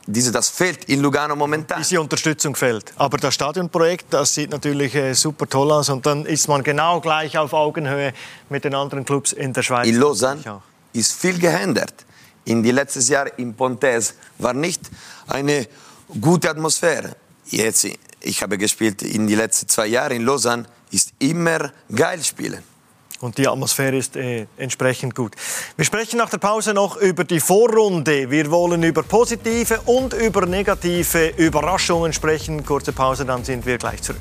diese, 0.07 0.33
das 0.33 0.49
fehlt 0.49 0.85
in 0.87 1.01
Lugano 1.01 1.37
momentan. 1.37 1.79
Diese 1.79 2.01
Unterstützung 2.01 2.57
fehlt. 2.57 2.93
Aber 2.97 3.19
das 3.19 3.35
Stadionprojekt, 3.35 4.07
das 4.11 4.35
sieht 4.35 4.51
natürlich 4.51 4.95
äh, 4.95 5.15
super 5.15 5.49
toll 5.49 5.71
aus 5.71 5.89
und 5.91 6.05
dann 6.07 6.27
ist 6.27 6.49
man 6.49 6.63
genau 6.63 7.01
gleich 7.01 7.39
auf 7.39 7.53
Augenhöhe 7.53 8.13
mit 8.49 8.65
den 8.65 8.75
anderen 8.75 9.05
Clubs 9.05 9.33
in 9.33 9.53
der 9.53 9.63
Schweiz. 9.63 9.87
In 9.87 9.97
Lausanne, 9.97 10.63
ist 10.93 11.13
viel 11.13 11.39
geändert. 11.39 11.95
In 12.45 12.63
die 12.63 12.73
letztes 12.73 13.09
Jahr 13.09 13.39
in 13.39 13.55
Pontes 13.55 14.15
war 14.39 14.53
nicht 14.53 14.91
eine 15.29 15.69
gute 16.21 16.51
Atmosphäre. 16.51 17.17
Jetzt, 17.47 17.87
ich 18.21 18.43
habe 18.43 18.59
gespielt 18.59 19.03
in 19.03 19.27
die 19.27 19.37
letzten 19.37 19.69
zwei 19.69 19.87
Jahre 19.87 20.15
in 20.15 20.25
Lausanne, 20.25 20.67
ist 20.91 21.13
immer 21.21 21.73
geil 21.95 22.23
spielen. 22.25 22.63
Und 23.23 23.39
die 23.39 23.47
Atmosphäre 23.47 23.97
ist 23.97 24.17
äh, 24.17 24.47
entsprechend 24.57 25.15
gut. 25.15 25.37
Wir 25.77 25.85
sprechen 25.85 26.17
nach 26.19 26.29
der 26.29 26.39
Pause 26.39 26.75
noch 26.75 26.97
über 26.97 27.23
die 27.23 27.39
Vorrunde. 27.39 28.29
Wir 28.29 28.51
wollen 28.51 28.83
über 28.83 29.05
positive 29.05 29.81
und 29.87 30.13
über 30.13 30.45
negative 30.45 31.29
Überraschungen 31.37 32.13
sprechen. 32.13 32.67
Kurze 32.67 32.93
Pause, 32.93 33.25
dann 33.25 33.45
sind 33.45 33.65
wir 33.65 33.79
gleich 33.79 34.03
zurück. 34.03 34.21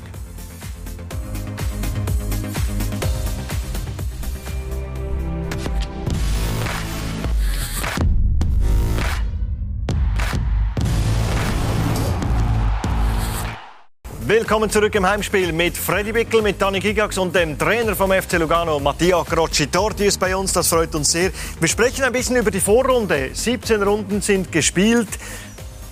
Willkommen 14.32 14.70
zurück 14.70 14.94
im 14.94 15.06
Heimspiel 15.06 15.52
mit 15.52 15.76
Freddy 15.76 16.10
Bickel, 16.10 16.40
mit 16.40 16.58
Dani 16.58 16.80
Gigax 16.80 17.18
und 17.18 17.34
dem 17.34 17.58
Trainer 17.58 17.94
vom 17.94 18.10
FC 18.10 18.38
Lugano, 18.38 18.80
Mattia 18.80 19.22
Grocci. 19.24 19.66
Torti 19.66 20.06
ist 20.06 20.18
bei 20.18 20.34
uns, 20.34 20.54
das 20.54 20.68
freut 20.68 20.94
uns 20.94 21.12
sehr. 21.12 21.30
Wir 21.60 21.68
sprechen 21.68 22.02
ein 22.02 22.12
bisschen 22.14 22.36
über 22.36 22.50
die 22.50 22.60
Vorrunde. 22.60 23.28
17 23.34 23.82
Runden 23.82 24.22
sind 24.22 24.50
gespielt. 24.50 25.06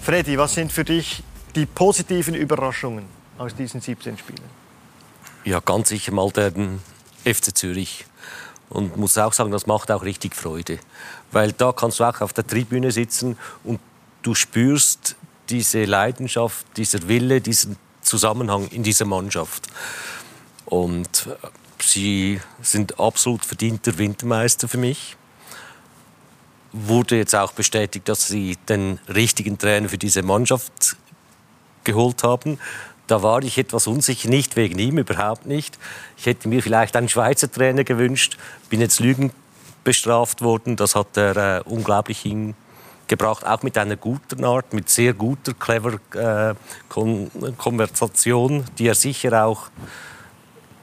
Freddy, 0.00 0.38
was 0.38 0.54
sind 0.54 0.72
für 0.72 0.84
dich 0.84 1.22
die 1.54 1.66
positiven 1.66 2.34
Überraschungen 2.34 3.04
aus 3.36 3.54
diesen 3.54 3.82
17 3.82 4.16
Spielen? 4.16 4.48
Ja, 5.44 5.60
ganz 5.60 5.90
sicher 5.90 6.12
mal 6.12 6.30
der 6.30 6.50
FC 7.26 7.54
Zürich. 7.54 8.06
Und 8.70 8.96
muss 8.96 9.18
auch 9.18 9.34
sagen, 9.34 9.50
das 9.50 9.66
macht 9.66 9.90
auch 9.90 10.02
richtig 10.02 10.34
Freude. 10.34 10.78
Weil 11.30 11.52
da 11.52 11.72
kannst 11.72 12.00
du 12.00 12.04
auch 12.04 12.22
auf 12.22 12.32
der 12.32 12.46
Tribüne 12.46 12.90
sitzen 12.90 13.36
und 13.64 13.80
du 14.22 14.34
spürst 14.34 15.16
diese 15.50 15.84
Leidenschaft, 15.84 16.64
dieser 16.78 17.06
Wille, 17.06 17.42
diesen 17.42 17.76
Zusammenhang 18.10 18.66
in 18.68 18.82
dieser 18.82 19.04
Mannschaft. 19.04 19.68
Und 20.66 21.28
sie 21.80 22.40
sind 22.60 22.98
absolut 22.98 23.44
verdienter 23.44 23.98
Wintermeister 23.98 24.66
für 24.66 24.78
mich. 24.78 25.16
Wurde 26.72 27.16
jetzt 27.16 27.34
auch 27.34 27.52
bestätigt, 27.52 28.08
dass 28.08 28.26
sie 28.26 28.56
den 28.68 28.98
richtigen 29.08 29.58
Trainer 29.58 29.88
für 29.88 29.98
diese 29.98 30.22
Mannschaft 30.22 30.96
geholt 31.84 32.22
haben. 32.24 32.58
Da 33.06 33.22
war 33.22 33.42
ich 33.42 33.58
etwas 33.58 33.86
unsicher, 33.86 34.28
nicht 34.28 34.56
wegen 34.56 34.78
ihm, 34.78 34.98
überhaupt 34.98 35.46
nicht. 35.46 35.78
Ich 36.16 36.26
hätte 36.26 36.48
mir 36.48 36.62
vielleicht 36.62 36.96
einen 36.96 37.08
Schweizer 37.08 37.50
Trainer 37.50 37.84
gewünscht, 37.84 38.38
bin 38.68 38.80
jetzt 38.80 39.00
Lügen 39.00 39.32
bestraft 39.84 40.42
worden. 40.42 40.76
Das 40.76 40.94
hat 40.94 41.16
er 41.16 41.36
äh, 41.36 41.62
unglaublich 41.64 42.20
hin 42.20 42.54
gebracht, 43.10 43.44
auch 43.44 43.62
mit 43.62 43.76
einer 43.76 43.96
guten 43.96 44.44
Art, 44.44 44.72
mit 44.72 44.88
sehr 44.88 45.12
guter, 45.12 45.52
clever 45.52 45.98
äh, 46.14 46.54
Kon 46.88 47.30
Konversation, 47.58 48.64
die 48.78 48.86
er 48.86 48.94
sicher 48.94 49.44
auch 49.44 49.64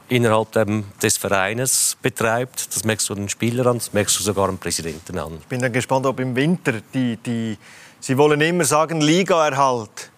innerhalb 0.08 0.52
dem, 0.52 0.84
des 1.02 1.16
Vereines 1.16 1.96
betreibt. 2.00 2.74
Das 2.74 2.84
merkst 2.84 3.08
du 3.08 3.14
den 3.14 3.28
Spielern 3.28 3.66
an, 3.66 3.78
das 3.78 3.92
merkst 3.92 4.18
du 4.18 4.22
sogar 4.22 4.46
dem 4.46 4.58
Präsidenten 4.58 5.18
an. 5.18 5.38
Ich 5.40 5.46
bin 5.46 5.60
dann 5.60 5.72
gespannt, 5.72 6.06
ob 6.06 6.20
im 6.20 6.36
Winter 6.36 6.74
die, 6.94 7.16
die 7.16 7.58
Sie 8.00 8.16
wollen 8.16 8.40
immer 8.40 8.64
sagen 8.64 9.00
Ligaerhalt. 9.00 10.10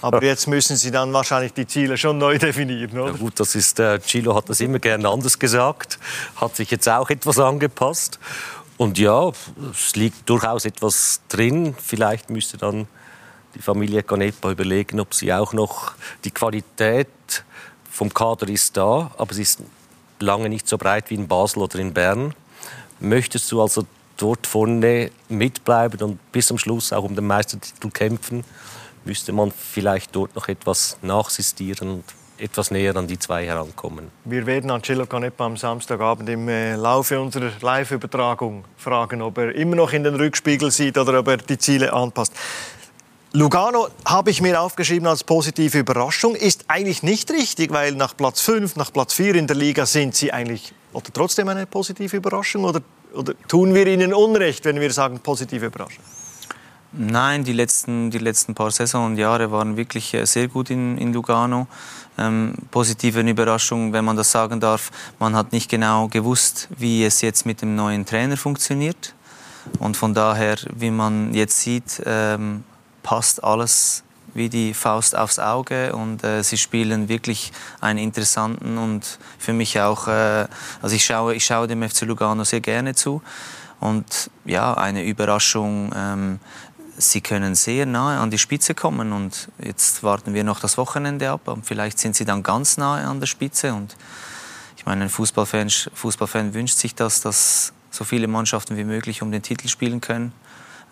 Aber 0.00 0.22
jetzt 0.22 0.46
müssen 0.46 0.76
Sie 0.76 0.92
dann 0.92 1.12
wahrscheinlich 1.12 1.52
die 1.52 1.66
Ziele 1.66 1.98
schon 1.98 2.18
neu 2.18 2.38
definieren, 2.48 2.98
oder? 2.98 3.12
Ja 3.12 3.16
gut, 3.16 3.38
das 3.40 3.54
ist, 3.54 3.80
äh, 3.80 3.98
Chilo 3.98 4.34
hat 4.34 4.48
das 4.48 4.60
immer 4.60 4.78
gerne 4.78 5.08
anders 5.08 5.38
gesagt, 5.38 5.98
hat 6.36 6.56
sich 6.56 6.70
jetzt 6.70 6.88
auch 6.88 7.10
etwas 7.10 7.38
angepasst. 7.38 8.18
Und 8.78 8.96
ja, 8.96 9.32
es 9.72 9.96
liegt 9.96 10.28
durchaus 10.30 10.64
etwas 10.64 11.20
drin. 11.28 11.74
Vielleicht 11.76 12.30
müsste 12.30 12.56
dann 12.56 12.86
die 13.54 13.60
Familie 13.60 14.04
Canepa 14.04 14.52
überlegen, 14.52 15.00
ob 15.00 15.14
sie 15.14 15.32
auch 15.32 15.52
noch 15.52 15.92
die 16.24 16.30
Qualität 16.30 17.08
vom 17.90 18.14
Kader 18.14 18.48
ist 18.48 18.76
da, 18.76 19.10
aber 19.18 19.32
es 19.32 19.38
ist 19.38 19.62
lange 20.20 20.48
nicht 20.48 20.68
so 20.68 20.78
breit 20.78 21.10
wie 21.10 21.14
in 21.14 21.26
Basel 21.26 21.62
oder 21.62 21.80
in 21.80 21.92
Bern. 21.92 22.34
Möchtest 23.00 23.50
du 23.50 23.60
also 23.60 23.84
dort 24.16 24.46
vorne 24.46 25.10
mitbleiben 25.28 26.00
und 26.02 26.32
bis 26.32 26.46
zum 26.46 26.58
Schluss 26.58 26.92
auch 26.92 27.02
um 27.02 27.16
den 27.16 27.26
Meistertitel 27.26 27.90
kämpfen, 27.90 28.44
müsste 29.04 29.32
man 29.32 29.50
vielleicht 29.50 30.14
dort 30.14 30.36
noch 30.36 30.46
etwas 30.46 30.98
nachsistieren 31.02 31.90
und 31.90 32.04
etwas 32.38 32.70
näher 32.70 32.96
an 32.96 33.06
die 33.06 33.18
zwei 33.18 33.46
herankommen. 33.46 34.10
Wir 34.24 34.46
werden 34.46 34.70
Angelo 34.70 35.06
Canepa 35.06 35.46
am 35.46 35.56
Samstagabend 35.56 36.28
im 36.28 36.48
äh, 36.48 36.76
Laufe 36.76 37.20
unserer 37.20 37.50
Live-Übertragung 37.60 38.64
fragen, 38.76 39.22
ob 39.22 39.38
er 39.38 39.54
immer 39.54 39.76
noch 39.76 39.92
in 39.92 40.04
den 40.04 40.14
Rückspiegel 40.14 40.70
sieht 40.70 40.98
oder 40.98 41.18
ob 41.18 41.28
er 41.28 41.38
die 41.38 41.58
Ziele 41.58 41.92
anpasst. 41.92 42.32
Lugano 43.32 43.88
habe 44.06 44.30
ich 44.30 44.40
mir 44.40 44.60
aufgeschrieben 44.60 45.06
als 45.06 45.22
positive 45.22 45.78
Überraschung. 45.78 46.34
Ist 46.34 46.64
eigentlich 46.68 47.02
nicht 47.02 47.30
richtig, 47.30 47.70
weil 47.70 47.92
nach 47.92 48.16
Platz 48.16 48.40
5, 48.40 48.76
nach 48.76 48.90
Platz 48.90 49.12
4 49.12 49.34
in 49.34 49.46
der 49.46 49.56
Liga 49.56 49.84
sind 49.84 50.14
sie 50.14 50.32
eigentlich 50.32 50.72
oder 50.94 51.12
trotzdem 51.12 51.48
eine 51.48 51.66
positive 51.66 52.16
Überraschung? 52.16 52.64
Oder, 52.64 52.80
oder 53.12 53.34
tun 53.46 53.74
wir 53.74 53.86
ihnen 53.86 54.14
Unrecht, 54.14 54.64
wenn 54.64 54.80
wir 54.80 54.90
sagen 54.92 55.20
positive 55.20 55.66
Überraschung? 55.66 56.02
Nein, 56.92 57.44
die 57.44 57.52
letzten, 57.52 58.10
die 58.10 58.18
letzten 58.18 58.54
paar 58.54 58.70
Saison 58.70 59.04
und 59.04 59.18
Jahre 59.18 59.50
waren 59.50 59.76
wirklich 59.76 60.14
äh, 60.14 60.24
sehr 60.24 60.48
gut 60.48 60.70
in, 60.70 60.96
in 60.96 61.12
Lugano. 61.12 61.66
Ähm, 62.18 62.54
positive 62.70 63.20
Überraschung, 63.20 63.92
wenn 63.92 64.04
man 64.04 64.16
das 64.16 64.30
sagen 64.30 64.60
darf. 64.60 64.90
Man 65.18 65.36
hat 65.36 65.52
nicht 65.52 65.70
genau 65.70 66.08
gewusst, 66.08 66.68
wie 66.76 67.04
es 67.04 67.20
jetzt 67.20 67.46
mit 67.46 67.62
dem 67.62 67.76
neuen 67.76 68.04
Trainer 68.04 68.36
funktioniert. 68.36 69.14
Und 69.78 69.96
von 69.96 70.14
daher, 70.14 70.56
wie 70.74 70.90
man 70.90 71.34
jetzt 71.34 71.60
sieht, 71.60 72.02
ähm, 72.04 72.64
passt 73.02 73.42
alles 73.44 74.02
wie 74.34 74.48
die 74.48 74.74
Faust 74.74 75.16
aufs 75.16 75.38
Auge 75.38 75.94
und 75.94 76.22
äh, 76.22 76.42
sie 76.42 76.58
spielen 76.58 77.08
wirklich 77.08 77.52
einen 77.80 77.98
interessanten 77.98 78.78
und 78.78 79.18
für 79.38 79.52
mich 79.52 79.80
auch, 79.80 80.06
äh, 80.06 80.46
also 80.82 80.94
ich 80.94 81.04
schaue, 81.04 81.34
ich 81.34 81.44
schaue 81.44 81.66
dem 81.66 81.82
FC 81.82 82.02
Lugano 82.02 82.44
sehr 82.44 82.60
gerne 82.60 82.94
zu 82.94 83.22
und 83.80 84.30
ja, 84.44 84.74
eine 84.74 85.04
Überraschung, 85.04 85.92
ähm, 85.94 86.40
sie 86.98 87.20
können 87.20 87.54
sehr 87.54 87.86
nahe 87.86 88.18
an 88.18 88.30
die 88.30 88.38
Spitze 88.38 88.74
kommen 88.74 89.12
und 89.12 89.48
jetzt 89.62 90.02
warten 90.02 90.34
wir 90.34 90.44
noch 90.44 90.60
das 90.60 90.76
Wochenende 90.76 91.30
ab 91.30 91.48
und 91.48 91.64
vielleicht 91.64 91.98
sind 91.98 92.16
sie 92.16 92.24
dann 92.24 92.42
ganz 92.42 92.76
nahe 92.76 93.06
an 93.06 93.20
der 93.20 93.26
Spitze 93.26 93.72
und 93.72 93.96
ich 94.76 94.84
meine, 94.86 95.04
ein 95.04 95.08
Fußballfan, 95.08 95.70
Fußballfan 95.70 96.54
wünscht 96.54 96.76
sich 96.76 96.94
das, 96.94 97.20
dass 97.20 97.72
so 97.90 98.04
viele 98.04 98.28
Mannschaften 98.28 98.76
wie 98.76 98.84
möglich 98.84 99.22
um 99.22 99.32
den 99.32 99.42
Titel 99.42 99.68
spielen 99.68 100.00
können. 100.00 100.32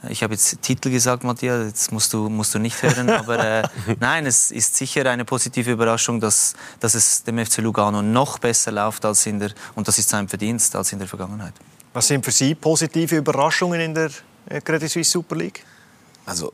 Ich 0.08 0.22
habe 0.22 0.34
jetzt 0.34 0.60
Titel 0.62 0.90
gesagt, 0.90 1.24
Matthias, 1.24 1.66
jetzt 1.66 1.92
musst 1.92 2.12
du, 2.12 2.28
musst 2.28 2.54
du 2.54 2.58
nicht 2.58 2.82
hören, 2.82 3.08
aber 3.10 3.62
äh, 3.62 3.62
nein, 4.00 4.26
es 4.26 4.50
ist 4.50 4.76
sicher 4.76 5.08
eine 5.10 5.24
positive 5.24 5.70
Überraschung, 5.70 6.20
dass, 6.20 6.54
dass 6.80 6.94
es 6.94 7.24
dem 7.24 7.44
FC 7.44 7.58
Lugano 7.58 8.02
noch 8.02 8.38
besser 8.38 8.72
läuft 8.72 9.04
als 9.04 9.26
in 9.26 9.38
der, 9.38 9.50
und 9.74 9.88
das 9.88 9.98
ist 9.98 10.08
sein 10.08 10.28
Verdienst, 10.28 10.76
als 10.76 10.92
in 10.92 10.98
der 10.98 11.08
Vergangenheit. 11.08 11.54
Was 11.92 12.08
sind 12.08 12.24
für 12.24 12.30
Sie 12.30 12.54
positive 12.54 13.16
Überraschungen 13.16 13.80
in 13.80 13.94
der 13.94 14.10
äh, 14.48 14.60
Credit 14.60 14.90
Suisse 14.90 15.10
Super 15.10 15.36
League? 15.36 15.64
Also 16.26 16.52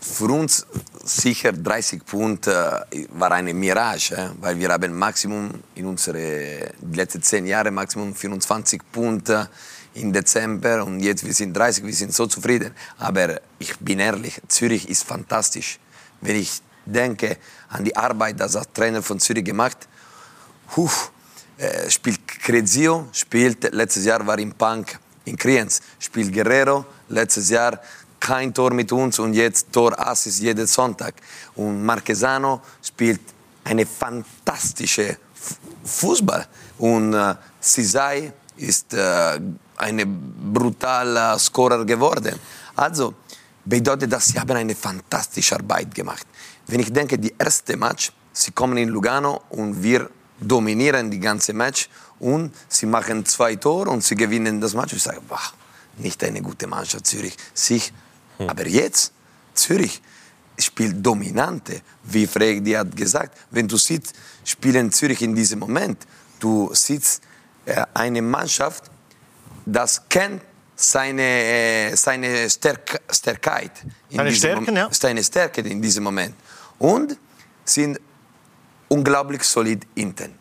für 0.00 0.26
uns 0.26 0.66
sicher 1.04 1.52
30 1.52 2.04
Punkte 2.04 2.86
war 3.10 3.32
eine 3.32 3.54
Mirage, 3.54 4.32
weil 4.40 4.58
wir 4.58 4.68
haben 4.68 4.92
Maximum 4.92 5.50
in 5.74 5.86
unsere 5.86 6.72
letzten 6.92 7.22
zehn 7.22 7.46
Jahre 7.46 7.70
Maximum 7.70 8.14
24 8.14 8.80
Punkte 8.92 9.48
im 9.94 10.12
Dezember 10.12 10.84
und 10.84 11.00
jetzt 11.00 11.24
wir 11.24 11.32
sind 11.32 11.56
30, 11.56 11.84
wir 11.84 11.94
sind 11.94 12.12
so 12.12 12.26
zufrieden. 12.26 12.72
Aber 12.98 13.40
ich 13.58 13.76
bin 13.78 14.00
ehrlich, 14.00 14.40
Zürich 14.48 14.88
ist 14.88 15.04
fantastisch. 15.04 15.78
Wenn 16.20 16.36
ich 16.36 16.60
denke 16.84 17.38
an 17.68 17.84
die 17.84 17.96
Arbeit, 17.96 18.40
die 18.40 18.46
der 18.46 18.72
Trainer 18.72 19.02
von 19.02 19.18
Zürich 19.20 19.44
gemacht, 19.44 19.88
huh, 20.76 20.90
äh, 21.58 21.88
spielt 21.90 22.26
Crezio, 22.26 23.08
spielt 23.12 23.72
letztes 23.72 24.04
Jahr 24.04 24.26
war 24.26 24.38
im 24.38 24.52
Punk 24.52 24.98
in 25.24 25.36
Kriens, 25.36 25.80
spielt 25.98 26.32
Guerrero 26.32 26.84
letztes 27.08 27.50
Jahr 27.50 27.80
kein 28.20 28.52
Tor 28.52 28.72
mit 28.72 28.90
uns 28.92 29.18
und 29.18 29.34
jetzt 29.34 29.72
Tor-Assist 29.72 30.40
jeden 30.40 30.66
Sonntag. 30.66 31.14
Und 31.54 31.84
Marquesano 31.84 32.60
spielt 32.82 33.20
eine 33.64 33.86
fantastische 33.86 35.18
Fußball. 35.84 36.46
Und 36.78 37.14
äh, 37.14 37.34
Sisai 37.60 38.32
ist 38.56 38.94
äh, 38.94 39.40
ein 39.76 40.34
brutaler 40.52 41.38
Scorer 41.38 41.84
geworden. 41.84 42.38
Also 42.74 43.14
bedeutet 43.64 44.12
das, 44.12 44.26
sie 44.26 44.38
haben 44.38 44.56
eine 44.56 44.74
fantastische 44.74 45.56
Arbeit 45.56 45.94
gemacht. 45.94 46.26
Wenn 46.66 46.80
ich 46.80 46.92
denke, 46.92 47.18
die 47.18 47.34
erste 47.38 47.76
Match, 47.76 48.12
sie 48.32 48.52
kommen 48.52 48.76
in 48.76 48.88
Lugano 48.88 49.42
und 49.50 49.82
wir 49.82 50.10
dominieren 50.40 51.10
die 51.10 51.20
ganze 51.20 51.52
Match 51.52 51.88
und 52.18 52.54
sie 52.68 52.86
machen 52.86 53.24
zwei 53.24 53.56
Tore 53.56 53.90
und 53.90 54.02
sie 54.04 54.14
gewinnen 54.14 54.60
das 54.60 54.74
Match. 54.74 54.92
Ich 54.92 55.02
sage, 55.02 55.20
boah, 55.26 55.40
nicht 55.98 56.22
eine 56.24 56.42
gute 56.42 56.66
Mannschaft 56.66 57.06
Zürich. 57.06 57.36
Sich 57.54 57.92
hm. 58.38 58.48
Aber 58.48 58.66
jetzt, 58.66 59.12
Zürich 59.54 60.00
spielt 60.58 61.04
dominante, 61.04 61.80
wie 62.04 62.26
Freddy 62.26 62.72
hat 62.72 62.94
gesagt. 62.96 63.36
Wenn 63.50 63.68
du 63.68 63.76
siehst, 63.76 64.14
spielen 64.44 64.90
Zürich 64.92 65.22
in 65.22 65.34
diesem 65.34 65.58
Moment, 65.58 65.98
du 66.38 66.70
siehst 66.72 67.22
äh, 67.64 67.84
eine 67.94 68.22
Mannschaft, 68.22 68.84
das 69.64 70.08
kennt 70.08 70.42
seine, 70.74 71.22
äh, 71.22 71.96
seine 71.96 72.48
Stärk 72.48 73.00
Stärkheit. 73.10 73.72
Seine 74.10 74.32
Stärken, 74.32 74.76
ja. 74.76 74.88
Seine 74.92 75.24
Stärke 75.24 75.62
in 75.62 75.80
diesem 75.80 76.04
Moment. 76.04 76.34
Und 76.78 77.16
sind 77.64 77.98
unglaublich 78.88 79.42
solid 79.42 79.86
hinten. 79.94 80.34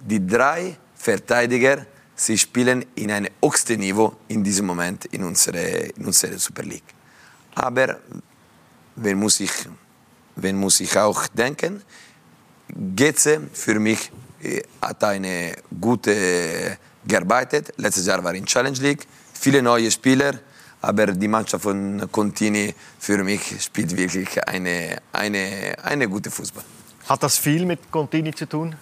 Die 0.00 0.24
drei 0.24 0.76
Verteidiger, 0.94 1.86
sie 2.14 2.36
spielen 2.36 2.84
in 2.96 3.10
einem 3.10 3.30
höchsten 3.42 3.80
Niveau 3.80 4.16
in 4.28 4.42
diesem 4.44 4.66
Moment 4.66 5.06
in 5.06 5.24
unserer, 5.24 5.96
in 5.96 6.04
unserer 6.04 6.38
Super 6.38 6.62
League. 6.62 6.95
Aber 7.56 7.98
wenn 8.96 9.18
muss 9.18 9.40
ich, 9.40 9.50
wenn 10.36 10.56
muss 10.56 10.80
ich 10.80 10.96
auch 10.96 11.26
denken, 11.28 11.82
Getze 12.68 13.40
für 13.52 13.78
mich 13.80 14.10
äh, 14.42 14.62
hat 14.80 15.02
eine 15.04 15.56
gute 15.80 16.78
gearbeitet. 17.06 17.72
Letztes 17.76 18.06
Jahr 18.06 18.22
war 18.22 18.34
in 18.34 18.44
Challenge 18.44 18.78
League, 18.78 19.06
viele 19.32 19.62
neue 19.62 19.90
Spieler, 19.90 20.34
aber 20.82 21.06
die 21.06 21.28
Mannschaft 21.28 21.62
von 21.62 22.08
Contini 22.10 22.74
für 22.98 23.22
mich 23.22 23.62
spielt 23.62 23.96
wirklich 23.96 24.46
eine, 24.46 24.98
eine, 25.12 25.76
eine 25.82 26.08
gute 26.08 26.30
Fußball. 26.30 26.64
Hat 27.08 27.22
das 27.22 27.38
viel 27.38 27.64
mit 27.64 27.90
Contini 27.90 28.34
zu 28.34 28.46
tun? 28.46 28.74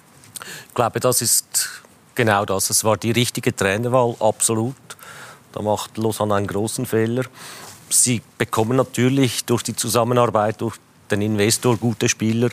Ich 0.69 0.75
glaube, 0.75 0.99
das 1.01 1.21
ist 1.23 1.83
genau 2.15 2.45
das. 2.45 2.71
Es 2.71 2.83
war 2.83 2.97
die 2.97 3.13
richtige 3.13 3.55
Trainerwahl, 3.55 4.17
absolut. 4.19 4.75
Da 5.53 5.63
macht 5.63 5.97
Lausanne 5.99 6.35
einen 6.35 6.47
großen 6.47 6.87
Fehler. 6.87 7.25
Sie 7.91 8.23
bekommen 8.39 8.77
natürlich 8.77 9.45
durch 9.45 9.63
die 9.63 9.77
Zusammenarbeit, 9.77 10.61
durch 10.61 10.77
den 11.11 11.23
Investor 11.23 11.77
gute 11.77 12.09
Spieler. 12.09 12.47
Äh, 12.47 12.51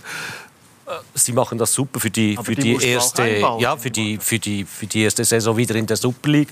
sie 1.13 1.33
machen 1.33 1.57
das 1.57 1.73
super 1.73 1.99
für 1.99 2.09
die, 2.09 2.37
für 2.41 2.55
die 2.55 2.77
die, 2.77 2.85
erste, 2.85 3.39
ja, 3.59 3.77
für 3.77 3.91
die, 3.91 4.17
für, 4.17 4.39
die, 4.39 4.65
für 4.65 4.87
die 4.87 5.03
erste 5.03 5.23
Saison 5.23 5.57
wieder 5.57 5.75
in 5.75 5.87
der 5.87 5.97
Super 5.97 6.29
League. 6.29 6.49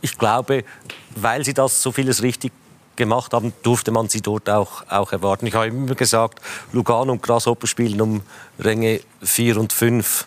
Ich 0.00 0.16
glaube, 0.16 0.64
weil 1.14 1.44
sie 1.44 1.54
das 1.54 1.82
so 1.82 1.92
vieles 1.92 2.22
richtig 2.22 2.52
gemacht 2.96 3.32
haben, 3.32 3.52
durfte 3.62 3.90
man 3.90 4.08
sie 4.08 4.22
dort 4.22 4.48
auch, 4.48 4.82
auch 4.88 5.12
erwarten. 5.12 5.46
Ich 5.46 5.54
habe 5.54 5.66
immer 5.66 5.94
gesagt, 5.94 6.40
Lugano 6.72 7.12
und 7.12 7.22
Grasshopper 7.22 7.66
spielen 7.66 8.00
um 8.00 8.22
Ränge 8.58 9.00
4 9.22 9.58
und 9.58 9.72
5. 9.72 10.26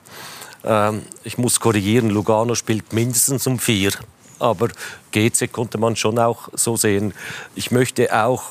Ähm, 0.64 1.02
ich 1.24 1.38
muss 1.38 1.60
korrigieren, 1.60 2.10
Lugano 2.10 2.56
spielt 2.56 2.94
mindestens 2.94 3.48
um 3.48 3.60
4. 3.60 3.92
Aber 4.40 4.70
GC 5.12 5.52
konnte 5.52 5.78
man 5.78 5.96
schon 5.96 6.18
auch 6.18 6.50
so 6.54 6.78
sehen. 6.78 7.14
Ich 7.56 7.72
möchte 7.72 8.16
auch 8.16 8.44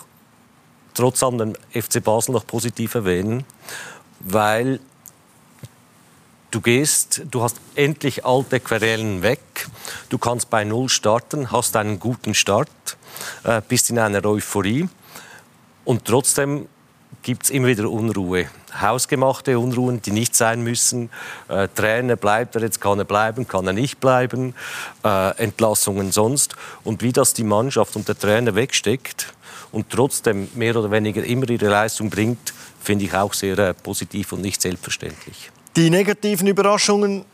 trotz 0.94 1.22
allem 1.22 1.54
FC 1.72 2.02
Basel 2.02 2.32
noch 2.32 2.46
positiv 2.46 2.94
erwähnen, 2.94 3.44
weil 4.20 4.80
Du 6.50 6.62
gehst, 6.62 7.22
du 7.30 7.42
hast 7.42 7.56
endlich 7.74 8.24
alte 8.24 8.58
Querelen 8.58 9.22
weg. 9.22 9.68
Du 10.08 10.16
kannst 10.16 10.48
bei 10.48 10.64
Null 10.64 10.88
starten, 10.88 11.52
hast 11.52 11.76
einen 11.76 12.00
guten 12.00 12.32
Start, 12.32 12.70
äh, 13.44 13.60
bist 13.68 13.90
in 13.90 13.98
einer 13.98 14.24
Euphorie. 14.24 14.88
Und 15.84 16.06
trotzdem 16.06 16.66
gibt 17.22 17.44
es 17.44 17.50
immer 17.50 17.66
wieder 17.66 17.90
Unruhe. 17.90 18.48
Hausgemachte 18.80 19.58
Unruhen, 19.58 20.02
die 20.02 20.10
nicht 20.10 20.36
sein 20.36 20.62
müssen. 20.62 21.10
Äh, 21.48 21.68
Trainer 21.74 22.16
bleibt 22.16 22.54
er 22.54 22.62
jetzt, 22.62 22.80
kann 22.80 22.98
er 22.98 23.04
bleiben, 23.04 23.46
kann 23.48 23.66
er 23.66 23.72
nicht 23.72 24.00
bleiben. 24.00 24.54
Äh, 25.04 25.36
Entlassungen 25.38 26.12
sonst. 26.12 26.56
Und 26.84 27.02
wie 27.02 27.12
das 27.12 27.34
die 27.34 27.44
Mannschaft 27.44 27.96
und 27.96 28.08
der 28.08 28.18
Trainer 28.18 28.54
wegsteckt 28.54 29.32
und 29.72 29.90
trotzdem 29.90 30.48
mehr 30.54 30.76
oder 30.76 30.90
weniger 30.90 31.24
immer 31.24 31.48
ihre 31.48 31.68
Leistung 31.68 32.10
bringt, 32.10 32.52
finde 32.80 33.04
ich 33.04 33.14
auch 33.14 33.34
sehr 33.34 33.58
äh, 33.58 33.74
positiv 33.74 34.32
und 34.32 34.42
nicht 34.42 34.60
selbstverständlich. 34.62 35.50
Die 35.76 35.90
negativen 35.90 36.46
Überraschungen, 36.46 37.24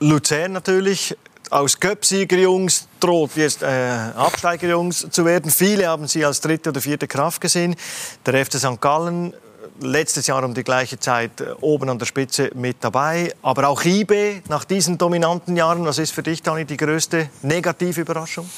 Luzern 0.00 0.52
natürlich, 0.52 1.16
aus 1.50 1.80
Göpsieger-Jungs 1.80 2.88
droht 3.00 3.30
jetzt 3.36 3.62
äh, 3.62 3.66
Absteiger-Jungs 3.66 5.08
zu 5.10 5.24
werden. 5.24 5.50
Viele 5.50 5.86
haben 5.86 6.06
sie 6.06 6.24
als 6.24 6.40
dritte 6.40 6.70
oder 6.70 6.80
vierte 6.80 7.08
Kraft 7.08 7.40
gesehen. 7.40 7.74
Der 8.26 8.44
FC 8.44 8.54
St. 8.54 8.80
Gallen 8.80 9.32
letztes 9.80 10.26
Jahr 10.26 10.44
um 10.44 10.54
die 10.54 10.64
gleiche 10.64 10.98
Zeit 10.98 11.40
äh, 11.40 11.52
oben 11.60 11.88
an 11.88 11.98
der 11.98 12.06
Spitze 12.06 12.50
mit 12.54 12.78
dabei. 12.80 13.34
Aber 13.42 13.68
auch 13.68 13.84
IB 13.84 14.42
nach 14.48 14.64
diesen 14.64 14.98
dominanten 14.98 15.56
Jahren, 15.56 15.84
was 15.84 15.98
ist 15.98 16.12
für 16.12 16.22
dich, 16.22 16.42
Dani, 16.42 16.64
die 16.64 16.76
größte 16.76 17.30
negative 17.42 18.00
Überraschung? 18.00 18.48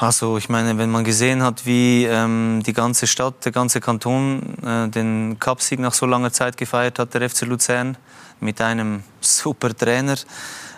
Also 0.00 0.38
ich 0.38 0.48
meine, 0.48 0.78
wenn 0.78 0.90
man 0.90 1.04
gesehen 1.04 1.42
hat, 1.42 1.66
wie 1.66 2.06
ähm, 2.06 2.62
die 2.64 2.72
ganze 2.72 3.06
Stadt, 3.06 3.44
der 3.44 3.52
ganze 3.52 3.82
Kanton 3.82 4.54
äh, 4.64 4.88
den 4.88 5.36
Cupsieg 5.38 5.78
nach 5.78 5.92
so 5.92 6.06
langer 6.06 6.32
Zeit 6.32 6.56
gefeiert 6.56 6.98
hat, 6.98 7.12
der 7.12 7.28
FC 7.28 7.42
Luzern, 7.42 7.98
mit 8.40 8.62
einem 8.62 9.02
super 9.20 9.76
Trainer, 9.76 10.16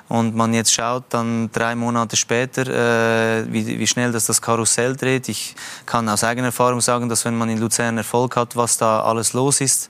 und 0.08 0.34
man 0.34 0.52
jetzt 0.52 0.72
schaut, 0.72 1.04
dann 1.10 1.50
drei 1.52 1.74
Monate 1.74 2.16
später, 2.16 2.66
äh, 2.66 3.52
wie, 3.52 3.78
wie, 3.78 3.86
schnell 3.86 4.12
das, 4.12 4.26
das 4.26 4.42
Karussell 4.42 4.96
dreht. 4.96 5.28
Ich 5.28 5.54
kann 5.86 6.08
aus 6.08 6.24
eigener 6.24 6.48
Erfahrung 6.48 6.80
sagen, 6.80 7.08
dass 7.08 7.24
wenn 7.24 7.36
man 7.36 7.48
in 7.48 7.58
Luzern 7.58 7.96
Erfolg 7.96 8.36
hat, 8.36 8.56
was 8.56 8.76
da 8.76 9.02
alles 9.02 9.32
los 9.32 9.60
ist. 9.60 9.88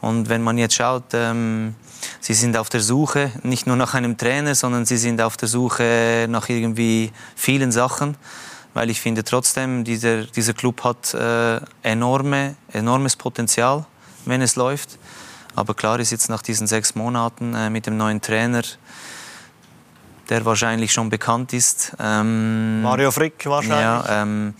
Und 0.00 0.28
wenn 0.28 0.42
man 0.42 0.58
jetzt 0.58 0.74
schaut, 0.74 1.04
ähm, 1.14 1.74
sie 2.20 2.34
sind 2.34 2.56
auf 2.56 2.68
der 2.68 2.80
Suche, 2.80 3.32
nicht 3.42 3.66
nur 3.66 3.76
nach 3.76 3.94
einem 3.94 4.18
Trainer, 4.18 4.54
sondern 4.54 4.84
sie 4.84 4.98
sind 4.98 5.22
auf 5.22 5.36
der 5.36 5.48
Suche 5.48 6.26
nach 6.28 6.48
irgendwie 6.48 7.12
vielen 7.34 7.72
Sachen 7.72 8.16
weil 8.76 8.90
ich 8.90 9.00
finde 9.00 9.24
trotzdem, 9.24 9.84
dieser, 9.84 10.24
dieser 10.24 10.52
Club 10.52 10.84
hat 10.84 11.14
äh, 11.14 11.60
enorme, 11.82 12.56
enormes 12.74 13.16
Potenzial, 13.16 13.86
wenn 14.26 14.42
es 14.42 14.54
läuft. 14.54 14.98
Aber 15.54 15.72
klar 15.72 15.98
ist 15.98 16.10
jetzt 16.10 16.28
nach 16.28 16.42
diesen 16.42 16.66
sechs 16.66 16.94
Monaten 16.94 17.54
äh, 17.54 17.70
mit 17.70 17.86
dem 17.86 17.96
neuen 17.96 18.20
Trainer, 18.20 18.60
der 20.28 20.44
wahrscheinlich 20.44 20.92
schon 20.92 21.10
bekannt 21.10 21.52
ist. 21.52 21.92
Ähm, 21.98 22.82
Mario 22.82 23.10
Frick 23.10 23.44
wahrscheinlich. 23.46 23.80
Ja, 23.80 24.22
ähm, 24.22 24.54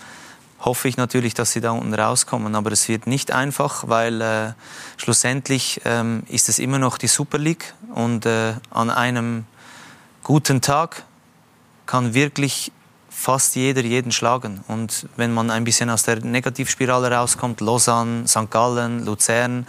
hoffe 0.60 0.88
ich 0.88 0.96
natürlich, 0.96 1.34
dass 1.34 1.52
sie 1.52 1.60
da 1.60 1.70
unten 1.70 1.94
rauskommen. 1.94 2.54
Aber 2.54 2.72
es 2.72 2.88
wird 2.88 3.06
nicht 3.06 3.30
einfach, 3.30 3.88
weil 3.88 4.20
äh, 4.20 4.52
schlussendlich 4.96 5.80
ähm, 5.84 6.22
ist 6.28 6.48
es 6.48 6.58
immer 6.58 6.78
noch 6.78 6.98
die 6.98 7.06
Super 7.08 7.38
League 7.38 7.74
und 7.94 8.26
äh, 8.26 8.54
an 8.70 8.90
einem 8.90 9.44
guten 10.22 10.60
Tag 10.60 11.04
kann 11.86 12.14
wirklich 12.14 12.72
fast 13.08 13.56
jeder 13.56 13.80
jeden 13.82 14.12
schlagen. 14.12 14.62
Und 14.68 15.08
wenn 15.16 15.32
man 15.32 15.50
ein 15.50 15.64
bisschen 15.64 15.88
aus 15.88 16.02
der 16.02 16.22
Negativspirale 16.22 17.10
rauskommt, 17.10 17.60
Lausanne, 17.60 18.26
St. 18.28 18.50
Gallen, 18.50 19.06
Luzern, 19.06 19.66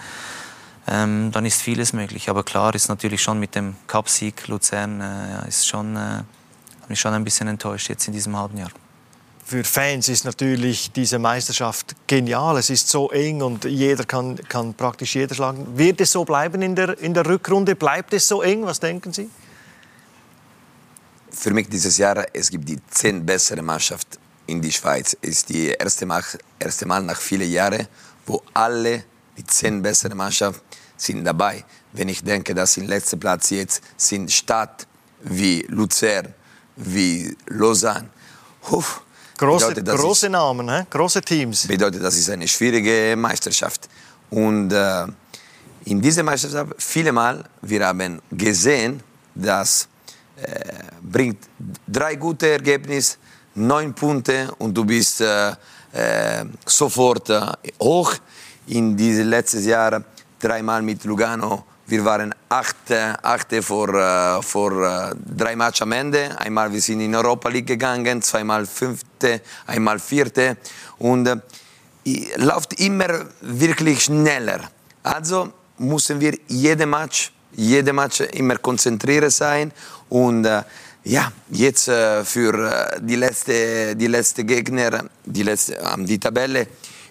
ähm, 0.88 1.32
dann 1.32 1.46
ist 1.46 1.62
vieles 1.62 1.94
möglich. 1.94 2.30
Aber 2.30 2.44
klar 2.44 2.74
ist 2.76 2.90
natürlich 2.90 3.22
schon 3.22 3.40
mit 3.40 3.56
dem 3.56 3.76
Cupsieg 3.88 4.48
Luzern 4.48 5.02
äh, 5.02 5.48
ist 5.48 5.68
schon, 5.68 5.96
äh, 5.96 6.24
mich 6.88 7.00
schon 7.00 7.14
ein 7.14 7.24
bisschen 7.24 7.48
enttäuscht 7.48 7.90
jetzt 7.90 8.08
in 8.08 8.14
diesem 8.14 8.38
halben 8.38 8.58
Jahr. 8.58 8.72
Für 9.46 9.64
Fans 9.64 10.10
ist 10.10 10.26
natürlich 10.26 10.92
diese 10.92 11.20
Meisterschaft 11.20 11.96
genial. 12.06 12.58
Es 12.58 12.70
ist 12.70 12.90
so 12.90 13.10
eng 13.12 13.42
und 13.42 13.64
jeder 13.64 14.04
kann, 14.04 14.36
kann 14.50 14.74
praktisch 14.74 15.16
jeder 15.16 15.36
schlagen. 15.36 15.78
Wird 15.78 16.02
es 16.02 16.12
so 16.12 16.26
bleiben 16.26 16.62
in 16.62 16.76
der, 16.76 16.98
in 17.00 17.14
der 17.14 17.26
Rückrunde? 17.26 17.76
Bleibt 17.76 18.14
es 18.14 18.28
so 18.28 18.42
eng? 18.42 18.66
Was 18.66 18.80
denken 18.82 19.14
Sie? 19.14 19.30
für 21.38 21.54
mich 21.54 21.70
dieses 21.70 21.98
Jahr, 21.98 22.26
es 22.34 22.50
gibt 22.50 22.68
die 22.68 22.80
zehn 22.90 23.26
bessere 23.26 23.62
Mannschaft 23.62 24.20
in 24.48 24.62
die 24.62 24.72
Schweiz. 24.72 25.16
Es 25.22 25.30
ist 25.30 25.50
die 25.50 25.68
erste 25.68 26.06
Mal, 26.06 26.24
erste 26.60 26.86
Mal 26.86 27.04
nach 27.04 27.20
vielen 27.20 27.50
Jahren, 27.50 27.88
wo 28.26 28.42
alle 28.54 29.04
die 29.38 29.46
zehn 29.46 29.82
bessere 29.82 30.16
Mannschaft 30.16 30.62
sind 30.96 31.24
dabei. 31.24 31.64
Wenn 31.94 32.10
ich 32.10 32.24
denke, 32.24 32.54
dass 32.54 32.78
im 32.78 32.88
letzten 32.88 33.20
Platz 33.20 33.50
jetzt 33.52 33.82
sind 33.96 34.32
Stadt 34.32 34.88
wie 35.22 35.66
Luzern, 35.70 36.34
wie 36.76 37.36
Lausanne. 37.48 38.10
Uff, 38.70 39.02
große, 39.38 39.74
bedeutet, 39.74 40.00
große 40.00 40.26
ist, 40.26 40.32
Namen, 40.32 40.70
he? 40.70 40.84
große 40.90 41.22
Teams. 41.22 41.68
Bedeutet, 41.68 42.04
das 42.04 42.16
ist 42.16 42.30
eine 42.30 42.48
schwierige 42.48 43.16
Meisterschaft. 43.16 43.88
Und 44.30 44.72
äh, 44.72 45.06
in 45.86 46.02
dieser 46.02 46.24
Meisterschaft, 46.24 46.74
viele 46.78 47.12
Mal, 47.12 47.44
wir 47.62 47.86
haben 47.86 48.22
gesehen, 48.32 49.02
dass 49.34 49.88
äh, 50.42 50.74
bringt 51.02 51.48
drei 51.88 52.16
gute 52.16 52.50
Ergebnisse, 52.50 53.18
neun 53.56 53.94
Punkte 53.94 54.54
und 54.60 54.74
du 54.76 54.86
bist 54.86 55.22
äh, 55.22 55.52
äh, 55.94 56.46
sofort 56.66 57.30
äh, 57.30 57.42
hoch. 57.82 58.14
In 58.68 58.98
diesen 58.98 59.30
letzten 59.30 59.64
Jahren 59.64 60.04
dreimal 60.40 60.82
mit 60.82 61.04
Lugano. 61.06 61.64
Wir 61.86 62.04
waren 62.04 62.36
achte, 62.50 63.16
achte 63.24 63.62
vor, 63.62 63.94
äh, 63.94 64.42
vor 64.42 64.72
äh, 64.84 65.16
drei 65.16 65.56
Matches 65.56 65.84
am 65.84 65.94
Ende. 65.94 66.38
Einmal 66.38 66.72
wir 66.72 66.82
sind 66.82 67.00
in 67.00 67.16
Europa 67.16 67.48
League 67.48 67.68
gegangen, 67.68 68.22
zweimal 68.22 68.66
fünfte, 68.66 69.42
einmal 69.66 70.00
vierte. 70.00 70.58
Und 70.98 71.30
läuft 72.36 72.80
immer 72.80 73.26
wirklich 73.42 74.04
schneller. 74.04 74.60
Also 75.04 75.52
müssen 75.78 76.20
wir 76.20 76.38
jeden 76.48 76.90
Match, 76.90 77.32
jede 77.54 77.94
Match 77.94 78.22
immer 78.22 78.58
konzentriert 78.58 79.32
sein 79.32 79.72
und 80.10 80.46
äh, 80.46 80.64
ja, 81.04 81.32
jetzt 81.52 81.88
äh, 81.88 82.24
für 82.26 82.54
äh, 82.54 83.00
die 83.02 83.16
letzte, 83.16 83.96
die 83.96 84.08
letzte 84.08 84.44
Gegner, 84.44 85.06
die 85.26 85.44
letzte, 85.44 85.78
äh, 85.78 86.04
die 86.04 86.20
Tabelle, 86.20 86.68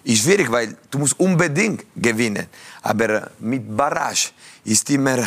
ist 0.07 0.23
schwierig, 0.23 0.49
weil 0.49 0.77
du 0.89 0.99
musst 0.99 1.19
unbedingt 1.19 1.85
gewinnen. 1.95 2.47
Aber 2.81 3.29
mit 3.39 3.75
Barrage 3.75 4.29
ist 4.63 4.89
immer, 4.89 5.17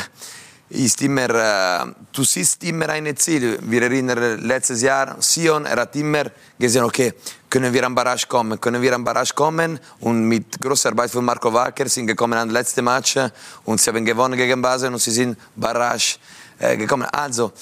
ist 0.70 1.02
immer, 1.02 1.28
äh, 1.28 1.92
du 2.10 2.24
siehst 2.24 2.64
immer 2.64 2.88
ein 2.88 3.14
Ziel. 3.16 3.58
Wir 3.62 3.82
erinnern 3.82 4.40
letztes 4.40 4.80
Jahr, 4.80 5.20
Sion, 5.20 5.66
er 5.66 5.82
hat 5.82 5.94
immer 5.96 6.24
gesehen, 6.58 6.84
okay, 6.84 7.12
können 7.50 7.72
wir 7.74 7.84
am 7.84 7.94
Barrage 7.94 8.26
kommen, 8.26 8.58
können 8.58 8.80
wir 8.80 8.94
am 8.94 9.04
Barrage 9.04 9.34
kommen 9.34 9.78
und 10.00 10.24
mit 10.24 10.58
großer 10.58 10.90
Arbeit 10.90 11.10
von 11.10 11.24
Marco 11.26 11.52
Wacker 11.52 11.86
sind 11.88 12.06
gekommen 12.06 12.38
an 12.38 12.48
letzte 12.48 12.80
Match 12.80 13.18
und 13.64 13.80
sie 13.80 13.90
haben 13.90 14.04
gewonnen 14.04 14.36
gegen 14.36 14.62
Basel 14.62 14.92
und 14.92 15.00
sie 15.00 15.10
sind 15.10 15.36
Barrage 15.56 16.16
äh, 16.58 16.76
gekommen. 16.78 17.06
Also 17.12 17.52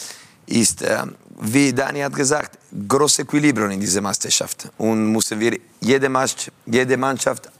ist, 0.46 0.82
äh, 0.82 1.02
wie 1.40 1.72
Dani 1.72 2.00
hat 2.00 2.14
gesagt, 2.14 2.58
großes 2.86 3.20
Equilibrium 3.20 3.72
in 3.72 3.80
dieser 3.80 4.02
Meisterschaft 4.02 4.68
und 4.78 5.10
müssen 5.10 5.40
wir 5.40 5.58
jede, 5.80 6.08
Match, 6.08 6.50
jede 6.66 6.96
Mannschaft 6.96 7.50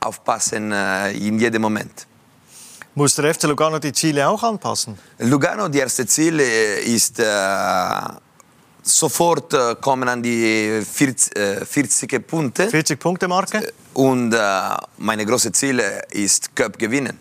aufpassen 0.00 0.72
äh, 0.72 1.12
in 1.12 1.38
jedem 1.38 1.62
Moment. 1.62 2.06
Muss 2.94 3.14
der 3.16 3.34
FC 3.34 3.44
Lugano 3.44 3.78
die 3.78 3.92
Ziele 3.92 4.28
auch 4.28 4.42
anpassen? 4.42 4.96
Lugano, 5.18 5.68
die 5.68 5.78
erste 5.78 6.06
Ziel 6.06 6.38
ist 6.38 7.18
äh, 7.18 7.24
sofort 8.82 9.52
äh, 9.52 9.74
kommen 9.80 10.08
an 10.08 10.22
die 10.22 10.80
40, 10.84 11.36
äh, 11.36 11.64
40 11.64 12.26
Punkte. 12.26 12.68
40 12.68 13.00
Punkte 13.00 13.26
Marke. 13.26 13.72
Und 13.94 14.32
äh, 14.32 14.38
meine 14.98 15.26
große 15.26 15.50
Ziel 15.52 15.82
ist 16.10 16.54
Cup 16.54 16.78
gewinnen. 16.78 17.18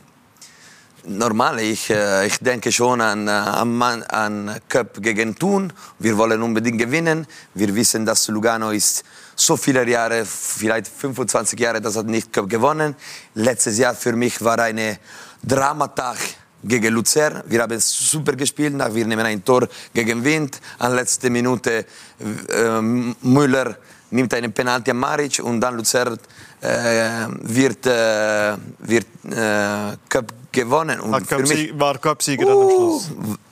Normal, 1.06 1.60
ich, 1.60 1.89
äh, 1.89 2.28
ich 2.28 2.38
denke 2.39 2.72
schon 2.72 3.01
an, 3.01 3.28
äh, 3.28 3.32
an, 3.32 3.82
an 3.82 4.60
Cup 4.70 5.01
gegen 5.01 5.36
Thun. 5.36 5.74
Wir 5.99 6.18
wollen 6.18 6.41
unbedingt 6.41 6.78
gewinnen. 6.80 7.28
Wir 7.54 7.74
wissen, 7.76 8.06
dass 8.06 8.28
Lugano 8.28 8.72
ist 8.72 9.04
so 9.46 9.58
viele 9.58 9.88
Jahre, 9.88 10.26
vielleicht 10.26 10.88
25 10.88 11.60
Jahre, 11.60 11.82
das 11.82 11.96
hat 11.96 12.06
nicht 12.06 12.32
Cup 12.32 12.50
gewonnen. 12.50 12.96
Letztes 13.36 13.78
Jahr 13.78 13.94
für 13.94 14.14
mich 14.14 14.41
war 14.44 14.60
eine 14.60 15.00
Dramatag 15.44 16.18
gegen 16.64 16.94
Luzern. 16.94 17.44
Wir 17.48 17.62
haben 17.62 17.80
super 17.80 18.34
gespielt. 18.34 18.74
Wir 18.94 19.06
nehmen 19.06 19.26
ein 19.26 19.44
Tor 19.44 19.68
gegen 19.94 20.24
Wind. 20.24 20.60
An 20.80 20.96
letzter 20.96 21.30
Minute 21.30 21.86
äh, 22.20 22.82
Müller 22.82 23.78
nimmt 24.12 24.34
einen 24.34 24.54
Penalty 24.54 24.91
an 24.91 24.98
Maric 24.98 25.41
und 25.44 25.60
dann 25.60 25.76
Luzern 25.76 26.18
äh, 26.62 27.28
wird, 27.41 27.86
äh, 27.86 28.56
wird 28.80 29.08
äh, 29.26 29.98
Cup 30.08 30.34
gewonnen. 30.52 31.02
Und 31.02 31.28
Cup 31.28 31.41
mich, 31.41 31.78
war 31.78 31.98
Cup-Sieger 31.98 32.46
uh, 32.46 32.50
dann 32.50 32.62
am 32.62 32.70
Schluss. 32.70 33.12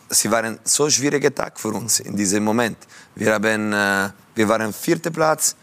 Sie 0.09 0.29
waren 0.31 0.59
so 0.63 0.89
schwierige 0.89 1.33
Tag 1.33 1.59
für 1.59 1.69
uns 1.69 1.99
in 2.01 2.15
diesem 2.15 2.43
Moment. 2.43 2.77
Wir, 3.15 3.33
haben, 3.33 3.73
äh, 3.73 4.09
wir 4.35 4.47
waren 4.47 4.71
vierter 4.71 5.09
Platz 5.09 5.55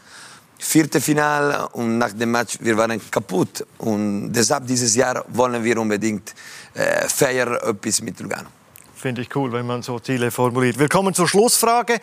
vierte 0.59 1.01
Finale 1.01 1.69
und 1.69 1.99
nach 1.99 2.13
dem 2.13 2.31
Match 2.31 2.59
wir 2.61 2.77
waren 2.77 3.01
kaputt 3.11 3.65
und 3.79 4.33
deshalb 4.33 4.67
dieses 4.67 4.95
Jahr 4.95 5.25
wollen 5.29 5.63
wir 5.63 5.79
unbedingt 5.79 6.35
äh, 6.75 7.09
feiern 7.09 7.55
etwas 7.63 8.03
mit 8.03 8.19
Lugano. 8.21 8.49
Finde 8.95 9.23
ich 9.23 9.35
cool, 9.37 9.53
wenn 9.53 9.67
man 9.67 9.83
so 9.83 9.99
Ziele 10.01 10.31
formuliert. 10.31 10.79
Wir 10.79 10.89
kommen 10.89 11.15
zur 11.15 11.29
Schlussfrage. 11.29 12.01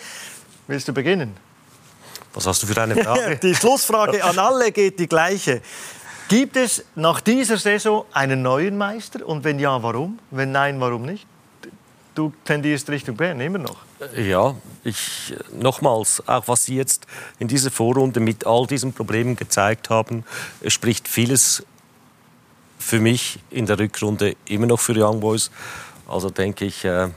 Willst 0.67 0.87
du 0.87 0.93
beginnen? 0.93 1.35
Was 2.33 2.47
hast 2.47 2.63
du 2.63 2.67
für 2.67 2.81
eine 2.81 2.95
Frage? 2.95 3.37
die 3.43 3.53
Schlussfrage 3.53 4.23
an 4.23 4.39
alle 4.39 4.71
geht 4.71 4.99
die 4.99 5.07
gleiche. 5.07 5.61
Gibt 6.29 6.55
es 6.55 6.83
nach 6.95 7.21
dieser 7.21 7.57
Saison 7.57 8.05
einen 8.13 8.41
neuen 8.41 8.77
Meister? 8.77 9.27
Und 9.27 9.43
wenn 9.43 9.59
ja, 9.59 9.83
warum? 9.83 10.19
Wenn 10.31 10.51
nein, 10.51 10.79
warum 10.79 11.03
nicht? 11.03 11.27
Du 12.15 12.31
tendierst 12.45 12.89
Richtung 12.89 13.17
Bern 13.17 13.41
immer 13.41 13.57
noch. 13.57 13.75
Ja, 14.15 14.55
ich 14.85 15.35
nochmals, 15.51 16.25
auch 16.27 16.47
was 16.47 16.63
Sie 16.63 16.77
jetzt 16.77 17.05
in 17.39 17.49
dieser 17.49 17.71
Vorrunde 17.71 18.21
mit 18.21 18.47
all 18.47 18.65
diesen 18.67 18.93
Problemen 18.93 19.35
gezeigt 19.35 19.89
haben, 19.89 20.23
spricht 20.65 21.09
vieles 21.09 21.65
für 22.79 22.99
mich 22.99 23.39
in 23.49 23.65
der 23.65 23.79
Rückrunde 23.79 24.35
immer 24.45 24.65
noch 24.65 24.79
für 24.79 24.93
Young 24.95 25.19
Boys. 25.19 25.51
Also 26.07 26.29
denke 26.29 26.65
ich, 26.65 26.85
äh, 26.85 27.09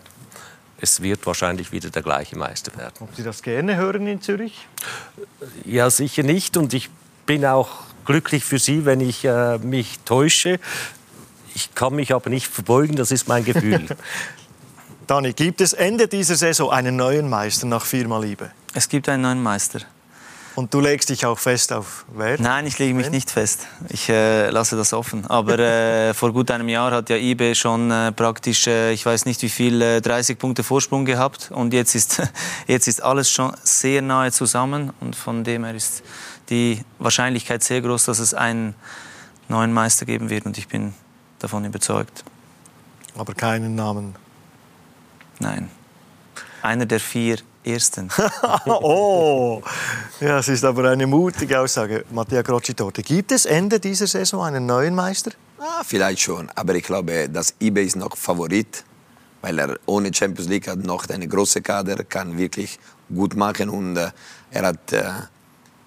es 0.80 1.00
wird 1.00 1.26
wahrscheinlich 1.26 1.70
wieder 1.70 1.90
der 1.90 2.02
gleiche 2.02 2.36
Meister 2.36 2.76
werden. 2.76 2.94
Ob 3.00 3.14
Sie 3.14 3.22
das 3.22 3.42
gerne 3.42 3.76
hören 3.76 4.06
in 4.06 4.20
Zürich? 4.20 4.66
Ja, 5.64 5.90
sicher 5.90 6.24
nicht. 6.24 6.56
Und 6.56 6.74
ich 6.74 6.90
bin 7.26 7.44
auch 7.44 7.68
glücklich 8.04 8.44
für 8.44 8.58
Sie, 8.58 8.84
wenn 8.84 9.00
ich 9.00 9.24
äh, 9.24 9.58
mich 9.58 10.00
täusche. 10.04 10.58
Ich 11.54 11.74
kann 11.74 11.94
mich 11.94 12.14
aber 12.14 12.30
nicht 12.30 12.48
verbeugen, 12.48 12.96
das 12.96 13.12
ist 13.12 13.28
mein 13.28 13.44
Gefühl. 13.44 13.86
Dani, 15.08 15.32
gibt 15.32 15.62
es 15.62 15.72
Ende 15.72 16.06
dieser 16.06 16.36
Saison 16.36 16.70
einen 16.70 16.94
neuen 16.96 17.30
Meister 17.30 17.66
nach 17.66 17.86
viermal 17.86 18.22
Liebe? 18.22 18.50
Es 18.74 18.90
gibt 18.90 19.08
einen 19.08 19.22
neuen 19.22 19.42
Meister. 19.42 19.80
Und 20.54 20.74
du 20.74 20.80
legst 20.80 21.08
dich 21.08 21.24
auch 21.24 21.38
fest 21.38 21.72
auf 21.72 22.04
wer? 22.12 22.38
Nein, 22.38 22.66
ich 22.66 22.78
lege 22.78 22.92
mich 22.92 23.10
nicht 23.10 23.30
fest. 23.30 23.68
Ich 23.88 24.10
äh, 24.10 24.50
lasse 24.50 24.76
das 24.76 24.92
offen. 24.92 25.24
Aber 25.24 25.58
äh, 25.58 26.12
vor 26.14 26.30
gut 26.34 26.50
einem 26.50 26.68
Jahr 26.68 26.90
hat 26.90 27.08
ja 27.08 27.16
IBE 27.16 27.54
schon 27.54 27.90
äh, 27.90 28.12
praktisch, 28.12 28.66
äh, 28.66 28.92
ich 28.92 29.06
weiß 29.06 29.24
nicht 29.24 29.40
wie 29.40 29.48
viel, 29.48 30.02
30 30.02 30.36
äh, 30.36 30.38
Punkte 30.38 30.62
Vorsprung 30.62 31.06
gehabt. 31.06 31.52
Und 31.52 31.72
jetzt 31.72 31.94
ist, 31.94 32.20
jetzt 32.66 32.86
ist 32.86 33.02
alles 33.02 33.30
schon 33.30 33.56
sehr 33.62 34.02
nahe 34.02 34.30
zusammen. 34.30 34.92
Und 35.00 35.16
von 35.16 35.42
dem 35.42 35.64
her 35.64 35.74
ist 35.74 36.02
die 36.50 36.84
Wahrscheinlichkeit 36.98 37.62
sehr 37.64 37.80
groß, 37.80 38.04
dass 38.04 38.18
es 38.18 38.34
einen 38.34 38.74
neuen 39.48 39.72
Meister 39.72 40.04
geben 40.04 40.28
wird. 40.28 40.44
Und 40.44 40.58
ich 40.58 40.68
bin 40.68 40.92
davon 41.38 41.64
überzeugt. 41.64 42.24
Aber 43.16 43.32
keinen 43.32 43.74
Namen 43.74 44.14
Nein. 45.40 45.70
Einer 46.62 46.86
der 46.86 47.00
vier 47.00 47.38
Ersten. 47.64 48.10
oh, 48.66 49.62
ja, 50.20 50.38
es 50.38 50.48
ist 50.48 50.64
aber 50.64 50.90
eine 50.90 51.06
mutige 51.06 51.60
Aussage. 51.60 52.04
Mattia 52.10 52.42
Crocitorti, 52.42 53.02
gibt 53.02 53.32
es 53.32 53.46
Ende 53.46 53.78
dieser 53.78 54.06
Saison 54.06 54.44
einen 54.44 54.66
neuen 54.66 54.94
Meister? 54.94 55.32
Ah, 55.58 55.82
vielleicht 55.84 56.20
schon, 56.20 56.48
aber 56.54 56.74
ich 56.74 56.84
glaube, 56.84 57.28
dass 57.28 57.54
eBay 57.60 57.84
ist 57.84 57.96
noch 57.96 58.16
Favorit, 58.16 58.84
weil 59.42 59.58
er 59.58 59.78
ohne 59.86 60.12
Champions 60.14 60.48
League 60.48 60.68
hat 60.68 60.78
noch 60.78 61.08
eine 61.08 61.26
große 61.28 61.62
Kader, 61.62 62.04
kann 62.04 62.38
wirklich 62.38 62.78
gut 63.14 63.34
machen 63.34 63.68
und 63.68 63.96
äh, 63.96 64.10
er 64.50 64.66
hat 64.66 64.92
äh, 64.92 65.04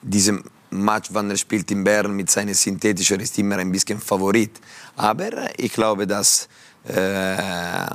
diesem 0.02 0.44
Match, 0.72 1.10
wann 1.12 1.30
er 1.30 1.38
spielt 1.38 1.70
in 1.72 1.84
Bern 1.84 2.16
mit 2.16 2.30
seiner 2.30 2.54
synthetischen, 2.54 3.20
ist 3.20 3.38
immer 3.38 3.58
ein 3.58 3.72
bisschen 3.72 4.00
Favorit. 4.00 4.60
Aber 4.96 5.30
ich 5.58 5.74
glaube, 5.74 6.08
dass 6.08 6.48
äh, 6.88 7.88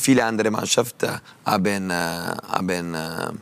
viele 0.00 0.24
andere 0.24 0.50
Mannschaften 0.50 1.20
haben, 1.44 1.90
äh, 1.90 1.94
haben 1.94 2.94
äh, 2.94 3.32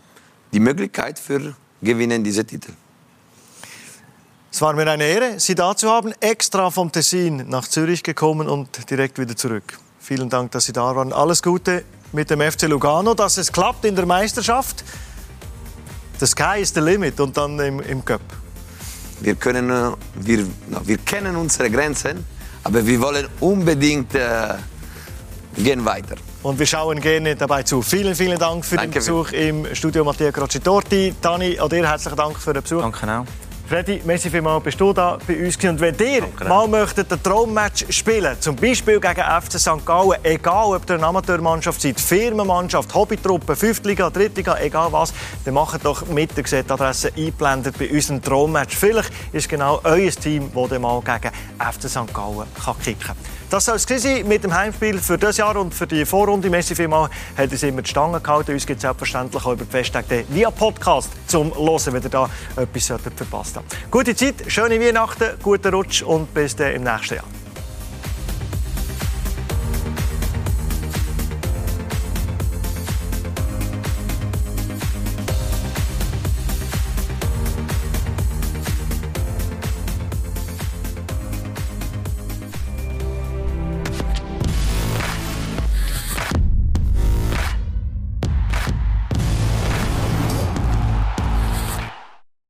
die 0.52 0.60
Möglichkeit 0.60 1.18
für 1.18 1.54
gewinnen 1.80 2.22
diese 2.24 2.44
Titel. 2.44 2.72
Es 4.50 4.60
war 4.62 4.72
mir 4.72 4.90
eine 4.90 5.04
Ehre, 5.04 5.38
Sie 5.38 5.54
da 5.54 5.76
zu 5.76 5.90
haben. 5.90 6.12
Extra 6.20 6.70
vom 6.70 6.90
Tessin 6.90 7.48
nach 7.48 7.68
Zürich 7.68 8.02
gekommen 8.02 8.48
und 8.48 8.90
direkt 8.90 9.18
wieder 9.18 9.36
zurück. 9.36 9.78
Vielen 10.00 10.28
Dank, 10.30 10.50
dass 10.52 10.64
Sie 10.64 10.72
da 10.72 10.96
waren. 10.96 11.12
Alles 11.12 11.42
Gute 11.42 11.84
mit 12.12 12.30
dem 12.30 12.40
FC 12.40 12.62
Lugano, 12.62 13.14
dass 13.14 13.36
es 13.36 13.52
klappt 13.52 13.84
in 13.84 13.94
der 13.94 14.06
Meisterschaft. 14.06 14.82
The 16.18 16.26
sky 16.26 16.60
is 16.60 16.72
the 16.74 16.80
limit 16.80 17.20
und 17.20 17.36
dann 17.36 17.60
im, 17.60 17.80
im 17.80 18.04
Cup. 18.04 18.22
Wir, 19.20 19.34
können, 19.34 19.94
wir, 20.14 20.46
wir 20.84 20.98
kennen 20.98 21.36
unsere 21.36 21.70
Grenzen, 21.70 22.24
aber 22.64 22.84
wir 22.84 23.00
wollen 23.00 23.28
unbedingt 23.40 24.14
äh, 24.14 24.54
gehen 25.56 25.84
weiter. 25.84 26.16
Und 26.42 26.58
wir 26.58 26.66
schauen 26.66 27.00
gerne 27.00 27.34
dabei 27.34 27.64
zu. 27.64 27.82
Vielen, 27.82 28.14
vielen 28.14 28.38
Dank 28.38 28.64
für 28.64 28.76
Danke 28.76 28.92
den 28.92 28.98
Besuch 29.00 29.32
im 29.32 29.74
Studio 29.74 30.04
Mattia 30.04 30.30
Crocitorti. 30.30 31.14
Dani, 31.20 31.58
auch 31.58 31.68
dir 31.68 31.86
herzlichen 31.86 32.16
Dank 32.16 32.38
für 32.38 32.52
den 32.52 32.62
Besuch. 32.62 32.80
Danke 32.80 33.06
auch. 33.06 33.24
Freddy, 33.68 34.00
merci 34.06 34.30
vielmals, 34.30 34.64
bist 34.64 34.80
du 34.80 34.94
da 34.94 35.18
bei 35.26 35.44
uns 35.44 35.58
Und 35.62 35.78
wenn 35.78 35.94
ihr 35.98 36.22
mal 36.48 36.66
möchtet 36.66 37.12
ein 37.12 37.22
Traummatch 37.22 37.84
spielen 37.90 38.40
zum 38.40 38.56
Beispiel 38.56 38.98
gegen 38.98 39.20
FC 39.20 39.60
St. 39.60 39.84
Gallen, 39.84 40.16
egal 40.22 40.74
ob 40.74 40.88
ihr 40.88 40.94
eine 40.94 41.06
Amateurmannschaft 41.06 41.82
seid, 41.82 42.00
Firmenmannschaft, 42.00 42.94
Hobbytruppe, 42.94 43.54
Fünftliga, 43.54 44.08
Drittliga, 44.08 44.56
egal 44.58 44.90
was, 44.92 45.12
dann 45.44 45.52
macht 45.52 45.84
doch 45.84 46.06
mit 46.06 46.30
der 46.34 46.64
Adresse 46.70 47.12
eingeblendet 47.14 47.76
bei 47.78 47.90
unserem 47.90 48.22
Traummatch. 48.22 48.74
Vielleicht 48.74 49.12
ist 49.32 49.50
genau 49.50 49.80
euer 49.84 50.12
Team, 50.12 50.50
das 50.54 50.78
mal 50.78 51.02
gegen 51.02 51.34
FC 51.58 51.90
St. 51.90 52.14
Gallen 52.14 52.46
kann 52.64 52.78
kicken 52.82 53.06
kann. 53.08 53.16
Das 53.50 53.64
soll 53.64 53.76
es 53.76 54.04
mit 54.26 54.44
dem 54.44 54.54
Heimspiel 54.54 54.98
für 54.98 55.16
dieses 55.16 55.38
Jahr 55.38 55.56
und 55.56 55.74
für 55.74 55.86
die 55.86 56.04
Vorrunde. 56.04 56.50
Merci 56.50 56.74
vielmals, 56.74 57.10
hat 57.34 57.50
uns 57.50 57.62
immer 57.62 57.80
die 57.80 57.88
Stange 57.88 58.20
gehalten. 58.20 58.52
Uns 58.52 58.66
gibt 58.66 58.76
es 58.76 58.82
selbstverständlich 58.82 59.42
auch 59.42 59.52
über 59.52 59.64
die 59.64 59.70
Festtage 59.70 60.26
via 60.28 60.50
Podcast 60.50 61.10
zum 61.26 61.54
Hören, 61.54 61.94
wenn 61.94 62.02
ihr 62.02 62.10
da 62.10 62.28
etwas 62.56 62.86
verpasst 62.86 63.56
habt. 63.56 63.90
Gute 63.90 64.14
Zeit, 64.14 64.34
schöne 64.48 64.78
Weihnachten, 64.78 65.38
guten 65.42 65.72
Rutsch 65.72 66.02
und 66.02 66.34
bis 66.34 66.56
dann 66.56 66.72
im 66.72 66.84
nächsten 66.84 67.14
Jahr. 67.14 67.24